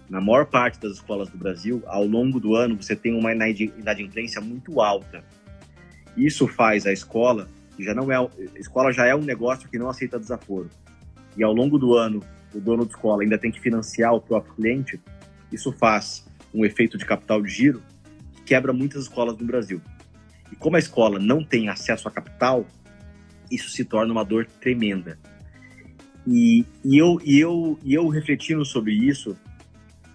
na 0.08 0.20
maior 0.20 0.46
parte 0.46 0.78
das 0.78 0.92
escolas 0.92 1.30
do 1.30 1.38
Brasil, 1.38 1.82
ao 1.86 2.04
longo 2.04 2.38
do 2.38 2.54
ano, 2.54 2.76
você 2.76 2.94
tenha 2.94 3.18
uma 3.18 3.32
inadimplência 3.32 4.40
muito 4.40 4.80
alta. 4.82 5.24
Isso 6.16 6.46
faz 6.46 6.86
a 6.86 6.92
escola 6.92 7.48
já 7.84 7.94
não 7.94 8.10
é, 8.10 8.28
escola 8.56 8.92
já 8.92 9.06
é 9.06 9.14
um 9.14 9.22
negócio 9.22 9.68
que 9.68 9.78
não 9.78 9.88
aceita 9.88 10.18
desaforo, 10.18 10.70
e 11.36 11.44
ao 11.44 11.52
longo 11.52 11.78
do 11.78 11.94
ano 11.94 12.22
o 12.54 12.60
dono 12.60 12.84
da 12.84 12.90
escola 12.90 13.22
ainda 13.22 13.38
tem 13.38 13.50
que 13.50 13.60
financiar 13.60 14.14
o 14.14 14.20
próprio 14.20 14.54
cliente, 14.54 15.00
isso 15.52 15.72
faz 15.72 16.26
um 16.54 16.64
efeito 16.64 16.96
de 16.96 17.04
capital 17.04 17.42
de 17.42 17.48
giro 17.48 17.82
que 18.32 18.42
quebra 18.42 18.72
muitas 18.72 19.02
escolas 19.02 19.36
no 19.36 19.46
Brasil. 19.46 19.80
E 20.50 20.56
como 20.56 20.76
a 20.76 20.78
escola 20.78 21.18
não 21.18 21.44
tem 21.44 21.68
acesso 21.68 22.08
a 22.08 22.10
capital, 22.10 22.64
isso 23.50 23.68
se 23.70 23.84
torna 23.84 24.12
uma 24.12 24.24
dor 24.24 24.46
tremenda. 24.60 25.18
E, 26.26 26.64
e, 26.84 26.98
eu, 26.98 27.20
e, 27.24 27.38
eu, 27.38 27.78
e 27.84 27.94
eu 27.94 28.08
refletindo 28.08 28.64
sobre 28.64 28.92
isso, 28.92 29.36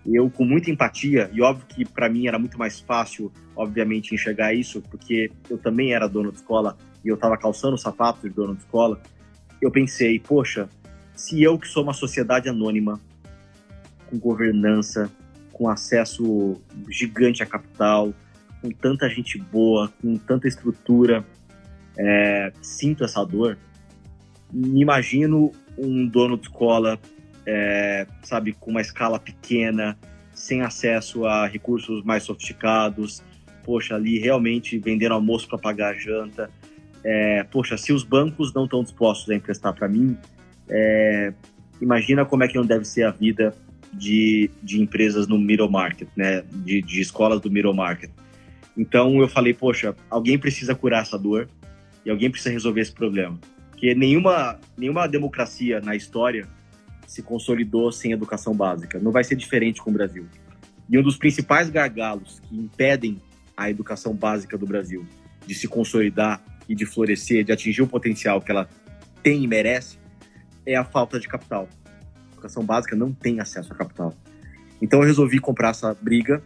eu 0.05 0.29
com 0.29 0.43
muita 0.43 0.71
empatia, 0.71 1.29
e 1.31 1.41
óbvio 1.41 1.65
que 1.67 1.85
para 1.85 2.09
mim 2.09 2.27
era 2.27 2.39
muito 2.39 2.57
mais 2.57 2.79
fácil, 2.79 3.31
obviamente, 3.55 4.13
enxergar 4.13 4.53
isso, 4.53 4.81
porque 4.89 5.31
eu 5.49 5.57
também 5.57 5.93
era 5.93 6.07
dono 6.07 6.31
de 6.31 6.37
escola 6.37 6.77
e 7.03 7.09
eu 7.09 7.15
estava 7.15 7.37
calçando 7.37 7.75
o 7.75 7.77
sapato 7.77 8.27
de 8.27 8.33
dono 8.33 8.55
de 8.55 8.61
escola, 8.61 9.01
eu 9.61 9.71
pensei, 9.71 10.19
poxa, 10.19 10.69
se 11.15 11.41
eu 11.41 11.57
que 11.57 11.67
sou 11.67 11.83
uma 11.83 11.93
sociedade 11.93 12.49
anônima, 12.49 12.99
com 14.09 14.17
governança, 14.17 15.11
com 15.51 15.69
acesso 15.69 16.59
gigante 16.89 17.43
a 17.43 17.45
capital, 17.45 18.13
com 18.61 18.69
tanta 18.69 19.09
gente 19.09 19.37
boa, 19.37 19.91
com 20.01 20.17
tanta 20.17 20.47
estrutura, 20.47 21.25
é, 21.97 22.51
sinto 22.61 23.03
essa 23.03 23.23
dor, 23.23 23.57
me 24.51 24.81
imagino 24.81 25.51
um 25.77 26.07
dono 26.07 26.37
de 26.37 26.43
escola, 26.43 26.99
é, 27.45 28.07
sabe, 28.23 28.53
com 28.53 28.71
uma 28.71 28.81
escala 28.81 29.19
pequena, 29.19 29.97
sem 30.33 30.61
acesso 30.61 31.25
a 31.25 31.47
recursos 31.47 32.03
mais 32.03 32.23
sofisticados, 32.23 33.21
poxa, 33.63 33.95
ali 33.95 34.19
realmente 34.19 34.77
vendendo 34.77 35.13
almoço 35.13 35.47
para 35.47 35.57
pagar 35.57 35.93
a 35.93 35.97
janta. 35.97 36.49
É, 37.03 37.43
poxa, 37.43 37.77
se 37.77 37.91
os 37.91 38.03
bancos 38.03 38.53
não 38.53 38.65
estão 38.65 38.83
dispostos 38.83 39.29
a 39.29 39.35
emprestar 39.35 39.73
para 39.73 39.87
mim, 39.87 40.17
é, 40.69 41.33
imagina 41.81 42.25
como 42.25 42.43
é 42.43 42.47
que 42.47 42.55
não 42.55 42.65
deve 42.65 42.85
ser 42.85 43.03
a 43.03 43.11
vida 43.11 43.55
de, 43.91 44.49
de 44.61 44.81
empresas 44.81 45.27
no 45.27 45.37
middle 45.37 45.69
market, 45.69 46.07
né? 46.15 46.43
De, 46.51 46.81
de 46.81 47.01
escolas 47.01 47.41
do 47.41 47.49
middle 47.49 47.73
market. 47.73 48.09
Então 48.77 49.19
eu 49.19 49.27
falei, 49.27 49.53
poxa, 49.53 49.95
alguém 50.09 50.37
precisa 50.37 50.73
curar 50.73 51.01
essa 51.01 51.17
dor 51.17 51.49
e 52.05 52.09
alguém 52.09 52.29
precisa 52.29 52.51
resolver 52.51 52.81
esse 52.81 52.93
problema. 52.93 53.39
Porque 53.69 53.93
nenhuma, 53.93 54.59
nenhuma 54.77 55.07
democracia 55.07 55.81
na 55.81 55.95
história 55.95 56.47
se 57.07 57.21
consolidou 57.21 57.91
sem 57.91 58.11
educação 58.11 58.55
básica. 58.55 58.99
Não 58.99 59.11
vai 59.11 59.23
ser 59.23 59.35
diferente 59.35 59.81
com 59.81 59.89
o 59.89 59.93
Brasil. 59.93 60.25
E 60.89 60.97
um 60.97 61.03
dos 61.03 61.17
principais 61.17 61.69
gargalos 61.69 62.39
que 62.41 62.55
impedem 62.55 63.21
a 63.57 63.69
educação 63.69 64.13
básica 64.13 64.57
do 64.57 64.65
Brasil 64.65 65.05
de 65.45 65.53
se 65.53 65.67
consolidar 65.67 66.41
e 66.67 66.75
de 66.75 66.85
florescer, 66.85 67.43
de 67.43 67.51
atingir 67.51 67.81
o 67.81 67.87
potencial 67.87 68.41
que 68.41 68.51
ela 68.51 68.69
tem 69.21 69.43
e 69.43 69.47
merece, 69.47 69.97
é 70.65 70.75
a 70.75 70.83
falta 70.83 71.19
de 71.19 71.27
capital. 71.27 71.67
A 71.85 72.33
educação 72.33 72.63
básica 72.63 72.95
não 72.95 73.11
tem 73.11 73.39
acesso 73.39 73.71
a 73.73 73.75
capital. 73.75 74.15
Então 74.81 74.99
eu 75.01 75.05
resolvi 75.05 75.39
comprar 75.39 75.69
essa 75.69 75.93
briga, 75.93 76.41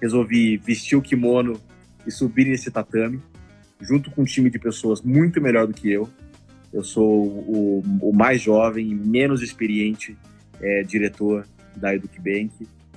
resolvi 0.00 0.56
vestir 0.56 0.96
o 0.96 1.02
kimono 1.02 1.60
e 2.06 2.10
subir 2.10 2.46
nesse 2.46 2.70
tatame, 2.70 3.20
junto 3.80 4.10
com 4.10 4.22
um 4.22 4.24
time 4.24 4.50
de 4.50 4.58
pessoas 4.58 5.02
muito 5.02 5.40
melhor 5.40 5.66
do 5.66 5.74
que 5.74 5.90
eu. 5.90 6.08
Eu 6.72 6.82
sou 6.82 7.26
o, 7.26 7.82
o 8.00 8.12
mais 8.12 8.40
jovem 8.40 8.90
e 8.90 8.94
menos 8.94 9.42
experiente 9.42 10.16
é, 10.60 10.82
diretor 10.82 11.46
da 11.76 11.94
EducBank. 11.94 12.50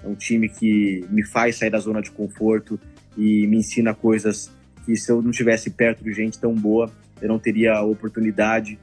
É 0.04 0.08
um 0.08 0.16
time 0.16 0.50
que 0.50 1.06
me 1.10 1.24
faz 1.24 1.58
sair 1.58 1.70
da 1.70 1.80
zona 1.80 2.02
de 2.02 2.12
conforto 2.12 2.80
e 3.18 3.48
me 3.48 3.58
ensina 3.58 3.94
coisas 3.94 4.52
que 4.88 4.96
se 4.96 5.12
eu 5.12 5.22
não 5.22 5.32
estivesse 5.32 5.70
perto 5.70 6.02
de 6.02 6.14
gente 6.14 6.40
tão 6.40 6.56
boa, 6.56 6.90
eu 7.22 7.28
não 7.28 7.38
teria 7.38 7.74
a 7.74 7.84
oportunidade 7.84 8.80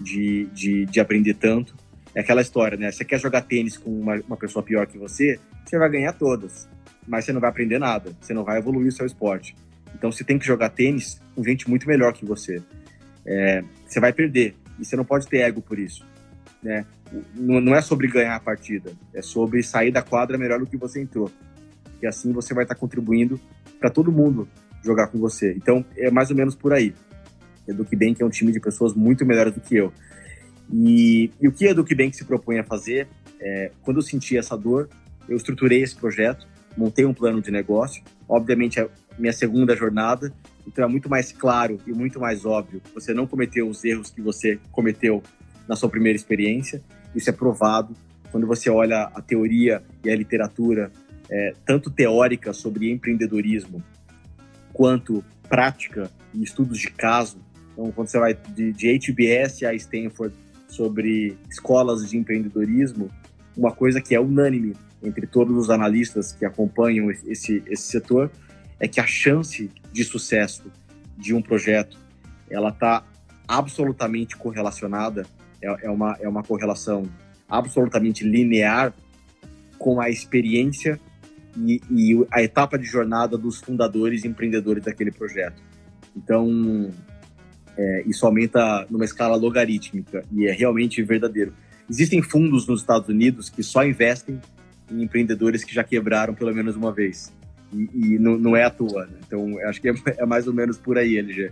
de, 0.00 0.46
de, 0.54 0.86
de 0.86 1.00
aprender 1.00 1.34
tanto. 1.34 1.74
É 2.14 2.20
aquela 2.20 2.40
história, 2.40 2.78
né? 2.78 2.92
Você 2.92 3.04
quer 3.04 3.18
jogar 3.18 3.42
tênis 3.42 3.76
com 3.76 3.90
uma, 3.90 4.14
uma 4.28 4.36
pessoa 4.36 4.62
pior 4.62 4.86
que 4.86 4.96
você, 4.96 5.40
você 5.66 5.76
vai 5.76 5.90
ganhar 5.90 6.12
todas, 6.12 6.68
mas 7.08 7.24
você 7.24 7.32
não 7.32 7.40
vai 7.40 7.50
aprender 7.50 7.80
nada, 7.80 8.12
você 8.20 8.32
não 8.32 8.44
vai 8.44 8.58
evoluir 8.58 8.86
o 8.86 8.92
seu 8.92 9.04
esporte. 9.04 9.56
Então 9.92 10.12
você 10.12 10.22
tem 10.22 10.38
que 10.38 10.46
jogar 10.46 10.68
tênis 10.68 11.20
com 11.34 11.42
gente 11.42 11.68
muito 11.68 11.88
melhor 11.88 12.12
que 12.12 12.24
você. 12.24 12.62
É, 13.26 13.64
você 13.84 13.98
vai 13.98 14.12
perder 14.12 14.54
e 14.78 14.84
você 14.84 14.94
não 14.94 15.04
pode 15.04 15.26
ter 15.26 15.38
ego 15.38 15.60
por 15.60 15.76
isso. 15.76 16.06
Né? 16.62 16.86
Não 17.34 17.74
é 17.74 17.82
sobre 17.82 18.06
ganhar 18.06 18.36
a 18.36 18.40
partida, 18.40 18.92
é 19.12 19.22
sobre 19.22 19.60
sair 19.64 19.90
da 19.90 20.02
quadra 20.02 20.38
melhor 20.38 20.60
do 20.60 20.66
que 20.66 20.76
você 20.76 21.00
entrou. 21.02 21.28
E 22.00 22.06
assim 22.06 22.32
você 22.32 22.54
vai 22.54 22.62
estar 22.62 22.76
contribuindo 22.76 23.40
para 23.80 23.90
todo 23.90 24.12
mundo 24.12 24.48
jogar 24.88 25.08
com 25.08 25.18
você. 25.18 25.52
Então 25.52 25.84
é 25.96 26.10
mais 26.10 26.30
ou 26.30 26.36
menos 26.36 26.54
por 26.54 26.72
aí. 26.72 26.94
Eduque 27.66 27.94
Bank 27.94 28.20
é 28.20 28.24
um 28.24 28.30
time 28.30 28.50
de 28.50 28.58
pessoas 28.58 28.94
muito 28.94 29.24
melhores 29.26 29.52
do 29.52 29.60
que 29.60 29.76
eu. 29.76 29.92
E, 30.72 31.30
e 31.40 31.46
o 31.46 31.52
que 31.52 31.66
a 31.66 31.70
Eduque 31.70 31.94
Bank 31.94 32.16
se 32.16 32.24
propõe 32.24 32.58
a 32.58 32.64
fazer, 32.64 33.06
é, 33.40 33.70
quando 33.82 33.98
eu 33.98 34.02
senti 34.02 34.36
essa 34.36 34.56
dor, 34.56 34.88
eu 35.28 35.36
estruturei 35.36 35.82
esse 35.82 35.94
projeto, 35.94 36.46
montei 36.76 37.04
um 37.04 37.14
plano 37.14 37.40
de 37.40 37.50
negócio. 37.50 38.02
Obviamente, 38.28 38.80
é 38.80 38.88
minha 39.18 39.32
segunda 39.32 39.76
jornada, 39.76 40.32
então 40.66 40.84
é 40.84 40.88
muito 40.88 41.08
mais 41.08 41.32
claro 41.32 41.78
e 41.86 41.92
muito 41.92 42.18
mais 42.18 42.44
óbvio. 42.44 42.80
Você 42.94 43.12
não 43.12 43.26
cometeu 43.26 43.68
os 43.68 43.84
erros 43.84 44.10
que 44.10 44.22
você 44.22 44.58
cometeu 44.72 45.22
na 45.68 45.76
sua 45.76 45.88
primeira 45.88 46.16
experiência. 46.16 46.82
Isso 47.14 47.28
é 47.28 47.32
provado 47.32 47.94
quando 48.30 48.46
você 48.46 48.70
olha 48.70 49.10
a 49.14 49.20
teoria 49.20 49.82
e 50.04 50.10
a 50.10 50.16
literatura, 50.16 50.92
é, 51.30 51.54
tanto 51.64 51.90
teórica 51.90 52.52
sobre 52.52 52.90
empreendedorismo, 52.90 53.82
quanto 54.78 55.24
prática 55.48 56.08
e 56.32 56.40
estudos 56.40 56.78
de 56.78 56.88
caso. 56.88 57.36
Então, 57.72 57.90
quando 57.90 58.06
você 58.06 58.18
vai 58.20 58.32
de, 58.32 58.72
de 58.72 58.96
HBS 58.96 59.64
a 59.64 59.74
Stanford 59.74 60.32
sobre 60.68 61.36
escolas 61.50 62.08
de 62.08 62.16
empreendedorismo, 62.16 63.10
uma 63.56 63.72
coisa 63.72 64.00
que 64.00 64.14
é 64.14 64.20
unânime 64.20 64.76
entre 65.02 65.26
todos 65.26 65.56
os 65.56 65.68
analistas 65.68 66.30
que 66.30 66.44
acompanham 66.44 67.10
esse, 67.10 67.60
esse 67.66 67.88
setor 67.88 68.30
é 68.78 68.86
que 68.86 69.00
a 69.00 69.06
chance 69.06 69.68
de 69.92 70.04
sucesso 70.04 70.70
de 71.16 71.34
um 71.34 71.42
projeto 71.42 71.98
ela 72.48 72.68
está 72.68 73.04
absolutamente 73.48 74.36
correlacionada, 74.36 75.26
é, 75.60 75.86
é, 75.86 75.90
uma, 75.90 76.16
é 76.20 76.28
uma 76.28 76.44
correlação 76.44 77.02
absolutamente 77.48 78.22
linear 78.22 78.94
com 79.76 80.00
a 80.00 80.08
experiência 80.08 81.00
e, 81.66 81.80
e 81.90 82.26
a 82.30 82.42
etapa 82.42 82.78
de 82.78 82.84
jornada 82.84 83.36
dos 83.36 83.60
fundadores 83.60 84.24
e 84.24 84.28
empreendedores 84.28 84.84
daquele 84.84 85.10
projeto. 85.10 85.62
Então, 86.16 86.90
é, 87.76 88.02
isso 88.06 88.26
aumenta 88.26 88.86
numa 88.90 89.04
escala 89.04 89.36
logarítmica 89.36 90.24
e 90.32 90.46
é 90.46 90.52
realmente 90.52 91.02
verdadeiro. 91.02 91.52
Existem 91.88 92.20
fundos 92.20 92.66
nos 92.66 92.80
Estados 92.80 93.08
Unidos 93.08 93.48
que 93.48 93.62
só 93.62 93.84
investem 93.84 94.40
em 94.90 95.02
empreendedores 95.02 95.64
que 95.64 95.74
já 95.74 95.84
quebraram 95.84 96.34
pelo 96.34 96.54
menos 96.54 96.76
uma 96.76 96.92
vez. 96.92 97.32
E, 97.72 97.88
e 97.94 98.18
não, 98.18 98.38
não, 98.38 98.56
é 98.56 98.64
à 98.64 98.70
toa. 98.70 99.06
Né? 99.06 99.18
Então, 99.26 99.58
acho 99.68 99.80
que 99.80 99.88
é, 99.88 99.94
é, 100.18 100.26
mais 100.26 100.46
ou 100.46 100.54
menos 100.54 100.78
por 100.78 100.98
aí, 100.98 101.16
LG. 101.18 101.50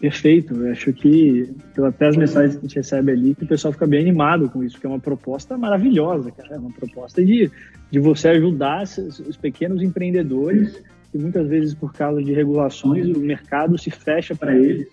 Perfeito. 0.00 0.54
Eu 0.54 0.72
acho 0.72 0.92
que, 0.94 1.54
até 1.86 2.08
as 2.08 2.16
mensagens 2.16 2.54
que 2.54 2.60
a 2.60 2.62
gente 2.62 2.76
recebe 2.76 3.12
ali, 3.12 3.34
que 3.34 3.44
o 3.44 3.46
pessoal 3.46 3.72
fica 3.72 3.86
bem 3.86 4.00
animado 4.00 4.48
com 4.48 4.64
isso, 4.64 4.80
que 4.80 4.86
é 4.86 4.88
uma 4.88 4.98
proposta 4.98 5.58
maravilhosa, 5.58 6.30
cara. 6.30 6.54
É 6.54 6.58
uma 6.58 6.72
proposta 6.72 7.22
de, 7.22 7.50
de 7.90 7.98
você 8.00 8.28
ajudar 8.28 8.84
os 8.84 9.36
pequenos 9.36 9.82
empreendedores 9.82 10.82
que 11.12 11.18
muitas 11.18 11.46
vezes 11.48 11.74
por 11.74 11.92
causa 11.92 12.22
de 12.22 12.32
regulações 12.32 13.08
o 13.08 13.20
mercado 13.20 13.76
se 13.76 13.90
fecha 13.90 14.34
para 14.34 14.56
eles 14.56 14.88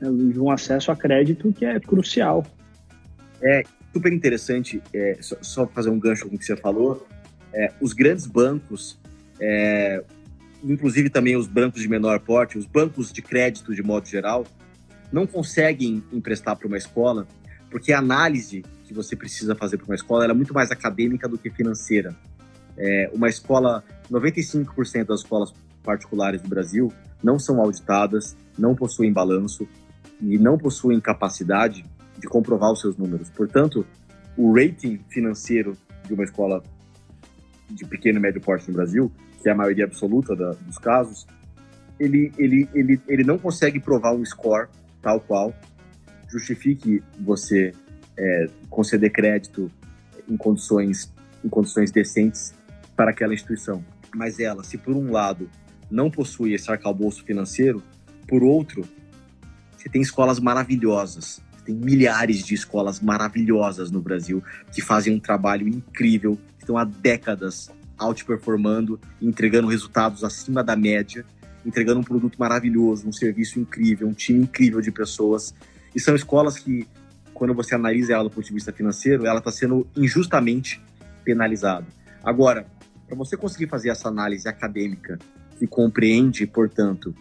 né, 0.00 0.10
de 0.10 0.38
um 0.38 0.50
acesso 0.50 0.90
a 0.90 0.96
crédito 0.96 1.52
que 1.52 1.64
é 1.64 1.80
crucial. 1.80 2.44
É 3.40 3.62
super 3.92 4.12
interessante, 4.12 4.82
é, 4.92 5.16
só, 5.20 5.36
só, 5.40 5.66
fazer 5.66 5.90
um 5.90 5.98
gancho 5.98 6.28
com 6.28 6.36
o 6.36 6.38
que 6.38 6.44
você 6.44 6.56
falou, 6.56 7.06
é, 7.54 7.72
os 7.80 7.92
grandes 7.92 8.26
bancos, 8.26 8.98
é, 9.40 10.02
inclusive 10.62 11.10
também 11.10 11.36
os 11.36 11.46
bancos 11.46 11.80
de 11.80 11.88
menor 11.88 12.20
porte, 12.20 12.58
os 12.58 12.66
bancos 12.66 13.12
de 13.12 13.22
crédito 13.22 13.74
de 13.74 13.82
modo 13.82 14.06
geral, 14.06 14.46
não 15.12 15.26
conseguem 15.26 16.02
emprestar 16.12 16.56
para 16.56 16.66
uma 16.66 16.78
escola 16.78 17.26
porque 17.72 17.90
a 17.92 17.98
análise 17.98 18.62
que 18.84 18.92
você 18.92 19.16
precisa 19.16 19.54
fazer 19.54 19.78
para 19.78 19.86
uma 19.86 19.94
escola 19.94 20.26
é 20.26 20.32
muito 20.34 20.52
mais 20.52 20.70
acadêmica 20.70 21.26
do 21.26 21.38
que 21.38 21.48
financeira. 21.48 22.14
É, 22.76 23.10
uma 23.14 23.30
escola, 23.30 23.82
95% 24.10 25.06
das 25.06 25.20
escolas 25.20 25.54
particulares 25.82 26.42
do 26.42 26.48
Brasil 26.48 26.92
não 27.22 27.38
são 27.38 27.60
auditadas, 27.60 28.36
não 28.58 28.74
possuem 28.74 29.10
balanço 29.10 29.66
e 30.20 30.38
não 30.38 30.58
possuem 30.58 31.00
capacidade 31.00 31.84
de 32.18 32.28
comprovar 32.28 32.72
os 32.72 32.80
seus 32.80 32.96
números. 32.96 33.30
Portanto, 33.30 33.86
o 34.36 34.54
rating 34.54 35.00
financeiro 35.08 35.76
de 36.06 36.12
uma 36.12 36.24
escola 36.24 36.62
de 37.70 37.86
pequeno 37.86 38.18
e 38.18 38.22
médio 38.22 38.40
porte 38.40 38.68
no 38.68 38.74
Brasil, 38.74 39.10
que 39.42 39.48
é 39.48 39.52
a 39.52 39.54
maioria 39.54 39.84
absoluta 39.84 40.36
da, 40.36 40.50
dos 40.50 40.78
casos, 40.78 41.26
ele, 41.98 42.32
ele, 42.38 42.68
ele, 42.72 43.00
ele 43.08 43.24
não 43.24 43.36
consegue 43.36 43.80
provar 43.80 44.12
um 44.12 44.24
score 44.24 44.68
tal 45.00 45.20
qual 45.20 45.52
justifique 46.28 47.02
você 47.20 47.72
é, 48.16 48.46
conceder 48.70 49.10
crédito 49.10 49.70
em 50.28 50.36
condições, 50.36 51.12
em 51.44 51.48
condições 51.48 51.90
decentes 51.90 52.54
para 52.96 53.10
aquela 53.10 53.34
instituição. 53.34 53.84
Mas 54.14 54.38
ela, 54.38 54.62
se 54.62 54.78
por 54.78 54.94
um 54.94 55.10
lado 55.10 55.50
não 55.90 56.10
possui 56.10 56.54
esse 56.54 56.70
arcabouço 56.70 57.24
financeiro, 57.24 57.82
por 58.26 58.42
outro, 58.42 58.82
Você 59.76 59.88
tem 59.88 60.00
escolas 60.00 60.38
maravilhosas, 60.38 61.42
tem 61.64 61.74
milhares 61.74 62.44
de 62.44 62.54
escolas 62.54 63.00
maravilhosas 63.00 63.90
no 63.90 64.00
Brasil 64.00 64.40
que 64.72 64.80
fazem 64.80 65.12
um 65.12 65.18
trabalho 65.18 65.66
incrível, 65.66 66.38
que 66.56 66.62
estão 66.62 66.78
há 66.78 66.84
décadas 66.84 67.68
outperformando, 68.04 69.00
entregando 69.20 69.68
resultados 69.68 70.24
acima 70.24 70.62
da 70.62 70.76
média, 70.76 71.24
entregando 71.64 72.00
um 72.00 72.04
produto 72.04 72.36
maravilhoso, 72.38 73.08
um 73.08 73.12
serviço 73.12 73.60
incrível, 73.60 74.08
um 74.08 74.12
time 74.12 74.40
incrível 74.40 74.80
de 74.80 74.90
pessoas. 74.90 75.54
E 75.94 76.00
são 76.00 76.14
escolas 76.14 76.58
que, 76.58 76.86
quando 77.32 77.54
você 77.54 77.74
analisa 77.74 78.14
ela 78.14 78.24
do 78.24 78.30
ponto 78.30 78.46
de 78.46 78.52
vista 78.52 78.72
financeiro, 78.72 79.26
ela 79.26 79.38
está 79.38 79.50
sendo 79.50 79.86
injustamente 79.96 80.82
penalizada. 81.24 81.86
Agora, 82.22 82.66
para 83.06 83.16
você 83.16 83.36
conseguir 83.36 83.68
fazer 83.68 83.90
essa 83.90 84.08
análise 84.08 84.48
acadêmica 84.48 85.18
que 85.58 85.66
compreende, 85.66 86.46
portanto, 86.46 87.14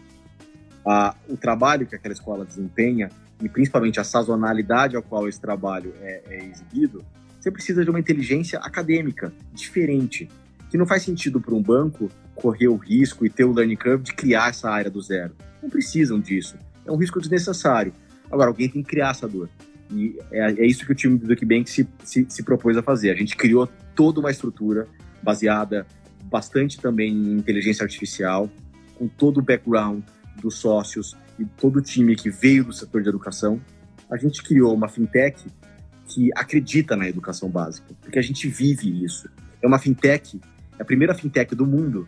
a, 0.86 1.16
o 1.28 1.38
trabalho 1.38 1.86
que 1.86 1.96
aquela 1.96 2.14
escola 2.14 2.46
desempenha 2.46 3.10
e 3.42 3.50
principalmente 3.50 4.00
a 4.00 4.04
sazonalidade 4.04 4.96
ao 4.96 5.04
qual 5.04 5.28
esse 5.28 5.40
trabalho 5.40 5.94
é, 6.02 6.22
é 6.28 6.46
exibido, 6.46 7.04
você 7.40 7.50
precisa 7.50 7.84
de 7.84 7.90
uma 7.90 8.00
inteligência 8.00 8.60
acadêmica 8.60 9.34
diferente, 9.52 10.30
que 10.72 10.78
não 10.78 10.86
faz 10.86 11.04
sentido 11.04 11.42
para 11.42 11.54
um 11.54 11.62
banco 11.62 12.10
correr 12.34 12.70
o 12.70 12.78
risco 12.78 13.26
e 13.26 13.30
ter 13.30 13.44
o 13.44 13.52
learning 13.52 13.76
curve 13.76 14.06
de 14.06 14.14
criar 14.14 14.50
essa 14.50 14.70
área 14.70 14.90
do 14.90 15.02
zero. 15.02 15.36
Não 15.62 15.70
precisam 15.70 16.18
disso. 16.18 16.58
É 16.86 16.92
um 16.92 16.96
risco 16.96 17.20
desnecessário. 17.20 17.92
Agora, 18.32 18.50
alguém 18.50 18.70
tem 18.70 18.82
que 18.82 18.90
criar 18.90 19.10
essa 19.10 19.28
dor. 19.28 19.50
E 19.92 20.18
é, 20.32 20.50
é 20.50 20.66
isso 20.66 20.86
que 20.86 20.94
o 20.94 20.96
time 20.96 21.18
do 21.18 21.28
DuckBank 21.28 21.70
se, 21.70 21.86
se, 22.06 22.26
se 22.30 22.44
propôs 22.44 22.78
a 22.78 22.82
fazer. 22.82 23.12
A 23.12 23.16
gente 23.16 23.36
criou 23.36 23.68
toda 23.94 24.22
uma 24.22 24.32
estrutura 24.32 24.88
baseada 25.22 25.86
bastante 26.24 26.80
também 26.80 27.12
em 27.12 27.34
inteligência 27.34 27.84
artificial, 27.84 28.50
com 28.96 29.10
todo 29.10 29.40
o 29.40 29.42
background 29.42 30.02
dos 30.42 30.56
sócios 30.56 31.18
e 31.38 31.44
todo 31.44 31.80
o 31.80 31.82
time 31.82 32.16
que 32.16 32.30
veio 32.30 32.64
do 32.64 32.72
setor 32.72 33.04
de 33.04 33.10
educação. 33.10 33.60
A 34.10 34.16
gente 34.16 34.42
criou 34.42 34.74
uma 34.74 34.88
fintech 34.88 35.44
que 36.08 36.30
acredita 36.34 36.96
na 36.96 37.10
educação 37.10 37.50
básica, 37.50 37.94
porque 38.00 38.18
a 38.18 38.22
gente 38.22 38.48
vive 38.48 39.04
isso. 39.04 39.30
É 39.62 39.68
uma 39.68 39.78
fintech, 39.78 40.40
a 40.82 40.86
primeira 40.86 41.14
fintech 41.14 41.54
do 41.56 41.66
mundo 41.66 42.08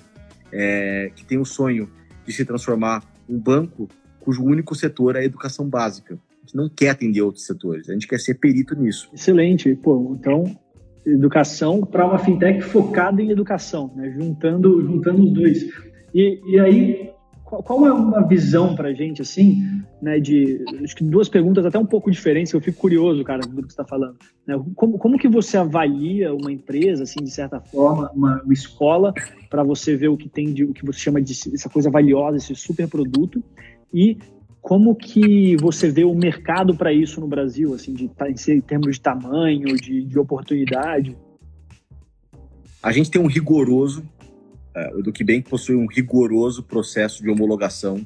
é, 0.51 1.11
que 1.15 1.23
tem 1.25 1.37
o 1.37 1.45
sonho 1.45 1.89
de 2.25 2.33
se 2.33 2.43
transformar 2.45 3.03
um 3.29 3.37
banco 3.37 3.87
cujo 4.19 4.43
único 4.43 4.73
setor 4.73 5.15
é 5.15 5.19
a 5.19 5.23
educação 5.23 5.67
básica. 5.67 6.15
A 6.15 6.45
gente 6.45 6.55
não 6.55 6.69
quer 6.69 6.89
atender 6.89 7.21
outros 7.21 7.45
setores, 7.45 7.89
a 7.89 7.93
gente 7.93 8.07
quer 8.07 8.19
ser 8.19 8.35
perito 8.35 8.75
nisso. 8.75 9.09
Excelente. 9.13 9.75
Pô, 9.75 10.15
então, 10.19 10.43
educação 11.05 11.81
para 11.81 12.05
uma 12.05 12.17
fintech 12.17 12.61
focada 12.61 13.21
em 13.21 13.31
educação, 13.31 13.91
né? 13.95 14.11
juntando, 14.11 14.81
juntando 14.81 15.23
os 15.23 15.33
dois. 15.33 15.63
E, 16.13 16.39
e 16.47 16.59
aí, 16.59 17.11
qual, 17.61 17.85
é 17.85 17.91
uma 17.91 18.25
visão 18.25 18.75
para 18.75 18.93
gente, 18.93 19.21
assim, 19.21 19.81
né, 20.01 20.19
de, 20.19 20.63
acho 20.83 20.95
que 20.95 21.03
duas 21.03 21.29
perguntas 21.29 21.65
até 21.65 21.77
um 21.77 21.85
pouco 21.85 22.09
diferentes, 22.09 22.53
eu 22.53 22.61
fico 22.61 22.79
curioso, 22.79 23.23
cara, 23.23 23.41
do 23.41 23.61
que 23.61 23.69
está 23.69 23.85
falando. 23.85 24.15
Né? 24.47 24.59
Como, 24.75 24.97
como 24.97 25.17
que 25.17 25.27
você 25.27 25.57
avalia 25.57 26.33
uma 26.33 26.51
empresa, 26.51 27.03
assim, 27.03 27.23
de 27.23 27.31
certa 27.31 27.59
forma, 27.59 28.09
uma, 28.13 28.41
uma 28.41 28.53
escola, 28.53 29.13
para 29.49 29.63
você 29.63 29.95
ver 29.95 30.07
o 30.07 30.17
que 30.17 30.29
tem 30.29 30.53
de, 30.53 30.63
o 30.63 30.73
que 30.73 30.85
você 30.85 30.99
chama 30.99 31.21
de 31.21 31.33
essa 31.53 31.69
coisa 31.69 31.91
valiosa, 31.91 32.37
esse 32.37 32.55
super 32.55 32.87
produto, 32.87 33.43
e 33.93 34.17
como 34.61 34.95
que 34.95 35.57
você 35.57 35.91
vê 35.91 36.05
o 36.05 36.15
mercado 36.15 36.73
para 36.73 36.93
isso 36.93 37.19
no 37.19 37.27
Brasil, 37.27 37.73
assim, 37.73 37.93
de, 37.93 38.09
em 38.49 38.61
termos 38.61 38.95
de 38.95 39.01
tamanho, 39.01 39.75
de, 39.75 40.05
de 40.05 40.17
oportunidade? 40.17 41.17
A 42.81 42.91
gente 42.91 43.11
tem 43.11 43.21
um 43.21 43.27
rigoroso 43.27 44.03
Uh, 44.75 44.99
o 44.99 45.03
DucBank 45.03 45.49
possui 45.49 45.75
um 45.75 45.85
rigoroso 45.85 46.63
processo 46.63 47.21
de 47.21 47.29
homologação 47.29 48.05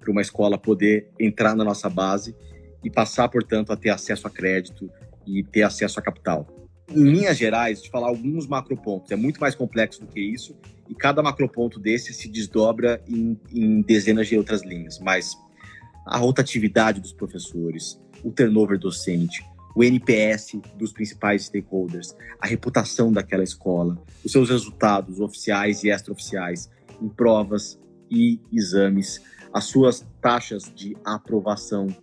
para 0.00 0.10
uma 0.10 0.22
escola 0.22 0.56
poder 0.56 1.10
entrar 1.18 1.54
na 1.54 1.64
nossa 1.64 1.90
base 1.90 2.34
e 2.82 2.90
passar, 2.90 3.28
portanto, 3.28 3.72
a 3.72 3.76
ter 3.76 3.90
acesso 3.90 4.26
a 4.26 4.30
crédito 4.30 4.90
e 5.26 5.42
ter 5.42 5.62
acesso 5.62 5.98
a 5.98 6.02
capital. 6.02 6.46
Em 6.88 7.02
linhas 7.02 7.36
gerais, 7.36 7.82
de 7.82 7.90
falar 7.90 8.08
alguns 8.08 8.46
macropontos, 8.46 9.10
é 9.10 9.16
muito 9.16 9.40
mais 9.40 9.54
complexo 9.54 10.00
do 10.00 10.06
que 10.06 10.20
isso, 10.20 10.56
e 10.88 10.94
cada 10.94 11.22
macroponto 11.22 11.80
desse 11.80 12.14
se 12.14 12.28
desdobra 12.28 13.02
em, 13.08 13.38
em 13.52 13.82
dezenas 13.82 14.28
de 14.28 14.38
outras 14.38 14.62
linhas, 14.62 15.00
mas 15.00 15.36
a 16.06 16.16
rotatividade 16.16 17.00
dos 17.00 17.12
professores, 17.12 18.00
o 18.22 18.30
turnover 18.30 18.78
docente, 18.78 19.44
o 19.76 19.84
NPS 19.84 20.58
dos 20.74 20.90
principais 20.90 21.44
stakeholders, 21.44 22.16
a 22.40 22.46
reputação 22.46 23.12
daquela 23.12 23.44
escola, 23.44 24.02
os 24.24 24.32
seus 24.32 24.48
resultados 24.48 25.20
oficiais 25.20 25.84
e 25.84 25.90
extraoficiais 25.90 26.70
em 27.00 27.08
provas 27.08 27.78
e 28.10 28.40
exames, 28.50 29.20
as 29.52 29.64
suas 29.64 30.06
taxas 30.22 30.72
de 30.74 30.96
aprovação, 31.04 31.94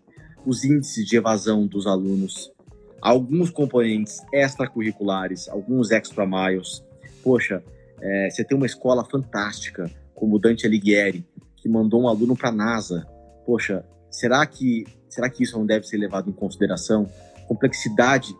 os 0.45 0.63
índices 0.63 1.07
de 1.07 1.17
evasão 1.17 1.65
dos 1.65 1.88
alunos, 1.88 2.53
alguns 3.01 3.49
componentes 3.49 4.21
extracurriculares, 4.32 5.49
alguns 5.49 5.89
extra 5.89 6.28
miles. 6.28 6.84
Poxa, 7.24 7.63
é, 7.99 8.30
você 8.30 8.43
tem 8.43 8.55
uma 8.55 8.67
escola 8.67 9.03
fantástica 9.03 9.89
como 10.13 10.38
Dante 10.38 10.67
Alighieri, 10.67 11.26
que 11.55 11.67
mandou 11.67 12.03
um 12.03 12.07
aluno 12.07 12.36
para 12.36 12.49
a 12.49 12.51
NASA. 12.51 13.07
Poxa, 13.47 13.84
será 14.11 14.45
que 14.45 14.86
será 15.09 15.30
que 15.30 15.43
isso 15.43 15.57
não 15.57 15.65
deve 15.65 15.88
ser 15.88 15.97
levado 15.97 16.30
em 16.30 16.34
consideração? 16.34 17.07
Complexidade 17.53 18.35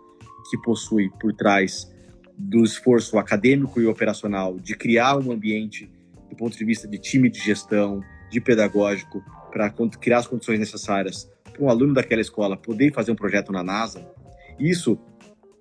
que 0.50 0.58
possui 0.58 1.10
por 1.22 1.34
trás 1.34 1.92
do 2.36 2.64
esforço 2.64 3.18
acadêmico 3.20 3.80
e 3.80 3.86
operacional 3.86 4.60
de 4.60 4.76
criar 4.76 5.18
um 5.18 5.32
ambiente 5.32 5.90
do 6.30 6.36
ponto 6.36 6.58
de 6.58 6.66
vista 6.66 6.88
de 6.88 6.98
time 6.98 7.30
de 7.30 7.40
gestão, 7.40 8.02
de 8.32 8.42
pedagógico, 8.42 9.24
para 9.52 9.70
criar 9.70 10.18
as 10.18 10.28
condições 10.28 10.60
necessárias 10.60 11.30
para 11.52 11.64
um 11.64 11.70
aluno 11.70 11.94
daquela 11.94 12.22
escola 12.22 12.58
poder 12.58 12.92
fazer 12.92 13.12
um 13.12 13.16
projeto 13.16 13.52
na 13.52 13.64
NASA. 13.64 14.04
Isso, 14.60 14.98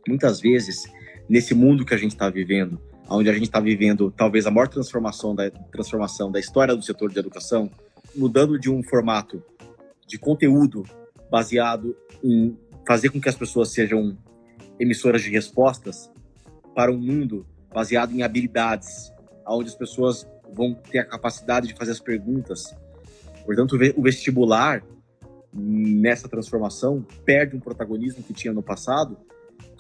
muitas 0.09 0.41
vezes, 0.41 0.91
nesse 1.29 1.55
mundo 1.55 1.85
que 1.85 1.93
a 1.93 1.99
gente 1.99 2.13
está 2.13 2.31
vivendo, 2.31 2.81
onde 3.07 3.29
a 3.29 3.35
gente 3.35 3.45
está 3.45 3.61
vivendo 3.61 4.11
talvez 4.11 4.47
a 4.47 4.51
maior 4.51 4.69
transformação 4.69 5.35
da, 5.35 5.51
transformação 5.51 6.33
da 6.33 6.41
história 6.41 6.75
do 6.75 6.83
setor 6.83 7.13
de 7.13 7.19
educação, 7.19 7.71
mudando 8.17 8.59
de 8.59 8.71
um 8.71 8.83
formato 8.83 9.43
de 10.07 10.19
conteúdo 10.19 10.85
baseado 11.31 11.95
em 12.25 12.57
fazer 12.87 13.11
com 13.11 13.21
que 13.21 13.29
as 13.29 13.37
pessoas 13.37 13.71
sejam 13.71 14.17
emissoras 14.79 15.23
de 15.23 15.31
respostas 15.31 16.11
para 16.75 16.91
um 16.91 16.99
mundo 16.99 17.47
baseado 17.73 18.13
em 18.13 18.23
habilidades, 18.23 19.13
onde 19.47 19.69
as 19.69 19.75
pessoas 19.75 20.27
vão 20.53 20.75
ter 20.75 20.99
a 20.99 21.05
capacidade 21.05 21.69
de 21.69 21.75
fazer 21.75 21.93
as 21.93 22.01
perguntas. 22.01 22.75
Portanto, 23.45 23.77
o 23.97 24.03
vestibular, 24.03 24.83
nessa 25.53 26.29
transformação, 26.29 27.05
perde 27.25 27.57
um 27.57 27.61
protagonismo 27.61 28.23
que 28.23 28.33
tinha 28.33 28.53
no 28.53 28.63
passado, 28.63 29.17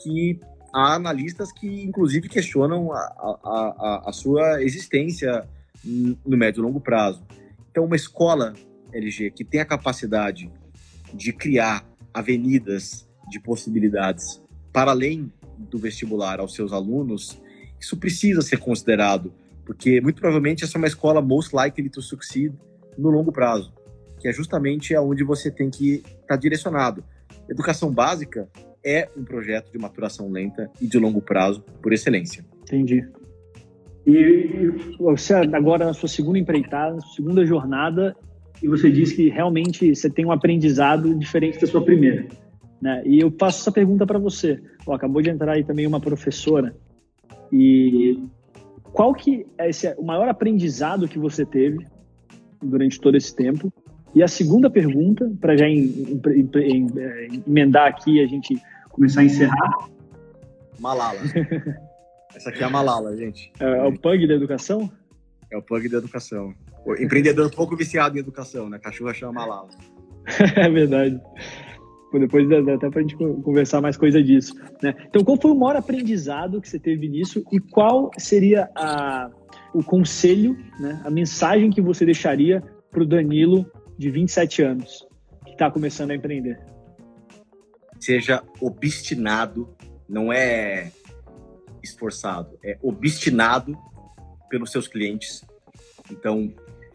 que 0.02 0.40
há 0.72 0.94
analistas 0.94 1.52
que, 1.52 1.82
inclusive, 1.82 2.28
questionam 2.28 2.92
a, 2.92 2.98
a, 2.98 4.02
a, 4.06 4.12
sua 4.12 4.62
existência 4.62 5.46
no 5.84 6.36
médio 6.36 6.60
e 6.60 6.64
longo 6.64 6.80
prazo. 6.80 7.22
Então, 7.70 7.84
uma 7.84 7.96
escola 7.96 8.54
LG 8.92 9.30
que 9.30 9.44
tem 9.44 9.60
a 9.60 9.64
capacidade 9.64 10.50
de 11.12 11.32
criar 11.32 11.84
avenidas 12.12 13.08
de 13.30 13.40
possibilidades 13.40 14.42
para 14.72 14.90
além 14.90 15.30
do 15.58 15.78
vestibular 15.78 16.40
aos 16.40 16.54
seus 16.54 16.72
alunos, 16.72 17.40
isso 17.78 17.96
precisa 17.96 18.42
ser 18.42 18.58
considerado, 18.58 19.32
porque 19.64 20.00
muito 20.00 20.20
provavelmente 20.20 20.64
essa 20.64 20.76
é 20.76 20.78
uma 20.78 20.86
escola 20.86 21.20
most 21.20 21.54
likely 21.54 21.88
to 21.88 22.00
succeed 22.00 22.52
no 22.96 23.10
longo 23.10 23.32
prazo, 23.32 23.72
que 24.20 24.28
é 24.28 24.32
justamente 24.32 24.94
aonde 24.94 25.24
você 25.24 25.50
tem 25.50 25.70
que 25.70 25.96
estar 25.96 26.26
tá 26.28 26.36
direcionado. 26.36 27.04
Educação 27.48 27.92
básica 27.92 28.48
é 28.84 29.08
um 29.16 29.24
projeto 29.24 29.70
de 29.70 29.78
maturação 29.78 30.30
lenta 30.30 30.70
e 30.80 30.86
de 30.86 30.98
longo 30.98 31.20
prazo 31.20 31.62
por 31.82 31.92
excelência. 31.92 32.44
Entendi. 32.62 33.06
E 34.06 34.68
você 34.98 35.34
agora 35.34 35.86
na 35.86 35.94
sua 35.94 36.08
segunda 36.08 36.38
empreitada, 36.38 36.98
segunda 37.14 37.46
jornada, 37.46 38.16
e 38.62 38.68
você 38.68 38.90
diz 38.90 39.12
que 39.12 39.28
realmente 39.28 39.94
você 39.94 40.08
tem 40.08 40.24
um 40.24 40.32
aprendizado 40.32 41.14
diferente 41.14 41.60
da 41.60 41.66
sua 41.66 41.84
primeira. 41.84 42.26
Né? 42.80 43.02
E 43.04 43.20
eu 43.20 43.30
passo 43.30 43.60
essa 43.60 43.72
pergunta 43.72 44.06
para 44.06 44.18
você. 44.18 44.60
Ó, 44.86 44.94
acabou 44.94 45.20
de 45.20 45.30
entrar 45.30 45.52
aí 45.52 45.64
também 45.64 45.86
uma 45.86 46.00
professora. 46.00 46.74
E 47.52 48.18
qual 48.92 49.12
que 49.12 49.46
é 49.58 49.68
esse, 49.68 49.92
o 49.98 50.04
maior 50.04 50.28
aprendizado 50.28 51.08
que 51.08 51.18
você 51.18 51.44
teve 51.44 51.84
durante 52.62 53.00
todo 53.00 53.16
esse 53.16 53.34
tempo? 53.34 53.72
E 54.14 54.22
a 54.22 54.28
segunda 54.28 54.70
pergunta, 54.70 55.30
para 55.40 55.56
já 55.56 55.66
em, 55.68 56.20
em, 56.26 56.50
em, 56.56 57.42
emendar 57.46 57.88
aqui 57.88 58.22
a 58.22 58.26
gente 58.26 58.54
começar 58.90 59.22
a 59.22 59.24
encerrar. 59.24 59.88
Malala. 60.78 61.18
Essa 62.34 62.50
aqui 62.50 62.62
é 62.62 62.66
a 62.66 62.70
Malala, 62.70 63.16
gente. 63.16 63.52
É, 63.58 63.64
é 63.64 63.82
o 63.84 63.98
pug 63.98 64.26
da 64.26 64.34
educação? 64.34 64.90
É 65.52 65.56
o 65.56 65.62
pug 65.62 65.86
da 65.86 65.98
educação. 65.98 66.54
O 66.86 66.94
empreendedor 66.94 67.46
um 67.46 67.50
pouco 67.50 67.76
viciado 67.76 68.16
em 68.16 68.20
educação, 68.20 68.70
né? 68.70 68.78
Cachorro 68.78 69.12
chama 69.12 69.32
Malala. 69.34 69.68
é 70.56 70.68
verdade. 70.70 71.20
Depois 72.18 72.48
dá, 72.48 72.58
até 72.74 72.90
para 72.90 73.00
a 73.00 73.02
gente 73.02 73.16
conversar 73.16 73.80
mais 73.80 73.96
coisa 73.96 74.22
disso. 74.22 74.54
Né? 74.82 74.94
Então, 75.08 75.22
qual 75.22 75.38
foi 75.40 75.50
o 75.50 75.54
maior 75.54 75.76
aprendizado 75.76 76.60
que 76.60 76.68
você 76.68 76.78
teve 76.78 77.08
nisso 77.08 77.44
e 77.52 77.58
qual 77.58 78.10
seria 78.18 78.70
a, 78.74 79.30
o 79.74 79.82
conselho, 79.82 80.56
né, 80.78 81.00
a 81.04 81.10
mensagem 81.10 81.70
que 81.70 81.80
você 81.80 82.04
deixaria 82.04 82.62
para 82.90 83.02
o 83.02 83.06
Danilo 83.06 83.70
de 83.98 84.10
27 84.10 84.62
anos, 84.62 85.06
que 85.44 85.52
está 85.52 85.70
começando 85.70 86.10
a 86.10 86.14
empreender? 86.14 86.60
Seja 87.98 88.42
obstinado, 88.60 89.74
não 90.08 90.32
é 90.32 90.90
esforçado, 91.82 92.58
é 92.62 92.76
obstinado 92.82 93.76
pelos 94.52 94.70
seus 94.70 94.86
clientes. 94.86 95.42
Então, 96.10 96.52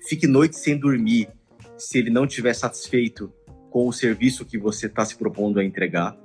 fique 0.08 0.28
noite 0.28 0.56
sem 0.56 0.78
dormir 0.78 1.28
se 1.76 1.98
ele 1.98 2.12
não 2.12 2.26
estiver 2.26 2.54
satisfeito 2.54 3.34
com 3.72 3.88
o 3.88 3.92
serviço 3.92 4.46
que 4.46 4.60
você 4.60 4.86
está 4.86 5.04
se 5.04 5.18
propondo 5.18 5.60
a 5.60 5.66
entregar, 5.66 6.16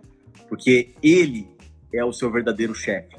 porque 0.46 0.90
ele 1.02 1.48
é 1.90 2.04
o 2.04 2.12
seu 2.12 2.30
verdadeiro 2.30 2.74
chefe. 2.74 3.16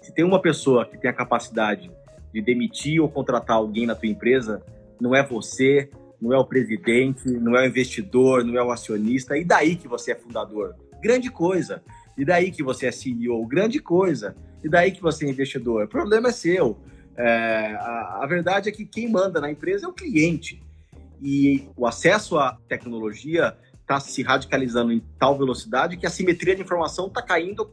Se 0.00 0.14
tem 0.14 0.24
uma 0.24 0.40
pessoa 0.40 0.86
que 0.86 0.96
tem 0.96 1.10
a 1.10 1.12
capacidade 1.12 1.90
de 2.32 2.40
demitir 2.40 3.02
ou 3.02 3.08
contratar 3.10 3.56
alguém 3.56 3.84
na 3.84 3.94
tua 3.94 4.08
empresa, 4.08 4.62
não 4.98 5.14
é 5.14 5.22
você, 5.22 5.90
não 6.18 6.32
é 6.32 6.38
o 6.38 6.46
presidente, 6.46 7.28
não 7.28 7.54
é 7.54 7.64
o 7.64 7.66
investidor, 7.66 8.44
não 8.44 8.58
é 8.58 8.64
o 8.64 8.70
acionista, 8.70 9.36
e 9.36 9.44
daí 9.44 9.76
que 9.76 9.86
você 9.86 10.12
é 10.12 10.14
fundador? 10.14 10.74
Grande 11.02 11.30
coisa. 11.30 11.82
E 12.16 12.24
daí 12.24 12.50
que 12.50 12.62
você 12.62 12.86
é 12.86 12.90
CEO? 12.90 13.46
Grande 13.46 13.78
coisa. 13.78 14.34
E 14.64 14.70
daí 14.70 14.90
que 14.90 15.02
você 15.02 15.26
é 15.26 15.30
investidor? 15.30 15.84
O 15.84 15.88
problema 15.88 16.30
é 16.30 16.32
seu. 16.32 16.78
É, 17.16 17.74
a, 17.78 18.20
a 18.22 18.26
verdade 18.26 18.68
é 18.68 18.72
que 18.72 18.84
quem 18.84 19.10
manda 19.10 19.40
na 19.40 19.50
empresa 19.50 19.86
é 19.86 19.88
o 19.88 19.92
cliente. 19.92 20.62
E 21.20 21.68
o 21.76 21.86
acesso 21.86 22.38
à 22.38 22.58
tecnologia 22.68 23.56
está 23.80 24.00
se 24.00 24.22
radicalizando 24.22 24.92
em 24.92 25.00
tal 25.18 25.36
velocidade 25.36 25.96
que 25.96 26.06
a 26.06 26.10
simetria 26.10 26.56
de 26.56 26.62
informação 26.62 27.06
está 27.06 27.22
caindo 27.22 27.70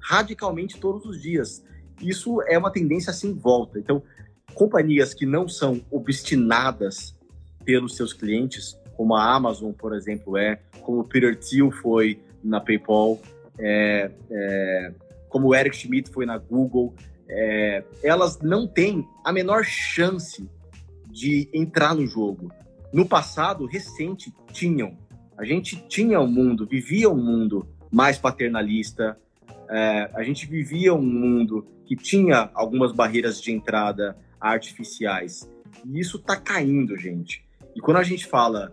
radicalmente 0.00 0.78
todos 0.78 1.04
os 1.04 1.20
dias. 1.20 1.64
Isso 2.00 2.42
é 2.42 2.56
uma 2.58 2.70
tendência 2.70 3.12
sem 3.12 3.34
volta. 3.34 3.78
Então, 3.78 4.02
companhias 4.54 5.14
que 5.14 5.26
não 5.26 5.48
são 5.48 5.80
obstinadas 5.90 7.14
pelos 7.64 7.96
seus 7.96 8.12
clientes, 8.12 8.78
como 8.96 9.14
a 9.14 9.34
Amazon, 9.34 9.72
por 9.72 9.94
exemplo, 9.94 10.36
é, 10.36 10.60
como 10.80 11.00
o 11.00 11.04
Peter 11.04 11.38
Thiel 11.38 11.70
foi 11.70 12.20
na 12.42 12.60
PayPal, 12.60 13.20
é, 13.58 14.10
é, 14.30 14.92
como 15.28 15.48
o 15.48 15.54
Eric 15.54 15.76
Schmidt 15.76 16.10
foi 16.10 16.24
na 16.26 16.38
Google, 16.38 16.94
é, 17.30 17.84
elas 18.02 18.40
não 18.40 18.66
têm 18.66 19.06
a 19.24 19.32
menor 19.32 19.64
chance 19.64 20.48
de 21.06 21.48
entrar 21.54 21.94
no 21.94 22.06
jogo. 22.06 22.52
No 22.92 23.06
passado 23.06 23.66
recente, 23.66 24.34
tinham. 24.52 24.98
A 25.38 25.44
gente 25.44 25.76
tinha 25.88 26.20
um 26.20 26.26
mundo, 26.26 26.66
vivia 26.66 27.08
um 27.08 27.16
mundo 27.16 27.66
mais 27.90 28.18
paternalista, 28.18 29.16
é, 29.68 30.10
a 30.12 30.22
gente 30.24 30.46
vivia 30.46 30.92
um 30.92 31.02
mundo 31.02 31.66
que 31.86 31.94
tinha 31.94 32.50
algumas 32.52 32.92
barreiras 32.92 33.40
de 33.40 33.52
entrada 33.52 34.16
artificiais. 34.40 35.48
E 35.84 36.00
isso 36.00 36.16
está 36.16 36.36
caindo, 36.36 36.96
gente. 36.96 37.44
E 37.76 37.80
quando 37.80 37.98
a 37.98 38.02
gente 38.02 38.26
fala, 38.26 38.72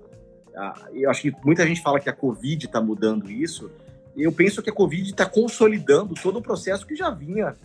eu 0.93 1.09
acho 1.11 1.21
que 1.21 1.33
muita 1.45 1.65
gente 1.65 1.81
fala 1.81 1.99
que 1.99 2.09
a 2.09 2.13
Covid 2.13 2.65
está 2.65 2.81
mudando 2.81 3.29
isso, 3.29 3.71
eu 4.15 4.31
penso 4.31 4.63
que 4.63 4.69
a 4.69 4.73
Covid 4.73 5.07
está 5.07 5.27
consolidando 5.27 6.15
todo 6.15 6.39
o 6.39 6.41
processo 6.41 6.85
que 6.87 6.95
já 6.95 7.11
vinha 7.11 7.55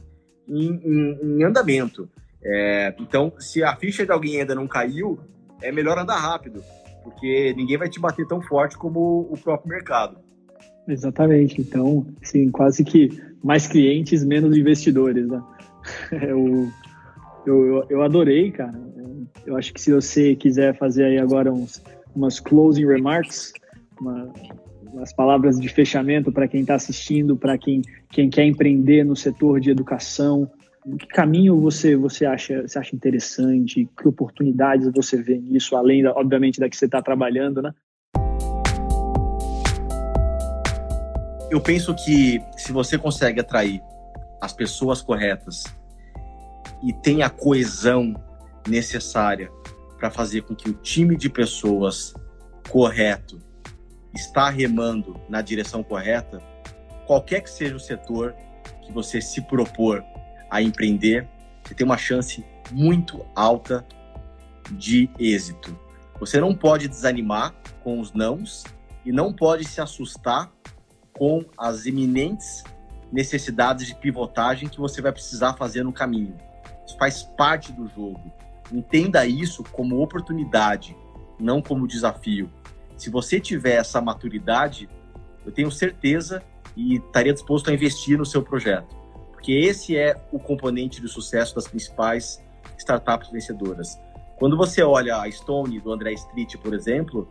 em, 0.49 0.81
em, 0.85 1.39
em 1.39 1.45
andamento. 1.45 2.09
É, 2.45 2.95
então, 2.99 3.33
se 3.39 3.63
a 3.63 3.77
ficha 3.77 4.05
de 4.05 4.13
alguém 4.13 4.41
ainda 4.41 4.55
não 4.55 4.67
caiu, 4.67 5.19
é 5.61 5.71
melhor 5.71 5.99
andar 5.99 6.19
rápido, 6.19 6.63
porque 7.05 7.55
ninguém 7.57 7.79
vai 7.79 7.89
te 7.89 8.01
bater 8.01 8.27
tão 8.27 8.41
forte 8.43 8.77
como 8.77 9.29
o 9.31 9.39
próprio 9.43 9.71
mercado. 9.71 10.19
Exatamente. 10.87 11.61
Então, 11.61 12.07
sim, 12.23 12.51
quase 12.51 12.85
que 12.85 13.09
mais 13.43 13.67
clientes, 13.67 14.25
menos 14.25 14.57
investidores, 14.57 15.27
né? 15.29 15.43
Eu, 16.13 16.71
eu, 17.45 17.87
eu 17.91 18.03
adorei, 18.03 18.53
cara. 18.53 18.81
Eu 19.45 19.57
acho 19.57 19.75
que 19.75 19.81
se 19.81 19.93
você 19.93 20.37
quiser 20.37 20.79
fazer 20.79 21.05
aí 21.05 21.19
agora 21.19 21.53
uns, 21.53 21.83
umas 22.15 22.39
closing 22.39 22.87
remarks, 22.87 23.53
uma, 24.01 24.33
umas 24.93 25.13
palavras 25.13 25.59
de 25.59 25.69
fechamento 25.69 26.31
para 26.31 26.47
quem 26.47 26.61
está 26.61 26.75
assistindo, 26.75 27.37
para 27.37 27.57
quem, 27.57 27.83
quem 28.11 28.29
quer 28.29 28.45
empreender 28.45 29.05
no 29.05 29.17
setor 29.17 29.59
de 29.59 29.71
educação, 29.71 30.51
que 30.99 31.07
caminho 31.07 31.61
você 31.61 31.95
você 31.97 32.27
acha 32.27 32.63
você 32.63 32.79
acha 32.79 32.95
interessante? 32.95 33.89
Que 33.97 34.09
oportunidades 34.09 34.91
você 34.93 35.23
vê 35.23 35.39
nisso, 35.39 35.77
além, 35.77 36.03
da, 36.03 36.13
obviamente, 36.13 36.59
da 36.59 36.69
que 36.69 36.77
você 36.77 36.87
está 36.87 37.01
trabalhando, 37.01 37.63
né? 37.63 37.73
eu 41.53 41.61
penso 41.61 41.95
que 41.95 42.43
se 42.57 42.73
você 42.73 42.97
consegue 42.97 43.39
atrair 43.39 43.83
as 44.41 44.55
pessoas 44.55 45.03
corretas 45.03 45.65
e 46.83 46.95
tem 46.95 47.23
a 47.23 47.29
coesão 47.29 48.15
necessária 48.67 49.51
para 49.99 50.11
fazer 50.11 50.45
com 50.45 50.55
que 50.55 50.71
o 50.71 50.73
time 50.73 51.15
de 51.15 51.29
pessoas 51.29 52.15
correto 52.71 53.39
está 54.15 54.49
remando 54.51 55.21
na 55.29 55.41
direção 55.41 55.83
correta, 55.83 56.43
qualquer 57.07 57.41
que 57.43 57.51
seja 57.51 57.75
o 57.75 57.81
setor 57.81 58.35
que 58.83 58.93
você 58.93 59.21
se 59.21 59.41
propor 59.43 60.05
a 60.51 60.61
empreender, 60.61 61.29
você 61.63 61.75
tem 61.75 61.85
uma 61.85 61.97
chance 61.97 62.45
muito 62.71 63.25
alta 63.35 63.87
de 64.73 65.09
êxito. 65.19 65.79
Você 66.21 66.41
não 66.41 66.55
pode 66.55 66.89
desanimar 66.89 67.55
com 67.83 68.01
os 68.01 68.13
nãos 68.13 68.65
e 69.05 69.11
não 69.11 69.33
pode 69.33 69.65
se 69.65 69.81
assustar 69.81 70.53
com 71.13 71.45
as 71.59 71.87
iminentes 71.87 72.63
necessidades 73.11 73.87
de 73.87 73.95
pivotagem 73.95 74.69
que 74.69 74.79
você 74.79 75.03
vai 75.03 75.13
precisar 75.13 75.55
fazer 75.55 75.83
no 75.83 75.93
caminho. 75.93 76.37
Isso 76.87 76.97
faz 76.97 77.23
parte 77.23 77.73
do 77.73 77.89
jogo. 77.89 78.33
Entenda 78.73 79.27
isso 79.27 79.63
como 79.65 80.03
oportunidade, 80.03 80.97
não 81.39 81.61
como 81.61 81.87
desafio. 81.87 82.51
Se 83.03 83.11
você 83.11 83.41
tiver 83.41 83.75
essa 83.75 84.01
maturidade, 84.01 84.89
eu 85.45 85.51
tenho 85.51 85.73
certeza 85.73 86.41
e 86.77 86.99
estaria 86.99 87.33
disposto 87.33 87.69
a 87.69 87.75
investir 87.75 88.17
no 88.17 88.25
seu 88.25 88.45
projeto, 88.45 88.95
porque 89.33 89.51
esse 89.51 89.97
é 89.97 90.15
o 90.31 90.39
componente 90.39 91.01
de 91.01 91.09
sucesso 91.09 91.53
das 91.57 91.67
principais 91.67 92.41
startups 92.79 93.29
vencedoras. 93.33 93.99
Quando 94.37 94.57
você 94.57 94.85
olha 94.85 95.17
a 95.17 95.29
Stone 95.29 95.81
do 95.81 95.93
André 95.93 96.13
Street, 96.13 96.57
por 96.59 96.73
exemplo, 96.75 97.29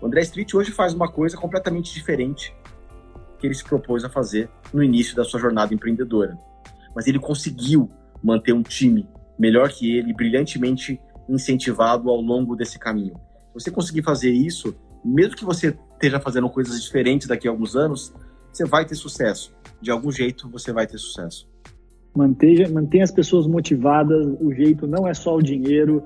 o 0.00 0.06
André 0.06 0.20
Street 0.20 0.54
hoje 0.54 0.70
faz 0.70 0.94
uma 0.94 1.10
coisa 1.10 1.36
completamente 1.36 1.92
diferente 1.92 2.54
que 3.40 3.48
ele 3.48 3.54
se 3.54 3.64
propôs 3.64 4.04
a 4.04 4.08
fazer 4.08 4.48
no 4.72 4.84
início 4.84 5.16
da 5.16 5.24
sua 5.24 5.40
jornada 5.40 5.74
empreendedora. 5.74 6.38
Mas 6.94 7.08
ele 7.08 7.18
conseguiu 7.18 7.88
manter 8.22 8.52
um 8.52 8.62
time 8.62 9.08
melhor 9.36 9.68
que 9.68 9.96
ele, 9.96 10.14
brilhantemente 10.14 11.00
incentivado 11.28 12.08
ao 12.08 12.20
longo 12.20 12.54
desse 12.54 12.78
caminho. 12.78 13.16
Se 13.48 13.64
você 13.64 13.70
conseguir 13.72 14.04
fazer 14.04 14.30
isso, 14.30 14.76
mesmo 15.04 15.36
que 15.36 15.44
você 15.44 15.76
esteja 15.92 16.20
fazendo 16.20 16.48
coisas 16.48 16.82
diferentes 16.82 17.28
daqui 17.28 17.46
a 17.46 17.50
alguns 17.50 17.76
anos, 17.76 18.12
você 18.52 18.64
vai 18.64 18.84
ter 18.84 18.94
sucesso. 18.94 19.54
De 19.80 19.90
algum 19.90 20.10
jeito, 20.10 20.48
você 20.48 20.72
vai 20.72 20.86
ter 20.86 20.98
sucesso. 20.98 21.48
Mantenha, 22.14 22.68
mantenha 22.68 23.04
as 23.04 23.10
pessoas 23.10 23.46
motivadas. 23.46 24.26
O 24.40 24.52
jeito 24.52 24.86
não 24.86 25.08
é 25.08 25.14
só 25.14 25.36
o 25.36 25.42
dinheiro 25.42 26.02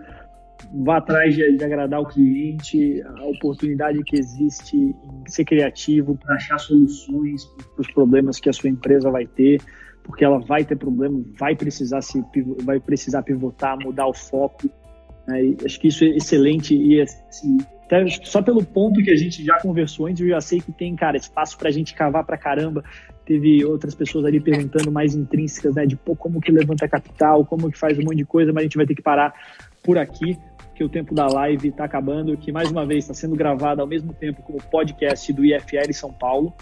vá 0.84 0.99
atrás 0.99 1.34
de, 1.34 1.57
de, 1.57 1.64
agradar 1.64 2.01
o 2.01 2.07
cliente, 2.07 3.03
a 3.03 3.24
oportunidade 3.24 4.03
que 4.05 4.16
existe 4.16 4.76
em 4.76 4.94
ser 5.26 5.44
criativo 5.44 6.16
para 6.16 6.36
achar 6.36 6.59
soluções 6.59 7.44
para 7.44 7.82
os 7.82 7.90
problemas 7.92 8.40
que 8.40 8.49
a 8.49 8.53
sua 8.53 8.70
empresa 8.70 9.11
vai 9.11 9.26
ter, 9.26 9.61
porque 10.03 10.24
ela 10.24 10.38
vai 10.38 10.64
ter 10.64 10.76
problema, 10.76 11.22
vai 11.38 11.55
precisar 11.55 12.01
se 12.01 12.22
vai 12.62 12.80
precisar 12.80 13.22
pivotar, 13.22 13.76
mudar 13.78 14.07
o 14.07 14.14
foco. 14.14 14.68
Né? 15.26 15.57
acho 15.64 15.80
que 15.80 15.88
isso 15.88 16.05
é 16.05 16.09
excelente 16.09 16.74
e 16.74 17.01
assim, 17.01 17.59
até 17.87 18.05
só 18.24 18.43
pelo 18.43 18.64
ponto 18.64 19.03
que 19.03 19.11
a 19.11 19.16
gente 19.16 19.45
já 19.45 19.61
conversou 19.61 20.07
antes, 20.07 20.20
eu 20.20 20.28
já 20.28 20.41
sei 20.41 20.61
que 20.61 20.72
tem, 20.72 20.95
cara, 20.97 21.16
espaço 21.16 21.57
para 21.57 21.68
a 21.68 21.72
gente 21.72 21.95
cavar 21.95 22.24
para 22.24 22.37
caramba. 22.37 22.82
Teve 23.24 23.64
outras 23.64 23.95
pessoas 23.95 24.24
ali 24.24 24.41
perguntando 24.41 24.91
mais 24.91 25.14
intrínsecas, 25.14 25.74
né, 25.74 25.87
de 25.87 25.97
pô, 25.97 26.16
como 26.16 26.41
que 26.41 26.51
levanta 26.51 26.89
capital, 26.89 27.45
como 27.45 27.70
que 27.70 27.78
faz 27.78 27.99
um 27.99 28.03
monte 28.03 28.16
de 28.16 28.24
coisa, 28.24 28.53
mas 28.53 28.62
a 28.62 28.64
gente 28.64 28.76
vai 28.76 28.87
ter 28.87 28.95
que 28.95 29.03
parar 29.03 29.32
por 29.82 29.99
aqui, 29.99 30.37
que 30.74 30.82
o 30.82 30.89
tempo 30.89 31.14
da 31.14 31.28
live 31.28 31.68
está 31.68 31.84
acabando, 31.84 32.37
que 32.37 32.51
mais 32.51 32.70
uma 32.70 32.84
vez 32.84 33.05
está 33.05 33.14
sendo 33.14 33.37
gravada 33.37 33.82
ao 33.82 33.89
mesmo 33.89 34.12
tempo 34.12 34.43
com 34.43 34.55
o 34.55 34.62
podcast 34.62 35.32
do 35.32 35.45
IFL 35.45 35.93
São 35.93 36.12
Paulo, 36.12 36.53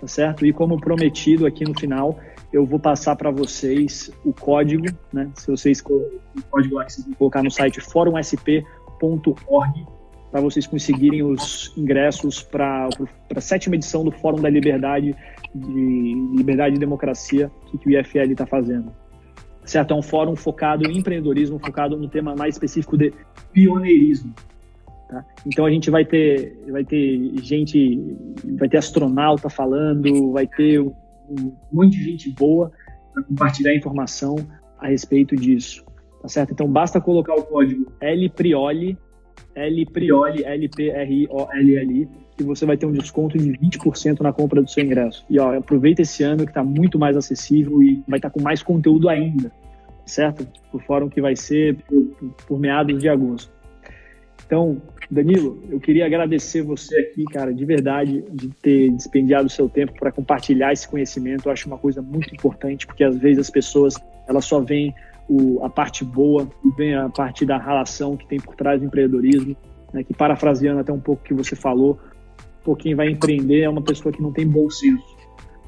tá 0.00 0.06
certo? 0.06 0.46
E 0.46 0.52
como 0.52 0.80
prometido 0.80 1.46
aqui 1.46 1.64
no 1.64 1.78
final, 1.78 2.18
eu 2.52 2.64
vou 2.64 2.78
passar 2.78 3.16
para 3.16 3.30
vocês 3.30 4.10
o 4.24 4.32
código, 4.32 4.86
né? 5.12 5.30
Se 5.36 5.50
vocês 5.50 5.80
o 5.80 6.42
código 6.50 6.76
lá 6.76 6.86
que 6.86 6.94
vocês 6.94 7.06
vão 7.06 7.14
colocar 7.14 7.42
no 7.42 7.50
site 7.50 7.80
forumsp.org 7.80 9.93
para 10.34 10.40
vocês 10.40 10.66
conseguirem 10.66 11.22
os 11.22 11.72
ingressos 11.76 12.42
para 12.42 12.88
a 13.36 13.40
sétima 13.40 13.76
edição 13.76 14.04
do 14.04 14.10
Fórum 14.10 14.42
da 14.42 14.50
Liberdade 14.50 15.14
de 15.54 16.34
Liberdade 16.36 16.74
e 16.74 16.78
Democracia 16.80 17.48
que, 17.70 17.78
que 17.78 17.88
o 17.88 17.92
IFL 17.92 18.32
está 18.32 18.44
fazendo 18.44 18.90
certo? 19.64 19.94
É 19.94 19.96
um 19.96 20.02
fórum 20.02 20.34
focado 20.34 20.90
em 20.90 20.98
empreendedorismo, 20.98 21.60
focado 21.60 21.96
no 21.96 22.08
tema 22.08 22.34
mais 22.34 22.56
específico 22.56 22.98
de 22.98 23.12
pioneirismo. 23.52 24.34
Tá? 25.08 25.24
Então 25.46 25.66
a 25.66 25.70
gente 25.70 25.88
vai 25.88 26.04
ter, 26.04 26.58
vai 26.68 26.84
ter 26.84 27.36
gente, 27.40 28.02
vai 28.58 28.68
ter 28.68 28.78
astronauta 28.78 29.48
falando, 29.48 30.32
vai 30.32 30.48
ter 30.48 30.80
um, 30.80 30.92
um 31.30 31.56
monte 31.72 31.96
de 31.96 32.10
gente 32.10 32.30
boa 32.30 32.72
para 33.12 33.22
compartilhar 33.22 33.72
informação 33.72 34.34
a 34.80 34.88
respeito 34.88 35.36
disso, 35.36 35.84
tá 36.20 36.26
certo? 36.26 36.50
Então 36.50 36.66
basta 36.66 37.00
colocar 37.00 37.34
o 37.34 37.44
código 37.44 37.92
LPRIOLI, 38.00 38.98
LPRIOLI, 39.54 40.44
L-P-R-I-O-L-L-I, 40.44 42.08
que 42.36 42.42
você 42.42 42.66
vai 42.66 42.76
ter 42.76 42.86
um 42.86 42.92
desconto 42.92 43.38
de 43.38 43.50
20% 43.52 44.20
na 44.20 44.32
compra 44.32 44.60
do 44.60 44.68
seu 44.68 44.84
ingresso. 44.84 45.24
E 45.30 45.38
ó, 45.38 45.56
aproveita 45.56 46.02
esse 46.02 46.22
ano 46.22 46.44
que 46.44 46.50
está 46.50 46.64
muito 46.64 46.98
mais 46.98 47.16
acessível 47.16 47.82
e 47.82 48.02
vai 48.08 48.18
estar 48.18 48.30
tá 48.30 48.34
com 48.34 48.42
mais 48.42 48.62
conteúdo 48.62 49.08
ainda, 49.08 49.52
certo? 50.04 50.46
O 50.72 50.78
fórum 50.78 51.08
que 51.08 51.20
vai 51.20 51.36
ser 51.36 51.76
por, 51.76 52.34
por 52.46 52.58
meados 52.58 53.00
de 53.00 53.08
agosto. 53.08 53.52
Então, 54.46 54.80
Danilo, 55.10 55.62
eu 55.70 55.80
queria 55.80 56.06
agradecer 56.06 56.62
você 56.62 56.98
aqui, 56.98 57.24
cara, 57.24 57.52
de 57.52 57.64
verdade, 57.64 58.24
de 58.30 58.48
ter 58.48 58.90
despendiado 58.90 59.46
o 59.46 59.50
seu 59.50 59.68
tempo 59.68 59.92
para 59.98 60.12
compartilhar 60.12 60.72
esse 60.72 60.88
conhecimento. 60.88 61.48
Eu 61.48 61.52
acho 61.52 61.66
uma 61.66 61.78
coisa 61.78 62.02
muito 62.02 62.34
importante, 62.34 62.86
porque 62.86 63.04
às 63.04 63.16
vezes 63.16 63.38
as 63.38 63.50
pessoas 63.50 63.94
elas 64.28 64.44
só 64.44 64.60
veem 64.60 64.94
o, 65.28 65.64
a 65.64 65.70
parte 65.70 66.04
boa, 66.04 66.48
vem 66.76 66.94
a 66.94 67.08
parte 67.08 67.46
da 67.46 67.58
relação 67.58 68.16
que 68.16 68.26
tem 68.26 68.38
por 68.38 68.54
trás 68.54 68.80
do 68.80 68.86
empreendedorismo, 68.86 69.56
né, 69.92 70.02
que 70.04 70.12
parafraseando 70.12 70.80
até 70.80 70.92
um 70.92 71.00
pouco 71.00 71.22
o 71.22 71.24
que 71.24 71.34
você 71.34 71.56
falou, 71.56 71.98
pô, 72.62 72.74
quem 72.74 72.94
vai 72.94 73.08
empreender 73.08 73.62
é 73.62 73.68
uma 73.68 73.82
pessoa 73.82 74.12
que 74.12 74.20
não 74.20 74.32
tem 74.32 74.50
senso, 74.70 75.16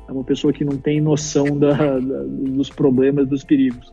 é 0.09 0.13
uma 0.13 0.25
pessoa 0.25 0.53
que 0.53 0.65
não 0.65 0.77
tem 0.77 1.01
noção 1.01 1.59
da, 1.59 1.73
da, 1.73 2.23
dos 2.23 2.71
problemas, 2.71 3.29
dos 3.29 3.45
perigos 3.45 3.93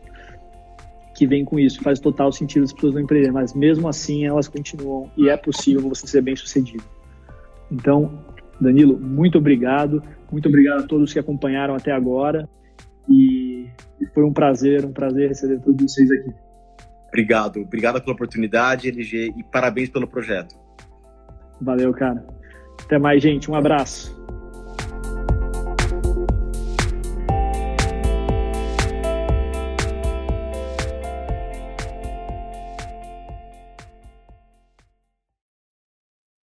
que 1.14 1.26
vem 1.26 1.44
com 1.44 1.58
isso. 1.58 1.80
Faz 1.80 2.00
total 2.00 2.32
sentido 2.32 2.64
as 2.64 2.72
pessoas 2.72 2.94
não 2.94 3.00
empreender, 3.00 3.30
mas 3.30 3.54
mesmo 3.54 3.88
assim 3.88 4.26
elas 4.26 4.48
continuam 4.48 5.10
e 5.16 5.28
é 5.28 5.36
possível 5.36 5.88
você 5.88 6.06
ser 6.06 6.20
bem 6.20 6.36
sucedido. 6.36 6.82
Então, 7.70 8.10
Danilo, 8.60 8.98
muito 8.98 9.38
obrigado. 9.38 10.02
Muito 10.30 10.48
obrigado 10.48 10.80
a 10.80 10.86
todos 10.86 11.12
que 11.12 11.18
acompanharam 11.18 11.74
até 11.74 11.92
agora. 11.92 12.48
E 13.08 13.68
foi 14.12 14.24
um 14.24 14.32
prazer, 14.32 14.84
um 14.84 14.92
prazer 14.92 15.28
receber 15.28 15.60
todos 15.60 15.92
vocês 15.92 16.10
aqui. 16.10 16.32
Obrigado, 17.08 17.60
obrigado 17.60 18.00
pela 18.00 18.12
oportunidade, 18.12 18.88
LG, 18.88 19.34
e 19.36 19.42
parabéns 19.44 19.88
pelo 19.88 20.06
projeto. 20.06 20.56
Valeu, 21.60 21.92
cara. 21.92 22.26
Até 22.84 22.98
mais, 22.98 23.22
gente. 23.22 23.50
Um 23.50 23.54
abraço. 23.54 24.23